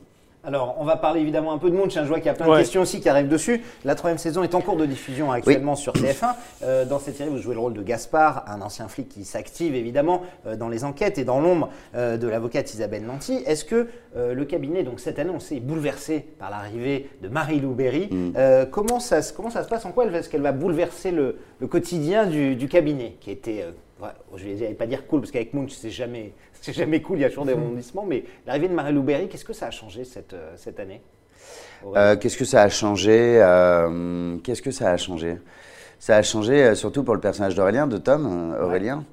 Alors, 0.44 0.74
on 0.81 0.85
va 0.85 0.96
parler 0.96 1.20
évidemment 1.20 1.52
un 1.52 1.59
peu 1.59 1.70
de 1.70 1.76
Munch. 1.76 1.96
Hein. 1.96 2.02
Je 2.02 2.09
vois 2.09 2.16
qu'il 2.18 2.26
y 2.26 2.31
a 2.31 2.35
plein 2.35 2.48
de 2.48 2.59
questions 2.59 2.83
aussi 2.83 3.00
qui 3.00 3.09
arrivent 3.09 3.28
dessus. 3.28 3.62
La 3.85 3.94
troisième 3.94 4.18
saison 4.18 4.42
est 4.42 4.57
en 4.57 4.61
cours 4.61 4.76
de 4.76 4.87
diffusion 4.87 5.31
actuellement 5.31 5.76
sur 5.76 5.92
TF1. 5.92 6.35
Euh, 6.64 6.85
dans 6.85 6.98
cette 6.98 7.16
série, 7.16 7.31
vous 7.31 7.38
jouez 7.38 7.55
le 7.55 7.61
rôle 7.61 7.74
de 7.74 7.83
Gaspard, 7.83 8.44
un 8.48 8.61
ancien 8.61 8.88
flic 8.88 9.09
qui 9.09 9.24
s'active 9.24 9.76
évidemment 9.76 10.22
euh, 10.46 10.57
dans 10.57 10.68
les 10.68 10.83
enquêtes 10.83 11.18
et 11.18 11.24
dans 11.24 11.40
l'ombre 11.40 11.70
euh, 11.94 12.16
de 12.16 12.26
l'avocate 12.26 12.74
Isabelle 12.74 13.05
Nanty. 13.05 13.35
Est-ce 13.46 13.64
que 13.64 13.88
le 14.14 14.44
cabinet, 14.44 14.83
donc 14.83 15.00
cette 15.00 15.18
année, 15.18 15.31
on 15.35 15.40
s'est 15.40 15.59
bouleversé 15.59 16.20
par 16.20 16.50
l'arrivée 16.50 17.09
de 17.22 17.28
Marie-Lou 17.28 17.72
Berry 17.72 18.11
mm. 18.11 18.66
comment, 18.70 19.00
ça, 19.00 19.20
comment 19.35 19.48
ça 19.48 19.62
se 19.64 19.68
passe? 19.68 19.87
En 19.87 19.92
quoi 19.92 20.05
est-ce 20.05 20.28
qu'elle 20.28 20.42
va 20.42 20.52
bouleverser 20.52 21.12
le, 21.12 21.38
quotidien 21.66 22.26
du, 22.26 22.68
cabinet 22.68 23.16
qui 23.20 23.31
était 23.31 23.64
je 24.37 24.44
vais 24.44 24.74
pas 24.74 24.87
dire 24.87 25.07
cool, 25.07 25.20
parce 25.20 25.31
qu'avec 25.31 25.55
Munch, 25.55 25.70
c'est 25.70 25.90
jamais, 25.90 26.33
c'est 26.62 26.72
jamais 26.72 27.03
cool, 27.03 27.18
il 27.18 27.22
y 27.22 27.25
a 27.25 27.29
toujours 27.29 27.44
des 27.44 27.53
rebondissements, 27.53 28.07
mais 28.07 28.25
l'arrivée 28.46 28.68
de 28.68 28.75
Marie-Lou 28.75 29.03
Berry, 29.03 29.29
qu'est-ce 29.29 29.44
que 29.44 29.53
ça 29.53 29.66
a 29.66 29.70
changé 29.70 30.05
cette, 30.05 30.33
euh, 30.33 30.53
cette 30.57 30.79
année? 30.79 31.03
Euh, 31.85 32.16
Qu'est-ce 32.16 32.37
que 32.37 32.44
ça 32.44 32.62
a 32.62 32.68
changé 32.68 33.42
euh, 33.42 34.37
Qu'est-ce 34.44 34.62
que 34.62 34.70
ça 34.70 34.92
a 34.92 34.96
changé? 34.96 35.38
Ça 35.98 36.16
a 36.16 36.22
changé 36.22 36.77
surtout 36.77 37.03
pour 37.03 37.14
le 37.14 37.20
personnage 37.20 37.57
d'Aurélien, 37.57 37.88
de 37.88 37.98
Tom, 37.98 38.57
Aurélien, 38.61 39.05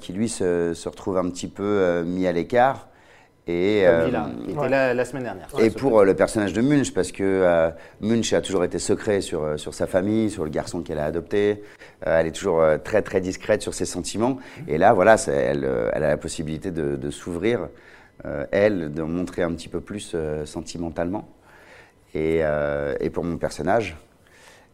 qui 0.00 0.12
lui 0.12 0.28
se, 0.28 0.72
se, 0.74 0.88
retrouve 0.88 1.18
un 1.18 1.28
petit 1.30 1.48
peu 1.48 2.02
mis 2.04 2.26
à 2.26 2.32
l'écart. 2.32 2.88
Et, 3.46 3.86
euh, 3.86 4.08
était 4.48 4.68
là 4.68 4.94
la 4.94 5.04
semaine 5.04 5.24
dernière. 5.24 5.48
Et 5.58 5.70
pour 5.70 6.04
le 6.04 6.14
personnage 6.14 6.52
de 6.52 6.60
Munch, 6.60 6.92
parce 6.92 7.10
que 7.10 7.70
Munch 8.00 8.32
a 8.32 8.40
toujours 8.40 8.64
été 8.64 8.78
secret 8.78 9.20
sur, 9.20 9.58
sur 9.58 9.74
sa 9.74 9.86
famille, 9.86 10.30
sur 10.30 10.44
le 10.44 10.50
garçon 10.50 10.82
qu'elle 10.82 10.98
a 10.98 11.04
adopté. 11.04 11.62
elle 12.02 12.26
est 12.26 12.32
toujours 12.32 12.62
très 12.84 13.02
très 13.02 13.20
discrète 13.20 13.62
sur 13.62 13.74
ses 13.74 13.86
sentiments. 13.86 14.38
Et 14.68 14.78
là, 14.78 14.92
voilà, 14.92 15.16
elle, 15.26 15.68
elle, 15.92 16.04
a 16.04 16.08
la 16.08 16.16
possibilité 16.16 16.70
de, 16.70 16.96
de 16.96 17.10
s'ouvrir, 17.10 17.68
elle, 18.52 18.92
de 18.92 19.02
montrer 19.02 19.42
un 19.42 19.52
petit 19.52 19.68
peu 19.68 19.80
plus 19.80 20.14
sentimentalement. 20.44 21.28
Et, 22.14 22.42
et, 23.00 23.10
pour 23.10 23.24
mon 23.24 23.38
personnage, 23.38 23.96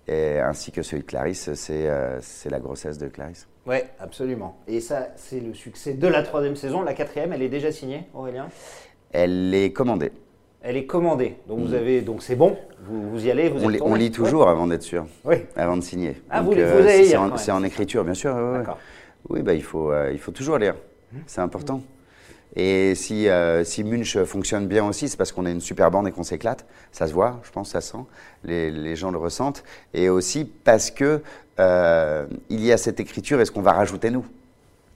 et, 0.08 0.38
ainsi 0.38 0.72
que 0.72 0.82
celui 0.82 1.02
de 1.02 1.06
Clarisse, 1.06 1.50
c'est 1.54 2.50
la 2.50 2.60
grossesse 2.60 2.98
de 2.98 3.08
Clarisse. 3.08 3.48
Oui, 3.66 3.78
absolument. 3.98 4.58
Et 4.68 4.80
ça, 4.80 5.08
c'est 5.16 5.40
le 5.40 5.52
succès 5.52 5.94
de 5.94 6.06
la 6.06 6.22
troisième 6.22 6.54
saison. 6.54 6.82
La 6.82 6.94
quatrième, 6.94 7.32
elle 7.32 7.42
est 7.42 7.48
déjà 7.48 7.72
signée, 7.72 8.04
Aurélien? 8.14 8.48
Elle 9.12 9.52
est 9.54 9.72
commandée. 9.72 10.12
Elle 10.62 10.76
est 10.76 10.86
commandée. 10.86 11.36
Donc 11.48 11.60
vous 11.60 11.72
mm. 11.72 11.74
avez, 11.74 12.00
donc 12.00 12.22
c'est 12.22 12.36
bon. 12.36 12.56
Vous, 12.88 13.24
y 13.24 13.30
allez. 13.30 13.48
Vous 13.48 13.64
on, 13.64 13.68
lit, 13.68 13.78
on 13.80 13.94
lit 13.94 14.10
toujours 14.10 14.48
avant 14.48 14.66
d'être 14.66 14.82
sûr. 14.82 15.06
Oui. 15.24 15.36
Avant 15.56 15.76
de 15.76 15.82
signer. 15.82 16.20
Ah, 16.30 16.42
vous, 16.42 16.52
euh, 16.52 16.80
vous 16.80 17.36
C'est 17.36 17.50
en, 17.50 17.62
écriture, 17.64 18.04
bien 18.04 18.14
sûr. 18.14 18.34
D'accord. 18.52 18.78
Oui, 19.28 19.42
bah, 19.42 19.54
il, 19.54 19.62
faut, 19.62 19.90
euh, 19.90 20.10
il 20.12 20.18
faut 20.18 20.32
toujours 20.32 20.58
lire. 20.58 20.74
Mm. 21.12 21.18
C'est 21.26 21.40
important. 21.40 21.82
Et 22.56 22.94
si, 22.94 23.28
euh, 23.28 23.64
si 23.64 23.84
Munch 23.84 24.16
fonctionne 24.24 24.66
bien 24.66 24.86
aussi, 24.86 25.08
c'est 25.08 25.18
parce 25.18 25.30
qu'on 25.30 25.44
a 25.44 25.50
une 25.50 25.60
super 25.60 25.90
bande 25.90 26.08
et 26.08 26.12
qu'on 26.12 26.22
s'éclate. 26.22 26.64
Ça 26.90 27.06
se 27.06 27.12
voit, 27.12 27.40
je 27.44 27.50
pense, 27.50 27.70
ça 27.70 27.82
sent. 27.82 27.98
Les, 28.44 28.70
les, 28.70 28.96
gens 28.96 29.10
le 29.10 29.18
ressentent. 29.18 29.62
Et 29.92 30.08
aussi 30.08 30.46
parce 30.64 30.90
que 30.90 31.22
euh, 31.60 32.26
il 32.48 32.64
y 32.64 32.72
a 32.72 32.78
cette 32.78 32.98
écriture 32.98 33.40
et 33.40 33.44
ce 33.44 33.50
qu'on 33.50 33.62
va 33.62 33.72
rajouter 33.72 34.10
nous. 34.10 34.24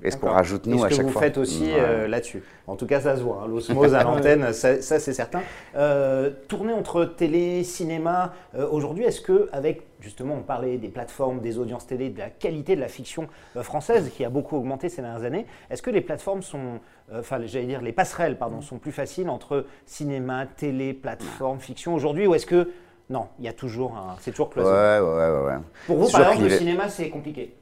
Est-ce 0.03 0.17
qu'on 0.17 0.31
rajoute 0.31 0.67
nous 0.67 0.83
à 0.83 0.89
chaque 0.89 0.97
fois 0.97 0.97
ce 0.97 1.09
que 1.09 1.13
vous 1.13 1.21
faites 1.21 1.39
aussi 1.39 1.71
euh, 1.73 2.09
là-dessus? 2.09 2.43
En 2.67 2.77
tout 2.77 2.87
cas, 2.87 3.01
ça 3.01 3.17
se 3.17 3.23
voit. 3.23 3.43
Hein. 3.45 3.49
L'osmose 3.49 3.95
à 3.95 4.03
l'antenne, 4.05 4.53
ça, 4.53 4.81
c'est 4.81 5.13
certain. 5.13 5.43
Euh, 5.77 6.31
tourner 6.49 6.73
entre 6.73 7.05
télé, 7.05 7.65
cinéma, 7.65 8.33
euh, 8.55 8.67
aujourd'hui, 8.71 9.05
est-ce 9.05 9.21
que, 9.21 9.49
avec 9.53 9.83
justement, 10.01 10.37
on 10.37 10.43
parlait 10.43 10.79
des 10.79 10.89
plateformes, 10.89 11.41
des 11.41 11.59
audiences 11.59 11.87
télé, 11.87 12.09
de 12.09 12.19
la 12.19 12.31
qualité 12.31 12.75
de 12.75 12.81
la 12.81 12.89
fiction 12.89 13.29
française 13.57 14.11
qui 14.11 14.25
a 14.25 14.31
beaucoup 14.31 14.57
augmenté 14.57 14.89
ces 14.89 15.03
dernières 15.03 15.25
années, 15.25 15.45
est-ce 15.69 15.83
que 15.83 15.91
les 15.91 16.01
plateformes 16.01 16.41
sont, 16.41 16.81
enfin, 17.15 17.39
j'allais 17.45 17.67
dire, 17.67 17.83
les 17.83 17.93
passerelles, 17.93 18.39
pardon, 18.39 18.63
sont 18.63 18.79
plus 18.79 18.93
faciles 18.93 19.29
entre 19.29 19.67
cinéma, 19.85 20.47
télé, 20.47 20.95
plateforme, 20.95 21.61
fiction 21.61 21.95
aujourd'hui, 21.95 22.27
ou 22.27 22.35
est-ce 22.35 22.47
que 22.47 22.71
non, 23.11 23.27
il 23.41 23.45
y 23.45 23.49
a 23.49 23.53
toujours 23.53 23.95
un, 23.97 24.17
c'est 24.21 24.31
toujours 24.31 24.49
cloisonné? 24.49 24.75
Ouais, 24.75 25.01
ouais, 25.01 25.31
ouais, 25.31 25.47
ouais. 25.49 25.59
Pour 25.87 25.99
vous, 25.99 26.11
par 26.11 26.33
exemple, 26.33 26.45
le 26.45 26.57
cinéma, 26.57 26.89
c'est 26.89 27.11
compliqué. 27.11 27.55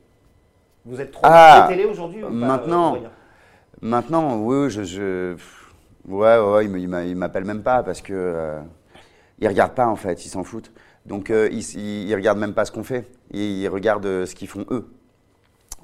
Vous 0.89 1.03
êtes 1.03 1.13
trop 1.13 1.21
ah, 1.25 1.67
télé 1.69 1.85
aujourd'hui 1.85 2.23
Maintenant, 2.31 2.97
maintenant, 3.83 4.39
oui, 4.39 4.71
je, 4.71 4.85
je, 4.85 5.37
ouais, 6.09 6.39
ouais, 6.39 6.65
il 6.65 6.89
ne 6.89 7.15
m'appelle 7.15 7.45
même 7.45 7.63
pas 7.63 7.83
parce 7.83 8.01
que 8.01 8.15
euh, 8.15 8.61
il 9.39 9.47
regarde 9.47 9.75
pas 9.75 9.87
en 9.87 9.97
fait, 9.97 10.25
ils 10.25 10.31
s'en 10.31 10.45
foutent. 10.45 10.73
Donc 11.05 11.29
euh, 11.29 11.51
ils, 11.53 12.09
ne 12.09 12.15
regardent 12.15 12.39
même 12.39 12.55
pas 12.55 12.65
ce 12.65 12.73
qu'on 12.73 12.85
fait, 12.85 13.07
ils, 13.33 13.61
ils 13.61 13.69
regardent 13.69 14.07
euh, 14.07 14.25
ce 14.25 14.35
qu'ils 14.35 14.49
font 14.49 14.65
eux. 14.71 14.89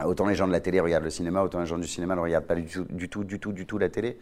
Autant 0.03 0.27
les 0.27 0.35
gens 0.35 0.49
de 0.49 0.53
la 0.53 0.59
télé 0.59 0.81
regardent 0.81 1.05
le 1.05 1.11
cinéma, 1.11 1.43
autant 1.43 1.61
les 1.61 1.67
gens 1.67 1.79
du 1.79 1.87
cinéma 1.87 2.17
ne 2.17 2.21
regardent 2.21 2.47
pas 2.47 2.57
du 2.57 2.65
tout, 2.67 2.85
du 2.91 3.09
tout, 3.09 3.23
du 3.23 3.39
tout, 3.39 3.53
du 3.53 3.65
tout 3.65 3.79
la 3.79 3.89
télé. 3.89 4.19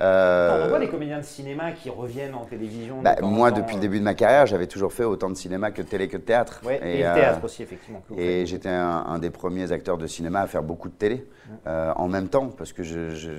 Euh, 0.00 0.66
on 0.66 0.68
voit 0.68 0.78
des 0.78 0.88
comédiens 0.88 1.18
de 1.18 1.24
cinéma 1.24 1.72
qui 1.72 1.90
reviennent 1.90 2.36
en 2.36 2.44
télévision. 2.44 3.02
Bah, 3.02 3.16
moi, 3.20 3.50
depuis 3.50 3.74
le 3.74 3.80
début 3.80 3.98
de 3.98 4.04
ma 4.04 4.14
carrière, 4.14 4.46
j'avais 4.46 4.68
toujours 4.68 4.92
fait 4.92 5.02
autant 5.02 5.28
de 5.28 5.34
cinéma 5.34 5.72
que 5.72 5.82
de 5.82 5.88
télé 5.88 6.06
que 6.06 6.18
de 6.18 6.22
théâtre. 6.22 6.60
et, 6.70 6.98
le 6.98 7.14
théâtre 7.14 7.44
aussi, 7.44 7.64
effectivement. 7.64 8.00
Et 8.16 8.46
j'étais 8.46 8.68
un, 8.68 9.18
des 9.18 9.30
premiers 9.30 9.72
acteurs 9.72 9.98
de 9.98 10.06
cinéma 10.06 10.42
à 10.42 10.46
faire 10.46 10.62
beaucoup 10.62 10.88
de 10.88 10.94
télé 10.94 11.26
euh, 11.66 11.92
en 11.96 12.06
même 12.06 12.28
temps, 12.28 12.46
parce 12.56 12.72
que 12.72 12.84
je, 12.84 13.10
je, 13.10 13.30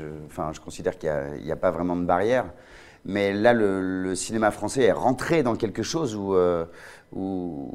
je 0.52 0.60
considère 0.60 0.98
qu'il 0.98 1.10
n'y 1.46 1.52
a, 1.52 1.56
pas 1.56 1.72
vraiment 1.72 1.96
de 1.96 2.04
barrière. 2.04 2.46
Mais 3.06 3.32
là, 3.32 3.54
le, 3.54 4.14
cinéma 4.16 4.52
français 4.52 4.84
est 4.84 4.92
rentré 4.92 5.44
dans 5.44 5.56
quelque 5.56 5.84
chose 5.84 6.14
où, 6.14 6.36
euh, 6.36 6.66
où, 7.16 7.72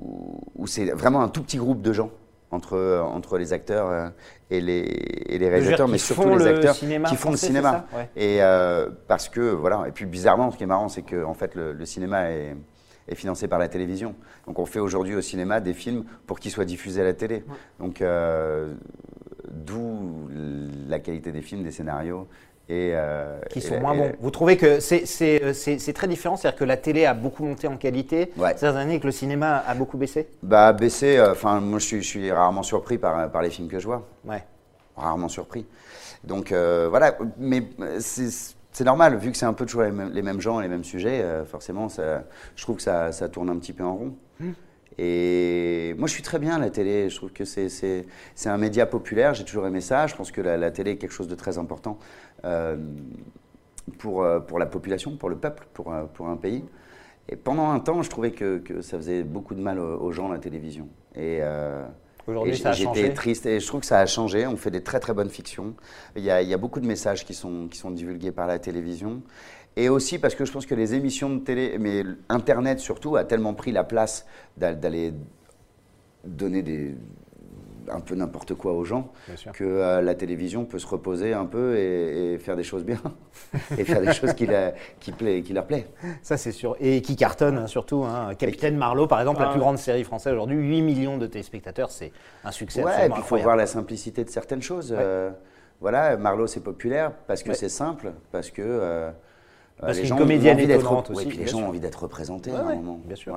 où 0.56 0.66
c'est 0.66 0.90
vraiment 0.90 1.22
un 1.22 1.28
tout 1.28 1.42
petit 1.42 1.56
groupe 1.56 1.80
de 1.80 1.94
gens 1.94 2.10
entre, 2.54 3.02
entre 3.04 3.38
les 3.38 3.52
acteurs 3.52 3.88
euh, 3.88 4.08
et 4.50 4.60
les, 4.60 4.80
et 5.26 5.38
les 5.38 5.48
réalisateurs, 5.48 5.88
mais 5.88 5.98
surtout 5.98 6.36
les 6.36 6.46
acteurs 6.46 6.76
qui 6.76 7.16
font 7.16 7.30
le 7.30 7.36
cinéma. 7.36 7.86
Et 8.16 8.42
euh, 8.42 8.88
parce 9.08 9.28
que, 9.28 9.40
voilà, 9.40 9.84
et 9.86 9.92
puis 9.92 10.06
bizarrement, 10.06 10.50
ce 10.50 10.56
qui 10.56 10.62
est 10.62 10.68
marrant, 10.68 10.88
c'est 10.88 11.02
que 11.02 11.24
en 11.24 11.34
fait, 11.34 11.54
le, 11.54 11.84
cinéma 11.84 12.30
est, 12.30 12.56
est, 13.08 13.14
financé 13.14 13.48
par 13.48 13.58
la 13.58 13.68
télévision. 13.68 14.14
Donc 14.46 14.58
on 14.58 14.66
fait 14.66 14.80
aujourd'hui 14.80 15.14
au 15.14 15.20
cinéma 15.20 15.60
des 15.60 15.74
films 15.74 16.04
pour 16.26 16.38
qu'ils 16.38 16.50
soient 16.50 16.64
diffusés 16.64 17.00
à 17.00 17.04
la 17.04 17.14
télé. 17.14 17.44
Donc 17.78 18.00
euh, 18.00 18.74
d'où 19.50 20.28
la 20.88 20.98
qualité 21.00 21.32
des 21.32 21.42
films, 21.42 21.62
des 21.62 21.72
scénarios 21.72 22.28
euh, 22.70 23.40
qui 23.50 23.60
sont 23.60 23.78
moins 23.78 23.94
bons. 23.94 24.12
Vous 24.20 24.30
trouvez 24.30 24.56
que 24.56 24.78
euh, 24.80 25.52
c'est 25.52 25.92
très 25.92 26.08
différent 26.08 26.36
C'est-à-dire 26.36 26.58
que 26.58 26.64
la 26.64 26.78
télé 26.78 27.04
a 27.04 27.12
beaucoup 27.12 27.44
monté 27.44 27.66
en 27.66 27.76
qualité 27.76 28.32
ces 28.56 28.64
années 28.64 28.94
et 28.94 29.00
que 29.00 29.06
le 29.06 29.12
cinéma 29.12 29.62
a 29.66 29.74
beaucoup 29.74 29.98
baissé? 29.98 30.28
Bah, 30.42 30.72
baissé, 30.72 31.18
euh, 31.18 31.32
enfin, 31.32 31.60
moi 31.60 31.78
je 31.78 31.98
suis, 32.00 32.32
rarement 32.32 32.62
surpris 32.62 32.96
par, 32.96 33.30
par 33.30 33.42
les 33.42 33.50
films 33.50 33.68
que 33.68 33.78
je 33.78 33.86
vois. 33.86 34.06
Ouais. 34.24 34.42
Rarement 34.96 35.28
surpris. 35.28 35.66
Donc 36.22 36.52
voilà, 36.52 37.18
mais 37.38 37.64
c'est 37.98 38.84
normal, 38.84 39.16
vu 39.16 39.30
que 39.30 39.36
c'est 39.36 39.44
un 39.44 39.52
peu 39.52 39.66
toujours 39.66 39.82
les 39.82 39.92
mêmes, 39.92 40.10
les 40.12 40.22
mêmes 40.22 40.40
gens 40.40 40.60
et 40.60 40.62
les 40.62 40.70
mêmes 40.70 40.84
sujets, 40.84 41.22
forcément, 41.46 41.90
ça, 41.90 42.24
je 42.56 42.62
trouve 42.62 42.76
que 42.76 42.82
ça, 42.82 43.12
ça, 43.12 43.28
tourne 43.28 43.50
un 43.50 43.56
petit 43.56 43.74
peu 43.74 43.84
en 43.84 43.94
rond. 43.94 44.14
Mmh. 44.40 44.52
Et 44.98 45.94
moi, 45.98 46.06
je 46.06 46.12
suis 46.12 46.22
très 46.22 46.38
bien 46.38 46.54
à 46.54 46.58
la 46.58 46.70
télé. 46.70 47.08
Je 47.08 47.16
trouve 47.16 47.32
que 47.32 47.44
c'est 47.44 48.04
un 48.46 48.56
média 48.56 48.86
populaire. 48.86 49.34
J'ai 49.34 49.44
toujours 49.44 49.66
aimé 49.66 49.80
ça. 49.80 50.06
Je 50.06 50.14
pense 50.14 50.30
que 50.30 50.40
la, 50.40 50.70
télé 50.70 50.92
est 50.92 50.96
quelque 50.96 51.12
chose 51.12 51.28
de 51.28 51.34
très 51.34 51.58
important 51.58 51.98
euh, 52.44 52.76
pour, 53.98 54.22
euh, 54.22 54.40
pour 54.40 54.58
la 54.58 54.66
population, 54.66 55.16
pour 55.16 55.28
le 55.28 55.36
peuple, 55.36 55.66
pour, 55.72 55.92
euh, 55.92 56.04
pour 56.04 56.28
un 56.28 56.36
pays. 56.36 56.64
Et 57.28 57.36
pendant 57.36 57.70
un 57.70 57.80
temps, 57.80 58.02
je 58.02 58.10
trouvais 58.10 58.32
que, 58.32 58.58
que 58.58 58.82
ça 58.82 58.98
faisait 58.98 59.22
beaucoup 59.22 59.54
de 59.54 59.60
mal 59.60 59.78
aux, 59.78 60.12
gens, 60.12 60.28
la 60.28 60.38
télévision. 60.38 60.88
Et, 61.16 61.40
Aujourd'hui, 62.26 62.56
ça 62.56 62.70
a 62.70 62.72
changé. 62.72 63.02
J'étais 63.02 63.14
triste 63.14 63.46
et 63.46 63.60
je 63.60 63.66
trouve 63.66 63.80
que 63.80 63.86
ça 63.86 63.98
a 63.98 64.06
changé. 64.06 64.46
On 64.46 64.56
fait 64.56 64.70
des 64.70 64.82
très 64.82 64.98
très 64.98 65.12
bonnes 65.12 65.28
fictions. 65.28 65.74
Il 66.16 66.22
y 66.22 66.30
a, 66.30 66.40
il 66.40 66.48
y 66.48 66.54
a 66.54 66.56
beaucoup 66.56 66.80
de 66.80 66.86
messages 66.86 67.24
qui 67.24 67.34
sont, 67.34 67.68
qui 67.68 67.76
sont 67.76 67.90
divulgués 67.90 68.32
par 68.32 68.46
la 68.46 68.58
télévision. 68.58 69.22
Et 69.76 69.88
aussi 69.88 70.18
parce 70.18 70.34
que 70.34 70.44
je 70.44 70.52
pense 70.52 70.66
que 70.66 70.74
les 70.74 70.94
émissions 70.94 71.30
de 71.30 71.40
télé, 71.40 71.76
mais 71.78 72.04
Internet 72.28 72.78
surtout, 72.78 73.16
a 73.16 73.24
tellement 73.24 73.54
pris 73.54 73.72
la 73.72 73.84
place 73.84 74.26
d'aller 74.56 75.12
donner 76.24 76.62
des, 76.62 76.94
un 77.90 78.00
peu 78.00 78.14
n'importe 78.14 78.54
quoi 78.54 78.72
aux 78.72 78.84
gens 78.84 79.12
que 79.52 79.64
euh, 79.64 80.00
la 80.00 80.14
télévision 80.14 80.64
peut 80.64 80.78
se 80.78 80.86
reposer 80.86 81.32
un 81.32 81.46
peu 81.46 81.76
et, 81.76 82.38
faire 82.38 82.56
des 82.56 82.62
choses 82.62 82.84
bien 82.84 83.00
et 83.78 83.84
faire 83.84 84.00
des 84.00 84.12
choses 84.12 84.32
qui, 84.34 84.48
qui, 85.00 85.12
plaît, 85.12 85.42
qui 85.42 85.52
leur 85.52 85.66
plaît. 85.66 85.86
Ça 86.22 86.36
c'est 86.36 86.52
sûr 86.52 86.76
et 86.80 87.02
qui 87.02 87.16
cartonne 87.16 87.58
hein, 87.58 87.66
surtout. 87.66 88.04
Hein. 88.04 88.34
Capitaine 88.34 88.76
Marlowe 88.76 89.06
par 89.06 89.20
exemple, 89.20 89.40
la 89.40 89.50
plus 89.50 89.60
grande 89.60 89.78
série 89.78 90.04
française 90.04 90.32
aujourd'hui, 90.32 90.56
8 90.56 90.82
millions 90.82 91.18
de 91.18 91.26
téléspectateurs, 91.26 91.90
c'est 91.90 92.12
un 92.44 92.50
succès. 92.50 92.82
Ouais, 92.84 93.06
et 93.06 93.10
puis 93.10 93.20
il 93.20 93.24
faut 93.24 93.36
voir 93.38 93.56
la 93.56 93.66
simplicité 93.66 94.24
de 94.24 94.30
certaines 94.30 94.62
choses. 94.62 94.94
Euh, 94.96 95.30
voilà, 95.80 96.16
Marlowe 96.16 96.46
c'est 96.46 96.62
populaire 96.62 97.12
parce 97.26 97.42
que 97.42 97.52
c'est 97.52 97.68
simple, 97.68 98.12
parce 98.32 98.50
que 98.50 98.62
euh, 98.62 99.10
parce 99.80 99.98
les 99.98 100.04
gens 100.06 100.16
comédienne 100.16 100.56
aussi. 101.10 101.28
les 101.30 101.46
gens 101.46 101.60
ont 101.62 101.68
envie 101.68 101.80
d'être 101.80 102.02
représentés 102.02 102.50
à 102.50 102.60
un 102.60 102.74
moment. 102.76 103.00
Bien 103.04 103.16
sûr. 103.16 103.36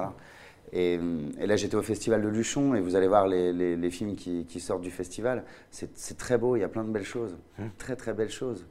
Et, 0.74 1.00
et 1.40 1.48
là, 1.48 1.56
j'étais 1.56 1.76
au 1.76 1.82
festival 1.82 2.22
de 2.22 2.28
Luchon 2.28 2.76
et 2.76 2.82
vous 2.82 2.96
allez 2.98 3.08
voir 3.08 3.26
les, 3.28 3.54
les- 3.54 3.78
les 3.78 3.90
films 3.90 4.16
qui, 4.16 4.46
qui 4.46 4.60
sortent 4.60 4.82
du 4.82 4.92
festival. 4.92 5.44
C'est 5.72 6.18
très 6.18 6.38
beau, 6.38 6.56
il 6.58 6.60
y 6.60 6.64
a 6.64 6.68
plein 6.68 6.84
de 6.84 6.90
belles 6.90 7.06
choses. 7.06 7.38
Très, 7.78 7.96
très 7.96 8.14
belles 8.14 8.30
choses. 8.30 8.66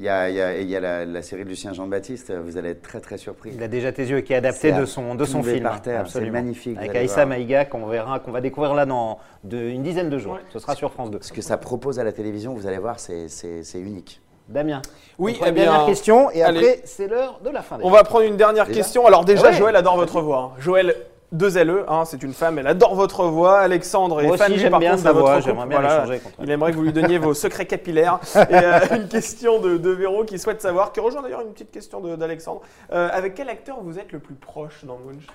Il 0.00 0.04
y 0.04 0.08
a, 0.08 0.28
il 0.30 0.34
y 0.36 0.40
a- 0.40 0.56
et 0.56 0.62
il 0.62 0.68
y 0.68 0.74
a 0.76 0.80
la, 0.80 1.04
la 1.04 1.22
série 1.22 1.44
de 1.44 1.48
Lucien 1.48 1.72
Jean-Baptiste, 1.72 2.32
vous 2.32 2.56
allez 2.56 2.70
être 2.70 2.82
très, 2.82 3.00
très 3.00 3.18
surpris. 3.18 3.50
Il 3.54 3.62
a 3.62 3.68
déjà 3.68 3.90
tes 3.92 4.04
yeux 4.06 4.20
qui 4.20 4.32
est 4.32 4.36
adapté 4.36 4.72
de 4.72 4.84
son, 4.84 5.14
de 5.14 5.24
son 5.24 5.42
film. 5.42 5.62
par 5.62 5.80
terre, 5.82 6.00
absolument. 6.00 6.32
c'est 6.32 6.40
magnifique, 6.42 6.76
Avec 6.78 6.94
Aïssa. 6.94 7.24
Maïga 7.26 7.64
qu'on 7.64 7.86
verra, 7.86 8.18
qu'on 8.20 8.30
va 8.32 8.40
découvrir 8.40 8.74
là 8.74 8.84
dans 8.86 9.18
de- 9.44 9.58
une 9.58 9.82
dizaine 9.84 10.10
de 10.10 10.18
jours. 10.18 10.34
Ouais. 10.34 10.40
Ce 10.50 10.58
sera 10.58 10.74
sur 10.74 10.92
France 10.92 11.10
2. 11.12 11.18
Ce 11.20 11.32
que 11.32 11.42
ça 11.42 11.56
propose 11.56 11.98
à 12.00 12.04
la 12.04 12.12
télévision, 12.12 12.52
vous 12.54 12.66
allez 12.66 12.78
voir, 12.78 12.98
c'est 13.00 13.28
unique. 13.74 14.20
Damien. 14.48 14.82
Oui, 15.18 15.36
on 15.40 15.44
eh 15.44 15.48
une 15.48 15.54
bien, 15.54 15.64
dernière 15.64 15.86
question 15.86 16.30
et 16.30 16.42
allez. 16.42 16.58
après 16.60 16.80
c'est 16.84 17.06
l'heure 17.08 17.40
de 17.44 17.50
la 17.50 17.62
fin. 17.62 17.78
On 17.82 17.90
va 17.90 18.02
prendre 18.04 18.24
une 18.24 18.36
dernière 18.36 18.66
Déjà 18.66 18.76
question. 18.78 19.06
Alors 19.06 19.24
déjà, 19.24 19.48
Ouais. 19.48 19.52
Joël 19.52 19.76
adore 19.76 19.96
votre 19.96 20.20
voix. 20.20 20.52
hein. 20.54 20.60
Joël, 20.60 20.94
deux 21.32 21.62
LE, 21.62 21.84
hein, 21.88 22.04
c'est 22.06 22.22
une 22.22 22.32
femme, 22.32 22.58
elle 22.58 22.66
adore 22.66 22.94
votre 22.94 23.24
voix. 23.24 23.58
Alexandre 23.58 24.22
est 24.22 24.36
fan 24.38 24.70
par 24.70 24.80
bien 24.80 24.92
contre, 24.92 25.02
sa 25.02 25.08
de 25.10 25.18
votre 25.18 25.26
voix, 25.52 25.64
bien 25.66 25.80
Voilà. 25.80 25.98
contre 25.98 26.12
elle. 26.38 26.44
Il 26.44 26.50
aimerait 26.50 26.70
que 26.72 26.76
vous 26.76 26.84
lui 26.84 26.92
donniez 26.94 27.18
vos 27.18 27.34
secrets 27.44 27.66
capillaires. 27.66 28.18
Et 28.34 28.54
euh, 28.54 28.78
une 28.96 29.08
question 29.08 29.60
de, 29.60 29.76
de 29.76 29.90
Véro 29.90 30.24
qui 30.24 30.38
souhaite 30.38 30.62
savoir, 30.62 30.92
qui 30.92 31.00
rejoint 31.00 31.20
d'ailleurs 31.20 31.42
une 31.42 31.52
petite 31.52 31.70
question 31.70 32.00
d'Alexandre. 32.00 32.62
Euh, 32.92 33.10
avec 33.12 33.34
quel 33.34 33.50
acteur 33.50 33.78
vous 33.82 33.98
êtes 33.98 34.12
le 34.12 34.20
plus 34.20 34.34
proche 34.36 34.84
dans 34.84 34.98
Munch 35.06 35.26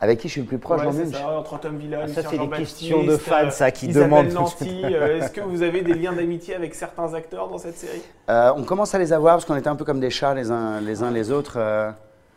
Avec 0.00 0.20
qui 0.20 0.28
je 0.28 0.32
suis 0.32 0.40
le 0.42 0.46
plus 0.46 0.58
proche 0.58 0.80
Ouais, 0.80 0.86
dans 0.86 0.92
Munch 0.92 1.12
ça, 1.12 1.28
entre 1.38 1.58
Tom 1.58 1.76
Villa, 1.76 2.00
Ah, 2.04 2.08
ça, 2.08 2.22
c'est 2.22 2.38
des 2.38 2.48
questions 2.50 3.02
de 3.02 3.16
fans, 3.16 3.50
ça, 3.50 3.70
qui 3.72 3.88
Isabelle 3.88 4.28
demandent 4.28 4.32
Nanty. 4.32 4.82
euh, 4.84 5.18
Est-ce 5.18 5.30
que 5.32 5.40
vous 5.40 5.62
avez 5.62 5.82
des 5.82 5.94
liens 5.94 6.12
d'amitié 6.12 6.54
avec 6.54 6.74
certains 6.76 7.12
acteurs 7.14 7.48
dans 7.48 7.58
cette 7.58 7.76
série? 7.76 8.02
Euh, 8.30 8.52
on 8.56 8.62
commence 8.62 8.94
à 8.94 8.98
les 8.98 9.12
avoir 9.12 9.34
parce 9.34 9.44
qu'on 9.44 9.56
était 9.56 9.68
un 9.68 9.74
peu 9.76 9.84
comme 9.84 9.98
des 9.98 10.10
chats 10.10 10.34
les 10.34 10.52
uns 10.52 10.80
les, 10.80 11.02
uns 11.02 11.10
les 11.10 11.32
autres. 11.32 11.54
euh, 11.56 11.90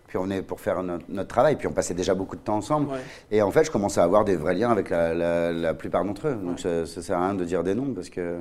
puis 0.08 0.18
on 0.18 0.30
est 0.32 0.42
pour 0.42 0.60
faire 0.60 0.82
notre, 0.84 1.06
notre 1.08 1.30
travail, 1.30 1.56
puis 1.56 1.68
on 1.68 1.72
passait 1.72 1.94
déjà 1.94 2.14
beaucoup 2.16 2.36
de 2.36 2.42
temps 2.42 2.58
ensemble. 2.58 2.90
Ouais. 2.92 2.98
Et 3.30 3.42
en 3.44 3.52
fait, 3.52 3.64
je 3.64 3.72
commençais 3.72 4.02
à 4.02 4.04
avoir 4.04 4.26
des 4.26 4.36
vrais 4.36 4.56
liens 4.56 4.72
avec 4.72 4.90
la, 4.90 5.14
la- 5.14 5.52
la 5.54 5.74
plupart 5.74 6.04
d'entre 6.04 6.28
eux. 6.30 6.36
Donc 6.36 6.60
ça, 6.60 6.86
ça 6.88 7.02
sert 7.02 7.18
à 7.18 7.26
rien 7.28 7.36
de 7.36 7.46
dire 7.46 7.64
des 7.64 7.76
noms 7.76 7.94
parce 7.94 8.10
que. 8.10 8.38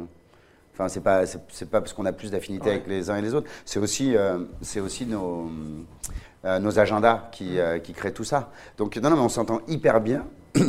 Enfin, 0.72 0.88
c'est 0.88 1.00
pas, 1.02 1.26
c'est, 1.26 1.68
pas 1.70 1.80
parce 1.82 1.92
qu'on 1.92 2.06
a 2.06 2.12
plus 2.12 2.30
d'affinité 2.30 2.70
avec 2.70 2.86
les 2.88 3.10
uns 3.10 3.16
et 3.16 3.20
les 3.22 3.34
autres. 3.34 3.48
C'est 3.66 3.78
aussi, 3.78 4.16
c'est 4.62 4.80
aussi 4.80 5.04
nos, 5.04 5.50
nos 6.44 6.78
agendas 6.78 7.28
qui, 7.32 7.58
euh, 7.58 7.78
qui 7.78 7.92
créent 7.92 8.12
tout 8.12 8.24
ça. 8.24 8.50
Donc, 8.78 8.96
non, 8.96 9.10
non, 9.10 9.16
mais 9.16 9.22
on 9.22 9.28
s'entend 9.28 9.60
hyper 9.68 10.00
bien. 10.00 10.26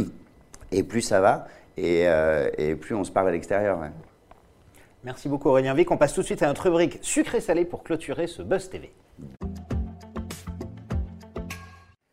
Et 0.73 0.83
plus 0.83 1.01
ça 1.01 1.19
va, 1.19 1.47
et, 1.75 2.07
euh, 2.07 2.49
et 2.57 2.75
plus 2.77 2.95
on 2.95 3.03
se 3.03 3.11
parle 3.11 3.27
à 3.27 3.31
l'extérieur. 3.31 3.77
ouais. 3.79 3.91
Merci 5.03 5.27
beaucoup 5.27 5.49
Aurélien 5.49 5.73
Vic. 5.73 5.91
On 5.91 5.97
passe 5.97 6.13
tout 6.13 6.21
de 6.21 6.25
suite 6.25 6.41
à 6.43 6.47
notre 6.47 6.63
rubrique 6.63 6.99
sucré-salé 7.01 7.65
pour 7.65 7.83
clôturer 7.83 8.27
ce 8.27 8.41
Buzz 8.41 8.69
TV. 8.69 8.93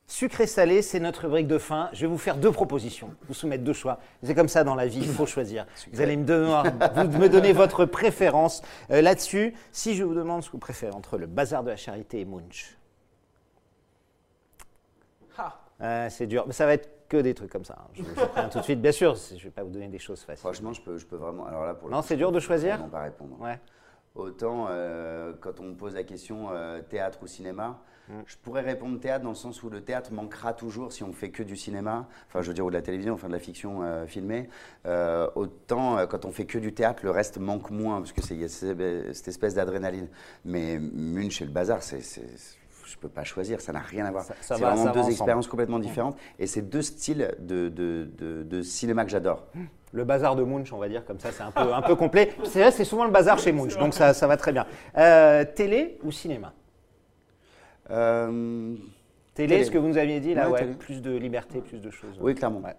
Sucré-salé, 0.08 0.82
c'est 0.82 0.98
notre 0.98 1.22
rubrique 1.26 1.46
de 1.46 1.58
fin. 1.58 1.90
Je 1.92 2.00
vais 2.00 2.06
vous 2.06 2.18
faire 2.18 2.36
deux 2.36 2.50
propositions, 2.50 3.10
vous 3.28 3.34
soumettre 3.34 3.62
deux 3.62 3.72
choix. 3.74 4.00
C'est 4.24 4.34
comme 4.34 4.48
ça 4.48 4.64
dans 4.64 4.74
la 4.74 4.86
vie, 4.88 5.00
il 5.02 5.08
faut 5.12 5.26
choisir. 5.26 5.64
Vous 5.92 6.00
allez 6.00 6.16
me 6.16 6.24
donner, 6.24 6.62
vous 6.96 7.18
me 7.18 7.28
donner 7.28 7.52
votre 7.52 7.84
préférence 7.84 8.62
Euh, 8.90 9.02
là-dessus. 9.02 9.54
Si 9.70 9.94
je 9.94 10.02
vous 10.02 10.14
demande 10.14 10.42
ce 10.42 10.48
que 10.48 10.52
vous 10.52 10.58
préférez 10.58 10.92
entre 10.92 11.18
le 11.18 11.26
bazar 11.26 11.62
de 11.62 11.70
la 11.70 11.76
charité 11.76 12.18
et 12.20 12.24
Munch, 12.24 12.76
Ah. 15.36 15.60
Euh, 15.80 16.08
c'est 16.10 16.26
dur. 16.26 16.44
Mais 16.46 16.52
ça 16.52 16.66
va 16.66 16.74
être 16.74 16.90
que 17.08 17.16
des 17.18 17.34
trucs 17.34 17.50
comme 17.50 17.64
ça. 17.64 17.76
hein. 17.78 17.88
Je 17.94 18.02
tout 18.50 18.58
de 18.58 18.64
suite, 18.64 18.80
bien 18.80 18.92
sûr. 18.92 19.14
Je 19.14 19.34
ne 19.34 19.40
vais 19.40 19.50
pas 19.50 19.62
vous 19.62 19.70
donner 19.70 19.88
des 19.88 19.98
choses 19.98 20.20
faciles. 20.22 20.40
Franchement, 20.40 20.72
je 20.72 20.82
peux, 20.82 20.98
je 20.98 21.06
peux 21.06 21.16
vraiment. 21.16 21.46
Alors 21.46 21.64
là, 21.64 21.74
pour 21.74 21.88
Non, 21.88 22.02
c'est 22.02 22.16
dur 22.16 22.32
de 22.32 22.40
choisir 22.40 22.76
vraiment 22.76 22.88
pas 22.90 23.02
répondre. 23.02 23.36
Ouais. 23.40 23.58
Autant 24.14 24.66
euh, 24.70 25.32
quand 25.40 25.60
on 25.60 25.64
me 25.64 25.74
pose 25.74 25.94
la 25.94 26.02
question 26.02 26.48
euh, 26.52 26.80
théâtre 26.82 27.18
ou 27.22 27.26
cinéma, 27.26 27.78
Mm. 28.08 28.22
je 28.24 28.36
pourrais 28.38 28.62
répondre 28.62 28.98
théâtre 28.98 29.22
dans 29.22 29.28
le 29.28 29.34
sens 29.34 29.62
où 29.62 29.68
le 29.68 29.82
théâtre 29.84 30.14
manquera 30.14 30.54
toujours 30.54 30.94
si 30.94 31.04
on 31.04 31.12
fait 31.12 31.28
que 31.28 31.42
du 31.42 31.56
cinéma, 31.56 32.08
enfin 32.26 32.40
je 32.40 32.48
veux 32.48 32.54
dire 32.54 32.64
ou 32.64 32.70
de 32.70 32.74
la 32.74 32.80
télévision, 32.80 33.12
enfin 33.12 33.26
de 33.28 33.34
la 33.34 33.38
fiction 33.38 33.82
euh, 33.82 34.06
filmée. 34.06 34.48
Autant 35.34 36.06
quand 36.06 36.24
on 36.24 36.32
fait 36.32 36.46
que 36.46 36.56
du 36.56 36.72
théâtre, 36.72 37.00
le 37.04 37.10
reste 37.10 37.36
manque 37.36 37.70
moins 37.70 37.98
parce 37.98 38.12
que 38.12 38.22
c'est 38.22 38.48
cette 38.48 39.28
espèce 39.28 39.54
d'adrénaline. 39.54 40.08
Mais 40.46 40.78
Munch 40.78 41.42
et 41.42 41.44
le 41.44 41.50
bazar, 41.50 41.82
c'est 41.82 42.00
je 42.90 42.96
peux 42.98 43.08
pas 43.08 43.24
choisir, 43.24 43.60
ça 43.60 43.72
n'a 43.72 43.80
rien 43.80 44.04
à 44.06 44.10
voir. 44.10 44.24
C'est 44.40 44.54
vraiment 44.54 44.84
ça 44.84 44.90
deux 44.92 45.08
expériences 45.10 45.46
complètement 45.46 45.78
différentes 45.78 46.16
et 46.38 46.46
c'est 46.46 46.62
deux 46.62 46.82
styles 46.82 47.34
de, 47.38 47.68
de, 47.68 48.08
de- 48.18 48.42
de 48.42 48.62
cinéma 48.62 49.04
que 49.04 49.10
j'adore. 49.10 49.46
Le 49.92 50.04
bazar 50.04 50.36
de 50.36 50.42
Munch, 50.42 50.72
on 50.72 50.78
va 50.78 50.88
dire 50.88 51.04
comme 51.04 51.18
ça, 51.18 51.30
c'est 51.32 51.42
un 51.42 51.50
peu, 51.50 51.72
un 51.72 51.82
peu 51.82 51.96
complet. 51.96 52.32
C'est 52.44 52.70
c'est 52.70 52.84
souvent 52.84 53.04
le 53.04 53.10
bazar 53.10 53.38
chez 53.38 53.52
Munch, 53.52 53.76
donc 53.78 53.94
ça, 53.94 54.12
ça 54.14 54.26
va 54.26 54.36
très 54.36 54.52
bien. 54.52 54.66
Euh, 54.96 55.44
télé 55.44 55.98
ou 56.02 56.10
cinéma? 56.12 56.52
Euh, 57.90 58.74
Télé, 59.34 59.48
Télé. 59.54 59.64
ce 59.64 59.70
que 59.70 59.78
vous 59.78 59.88
nous 59.88 59.98
aviez 59.98 60.20
dit, 60.20 60.34
là, 60.34 60.50
Ouais, 60.50 60.66
plus 60.74 61.00
de 61.00 61.16
liberté, 61.16 61.60
plus 61.60 61.80
de 61.80 61.90
choses. 61.90 62.18
oui, 62.20 62.34
clairement. 62.34 62.60
Ouais. 62.60 62.74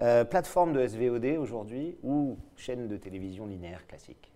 Euh, 0.00 0.24
plateforme 0.24 0.72
de 0.72 0.86
SVOD 0.86 1.36
aujourd'hui 1.40 1.96
ou 2.04 2.38
chaîne 2.56 2.86
de 2.86 2.96
télévision 2.96 3.46
linéaire 3.46 3.84
classique? 3.86 4.30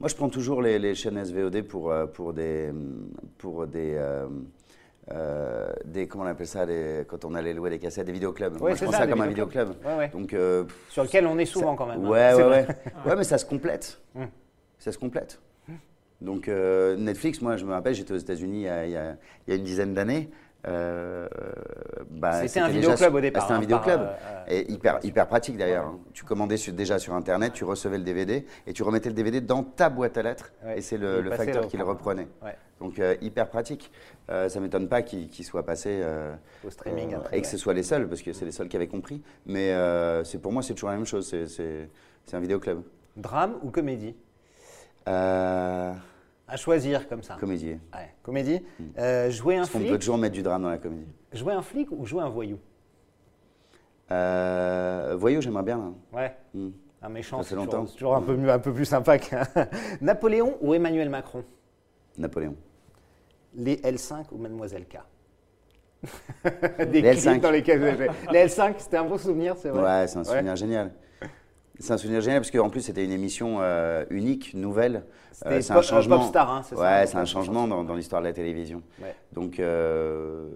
Moi, 0.00 0.08
je 0.08 0.14
prends 0.16 0.28
toujours 0.28 0.60
les, 0.60 0.78
les 0.78 0.94
chaînes 0.94 1.22
SVOD 1.24 1.62
pour, 1.62 1.90
euh, 1.90 2.06
pour 2.06 2.32
des. 2.32 2.70
Pour 3.38 3.66
des 3.66 3.94
euh, 3.96 4.26
euh, 5.12 5.70
des, 5.84 6.08
comment 6.08 6.24
on 6.24 6.26
appelle 6.28 6.46
ça, 6.46 6.64
quand 7.06 7.24
on 7.26 7.34
allait 7.34 7.52
louer 7.52 7.68
des 7.70 7.78
cassettes, 7.78 8.06
des 8.06 8.12
vidéoclubs. 8.12 8.58
Moi, 8.58 8.74
je 8.74 8.82
prends 8.84 8.92
ça, 8.92 9.06
comme 9.06 9.20
un 9.20 9.26
vidéoclub. 9.26 9.68
Ouais, 9.84 9.96
ouais. 9.98 10.08
Donc, 10.08 10.32
euh, 10.32 10.64
Sur 10.88 11.02
lequel 11.04 11.26
on 11.26 11.36
est 11.38 11.44
souvent 11.44 11.72
ça- 11.72 11.76
quand 11.76 11.86
même. 11.86 12.04
hein. 12.04 12.08
Ouais, 12.08 12.32
ouais, 12.34 12.44
ouais. 12.44 12.66
ouais, 13.06 13.16
mais 13.16 13.24
ça 13.24 13.36
se 13.36 13.44
complète. 13.44 14.00
Hum. 14.16 14.28
Ça 14.78 14.92
se 14.92 14.98
complète. 14.98 15.40
Donc, 16.22 16.48
euh, 16.48 16.96
Netflix, 16.96 17.42
moi, 17.42 17.56
je 17.58 17.66
me 17.66 17.72
rappelle, 17.72 17.94
j'étais 17.94 18.12
aux 18.14 18.18
États-Unis 18.18 18.62
il 18.62 18.90
y 18.90 18.96
a 18.96 19.16
une 19.54 19.62
dizaine 19.64 19.92
d'années. 19.92 20.30
Euh, 20.66 21.28
bah, 22.10 22.46
C'était 22.46 22.60
un 22.60 22.68
vidéoclub 22.68 23.14
au 23.14 23.20
départ, 23.20 23.42
C'était 23.42 23.52
un 23.54 23.56
hein, 23.56 23.60
vidéoclub. 23.60 24.00
euh, 24.00 24.44
et 24.48 24.70
hyper, 24.72 24.98
hyper 25.02 25.26
pratique 25.26 25.56
d'ailleurs. 25.58 25.86
hein. 25.86 25.98
Tu 26.12 26.24
commandais 26.24 26.56
sur- 26.56 26.72
déjà 26.72 26.98
sur 26.98 27.14
Internet, 27.14 27.52
tu 27.52 27.64
recevais 27.64 27.98
le 27.98 28.04
DVD 28.04 28.46
et 28.66 28.72
tu 28.72 28.82
remettais 28.82 29.08
le 29.10 29.14
DVD 29.14 29.40
dans 29.40 29.62
ta 29.62 29.90
boîte 29.90 30.16
à 30.16 30.22
lettres 30.22 30.52
Ouais. 30.64 30.78
et 30.78 30.80
c'est 30.80 30.96
le, 30.96 31.22
facteur 31.30 31.66
qui 31.66 31.76
le 31.76 31.84
reprenait. 31.84 32.28
Ouais. 32.42 32.56
Donc 32.80 32.98
euh, 32.98 33.14
hyper 33.20 33.48
pratique. 33.48 33.90
Euh, 34.30 34.48
ça 34.48 34.58
m'étonne 34.60 34.88
pas 34.88 35.02
qu'il 35.02 35.30
soit 35.44 35.64
passé 35.66 36.00
euh, 36.02 36.34
Au 36.66 36.70
streaming 36.70 37.14
euh, 37.14 37.18
après, 37.18 37.38
et 37.38 37.42
que 37.42 37.46
ce 37.46 37.58
soit 37.58 37.74
les 37.74 37.82
seuls 37.82 38.08
parce 38.08 38.22
que 38.22 38.32
c'est 38.32 38.44
les 38.46 38.52
seuls 38.52 38.68
qui 38.68 38.76
avaient 38.76 38.86
compris. 38.88 39.22
Mais 39.46 39.72
euh, 39.72 40.24
c'est 40.24 40.38
pour 40.38 40.50
moi 40.52 40.62
c'est 40.62 40.74
toujours 40.74 40.90
la 40.90 40.96
même 40.96 41.06
chose. 41.06 41.28
C'est- 41.28 41.88
un 42.32 42.40
vidéoclub. 42.40 42.80
Drame 43.16 43.56
ou 43.62 43.70
comédie? 43.70 44.16
Euh, 45.08 45.92
À 46.46 46.56
choisir 46.56 47.08
comme 47.08 47.22
ça. 47.22 47.36
comédie. 47.40 47.78
Ouais. 47.94 48.14
Comédie. 48.22 48.60
Euh, 48.98 49.30
jouer 49.30 49.56
un 49.56 49.60
Parce 49.60 49.70
qu'on 49.70 49.78
peut 49.78 49.86
flic, 49.86 49.98
toujours 50.00 50.18
mettre 50.18 50.34
du 50.34 50.42
drame 50.42 50.62
dans 50.62 50.70
la 50.70 50.78
comédie. 50.78 51.06
jouer 51.32 51.54
un 51.54 51.62
flic 51.62 51.88
ou 51.90 52.04
jouer 52.04 52.22
un 52.22 52.28
voyou? 52.28 52.58
Euh, 54.10 55.14
voyou, 55.18 55.40
j'aimerais 55.40 55.62
bien. 55.62 55.78
là. 55.78 56.18
Ouais. 56.20 56.36
Hmm. 56.52 56.70
Un 57.02 57.08
méchant, 57.08 57.38
Ça 57.42 57.44
fait 57.50 57.54
c'est 57.60 57.66
toujours, 57.66 57.92
toujours 57.92 58.16
un, 58.16 58.22
peu 58.22 58.36
mieux, 58.36 58.50
un 58.50 58.58
peu 58.58 58.72
plus 58.72 58.84
sympa 58.86 59.18
que 59.18 59.36
Napoléon 60.04 60.56
ou 60.60 60.74
Emmanuel 60.74 61.08
Macron? 61.10 61.44
Napoléon. 62.16 62.56
Les 63.54 63.76
L5 63.76 64.26
ou 64.32 64.38
Mademoiselle 64.38 64.86
K? 64.86 64.98
Des 66.90 67.00
Les 67.02 67.10
clips 67.12 67.24
L5. 67.24 67.40
dans 67.40 67.50
lesquels 67.50 67.96
fait. 67.96 68.10
Les 68.32 68.46
L5, 68.46 68.74
c'était 68.78 68.96
un 68.98 69.04
bon 69.04 69.18
souvenir, 69.18 69.56
c'est 69.56 69.68
vrai 69.70 69.82
Ouais, 69.82 70.06
c'est 70.06 70.18
un 70.18 70.24
souvenir 70.24 70.56
génial. 70.56 70.92
C'est 71.80 71.92
un 71.92 71.98
souvenir 71.98 72.20
génial 72.20 72.40
parce 72.40 72.52
qu'en 72.52 72.70
plus 72.70 72.82
c'était 72.82 73.04
une 73.04 73.10
émission 73.12 73.56
euh, 73.60 74.04
unique, 74.10 74.54
nouvelle. 74.54 75.04
C'était 75.32 75.54
Euh, 75.54 75.60
c'est 75.60 75.72
un 75.72 75.82
changement. 75.82 76.18
Popstar, 76.18 76.50
hein, 76.52 76.62
c'est 76.62 76.76
ça, 76.76 76.80
ouais, 76.80 77.06
c'est 77.06 77.16
un 77.16 77.24
changement 77.24 77.66
dans, 77.66 77.82
dans 77.82 77.96
l'histoire 77.96 78.22
de 78.22 78.28
la 78.28 78.32
télévision. 78.32 78.80
Ouais. 79.02 79.14
Donc 79.32 79.58
euh, 79.58 80.46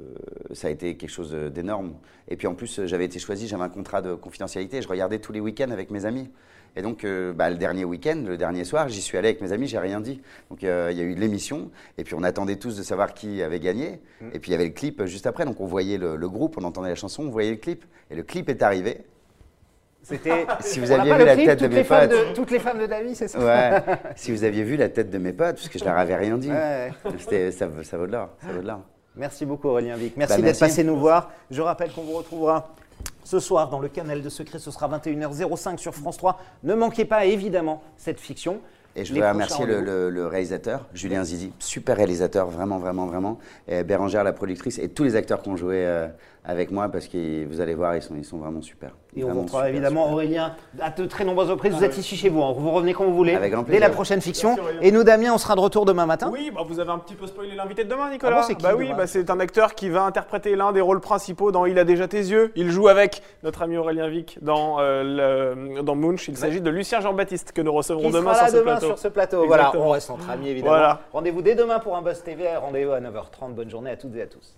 ça 0.53 0.69
a 0.69 0.71
été 0.71 0.97
quelque 0.97 1.11
chose 1.11 1.33
d'énorme. 1.33 1.95
Et 2.29 2.37
puis 2.37 2.47
en 2.47 2.55
plus 2.55 2.87
j'avais 2.87 3.05
été 3.05 3.19
choisi, 3.19 3.49
j'avais 3.49 3.65
un 3.65 3.69
contrat 3.69 4.01
de 4.01 4.15
confidentialité. 4.15 4.81
Je 4.81 4.87
regardais 4.89 5.19
tous 5.19 5.33
les 5.33 5.41
week-ends 5.41 5.71
avec 5.73 5.91
mes 5.91 6.05
amis. 6.05 6.31
Et 6.77 6.83
donc 6.83 7.03
euh, 7.03 7.33
bah, 7.33 7.51
le 7.51 7.57
dernier 7.57 7.85
week-end, 7.85 8.23
le 8.25 8.37
dernier 8.37 8.63
soir, 8.63 8.89
j'y 8.89 9.03
suis 9.03 9.19
allé 9.19 9.29
avec 9.29 9.41
mes 9.41 9.51
amis, 9.51 9.67
j'ai 9.67 9.79
rien 9.79 10.01
dit. 10.01 10.21
Donc 10.51 10.63
il 10.63 10.67
y 10.67 10.71
a 10.71 10.93
eu 10.93 11.17
de 11.17 11.21
l'émission 11.21 11.73
et 11.97 12.05
puis 12.05 12.15
on 12.15 12.23
attendait 12.23 12.57
tous 12.57 12.77
de 12.77 12.85
savoir 12.85 13.13
qui 13.15 13.43
avait 13.43 13.59
gagné. 13.59 14.01
Mm. 14.21 14.27
Et 14.35 14.39
puis 14.39 14.51
il 14.51 14.53
y 14.53 14.55
avait 14.55 14.67
le 14.67 14.71
clip 14.71 15.05
juste 15.07 15.27
après. 15.27 15.45
Donc 15.47 15.61
on 15.61 15.67
voyait 15.67 15.99
le, 15.99 16.15
le 16.15 16.29
groupe, 16.29 16.57
on 16.59 16.65
entendait 16.65 16.91
la 16.91 16.95
chanson, 16.95 17.25
on 17.25 17.31
voyait 17.31 17.51
le 17.51 17.57
clip. 17.57 17.85
Et 18.13 18.15
le 18.15 18.23
clip 18.23 18.49
est 18.49 18.63
arrivé. 18.63 18.99
C'était. 20.09 20.47
Si 20.61 20.81
vous 20.81 20.91
aviez 20.91 21.13
vu 21.15 21.25
la 21.25 21.37
tête 21.37 21.61
de 21.63 21.69
mes 21.69 21.85
potes. 21.85 22.35
toutes 22.35 22.51
les 22.51 22.59
femmes 22.59 22.79
de 22.81 22.87
David, 22.87 23.15
c'est 23.15 23.29
ça 23.29 23.39
Ouais. 23.39 23.83
si 24.17 24.33
vous 24.33 24.43
aviez 24.45 24.63
vu 24.65 24.77
la 24.77 24.89
tête 24.89 25.11
de 25.11 25.19
mes 25.19 25.33
potes, 25.33 25.57
parce 25.57 25.69
que 25.69 25.79
je 25.79 25.85
leur 25.85 25.99
avais 25.99 26.17
rien 26.17 26.39
dit. 26.39 26.51
Ouais. 26.51 26.93
Ça, 27.53 27.67
vaut- 27.67 27.83
ça 27.83 27.97
vaut 27.99 28.07
de 28.07 28.13
l'or. 28.13 28.31
Ça 28.41 28.53
vaut 28.53 28.63
de 28.63 28.67
l'or. 28.67 28.81
Merci 29.17 29.45
beaucoup 29.45 29.69
Aurélien 29.69 29.97
Vic. 29.97 30.17
Merci 30.17 30.37
Bah, 30.37 30.43
d'être 30.43 30.59
passé 30.61 30.83
nous 30.85 30.97
voir. 30.97 31.31
Je 31.51 31.61
rappelle 31.61 31.91
qu'on 31.93 32.03
vous 32.05 32.15
retrouvera 32.17 32.73
ce 33.25 33.39
soir 33.41 33.69
dans 33.69 33.81
le 33.81 33.89
canal 33.89 34.23
de 34.23 34.29
secret. 34.29 34.59
Ce 34.59 34.71
sera 34.71 34.89
21h05 34.89 35.77
sur 35.79 35.95
France 35.95 36.17
3. 36.17 36.41
Ne 36.63 36.75
manquez 36.75 37.05
pas 37.05 37.25
évidemment 37.27 37.83
cette 37.97 38.21
fiction. 38.21 38.61
Et 38.97 39.05
je 39.05 39.13
voudrais 39.13 39.31
remercier 39.31 39.65
le, 39.67 39.75
rendez-vous. 39.77 39.93
le- 39.93 40.11
le 40.11 40.27
réalisateur, 40.27 40.87
Julien 40.95 41.23
Zizi, 41.23 41.53
super 41.61 41.97
réalisateur, 41.99 42.47
vraiment, 42.49 42.79
vraiment, 42.79 43.07
vraiment. 43.07 43.39
Et 43.69 43.85
Bérangère, 43.85 44.25
la 44.25 44.33
productrice, 44.33 44.79
et 44.79 44.89
tous 44.89 45.05
les 45.05 45.15
acteurs 45.15 45.41
qui 45.43 45.49
ont 45.51 45.57
joué 45.57 45.85
euh, 45.87 46.09
avec 46.49 46.71
moi 46.71 46.89
parce 46.89 47.07
que 47.09 47.45
vous 47.45 47.61
allez 47.61 47.75
voir, 47.75 47.95
ils 47.95 48.01
sont, 48.01 48.15
ils 48.17 48.25
sont 48.25 48.39
vraiment 48.39 48.63
super. 48.63 48.93
Et 49.15 49.23
on 49.23 49.33
vous 49.35 49.59
évidemment 49.67 50.05
super. 50.05 50.13
Aurélien 50.15 50.57
à 50.81 50.89
de 50.91 51.05
très 51.05 51.25
nombreuses 51.25 51.51
reprises. 51.51 51.75
Vous 51.75 51.85
êtes 51.85 51.99
ici 51.99 52.17
chez 52.17 52.31
vous, 52.31 52.43
hein. 52.43 52.55
vous 52.57 52.71
revenez 52.71 52.95
quand 52.95 53.05
vous 53.05 53.15
voulez. 53.15 53.35
Avec 53.35 53.53
grand 53.53 53.65
Dès 53.65 53.79
la 53.79 53.91
prochaine 53.91 54.23
fiction. 54.23 54.57
Et 54.81 54.91
nous, 54.91 55.05
Damien, 55.05 55.35
on 55.35 55.39
sera 55.39 55.55
de 55.55 55.61
retour 55.61 55.85
demain 55.85 56.07
matin. 56.07 56.31
Oui, 56.33 56.51
bah 56.55 56.63
vous 56.67 56.81
avez 56.81 56.91
un 56.91 56.99
petit 56.99 57.15
peu 57.15 57.27
spoilé 57.27 57.55
l'invité 57.55 57.85
de 57.85 57.91
demain, 57.91 58.11
Nicolas. 58.11 58.37
Ah 58.39 58.41
bon, 58.41 58.47
c'est 58.47 58.55
qui, 58.55 58.63
bah 58.63 58.73
oui, 58.75 58.89
bah 58.97 59.07
c'est 59.07 59.29
un 59.29 59.39
acteur 59.41 59.75
qui 59.75 59.91
va 59.91 60.05
interpréter 60.05 60.57
l'un 60.57 60.73
des 60.73 60.81
rôles 60.81 61.01
principaux 61.01 61.53
dans 61.53 61.67
Il 61.67 61.79
a 61.79 61.85
déjà 61.85 62.09
tes 62.09 62.17
yeux. 62.17 62.51
Il 62.57 62.71
joue 62.71 62.89
avec 62.89 63.21
notre 63.43 63.61
ami 63.61 63.77
Aurélien 63.77 64.09
Vic 64.09 64.39
dans, 64.41 64.81
euh, 64.81 65.55
le- 65.77 65.83
dans 65.83 65.97
Munch. 65.97 66.29
Il 66.29 66.37
s'agit 66.39 66.63
de 66.63 66.71
Lucien 66.71 67.01
Jean-Baptiste 67.03 67.53
que 67.53 67.61
nous 67.61 67.73
recevrons 67.75 68.07
Qui 68.09 68.13
demain 68.15 68.33
sera 68.33 68.45
là 68.45 68.49
sur 68.49 68.57
ce 68.57 68.63
demain 68.63 68.73
plateau. 68.73 68.87
sur 68.87 68.99
ce 68.99 69.09
plateau. 69.09 69.47
Voilà, 69.47 69.73
on 69.77 69.91
reste 69.91 70.11
entre 70.11 70.31
amis 70.31 70.49
évidemment. 70.49 70.73
Voilà. 70.77 71.01
Rendez-vous 71.13 71.43
dès 71.43 71.55
demain 71.55 71.79
pour 71.79 71.95
un 71.95 72.01
Buzz 72.01 72.23
TV. 72.23 72.57
Rendez-vous 72.57 72.93
à 72.93 73.01
9h30. 73.01 73.53
Bonne 73.55 73.69
journée 73.69 73.91
à 73.91 73.97
toutes 73.97 74.17
et 74.17 74.23
à 74.23 74.27
tous. 74.27 74.57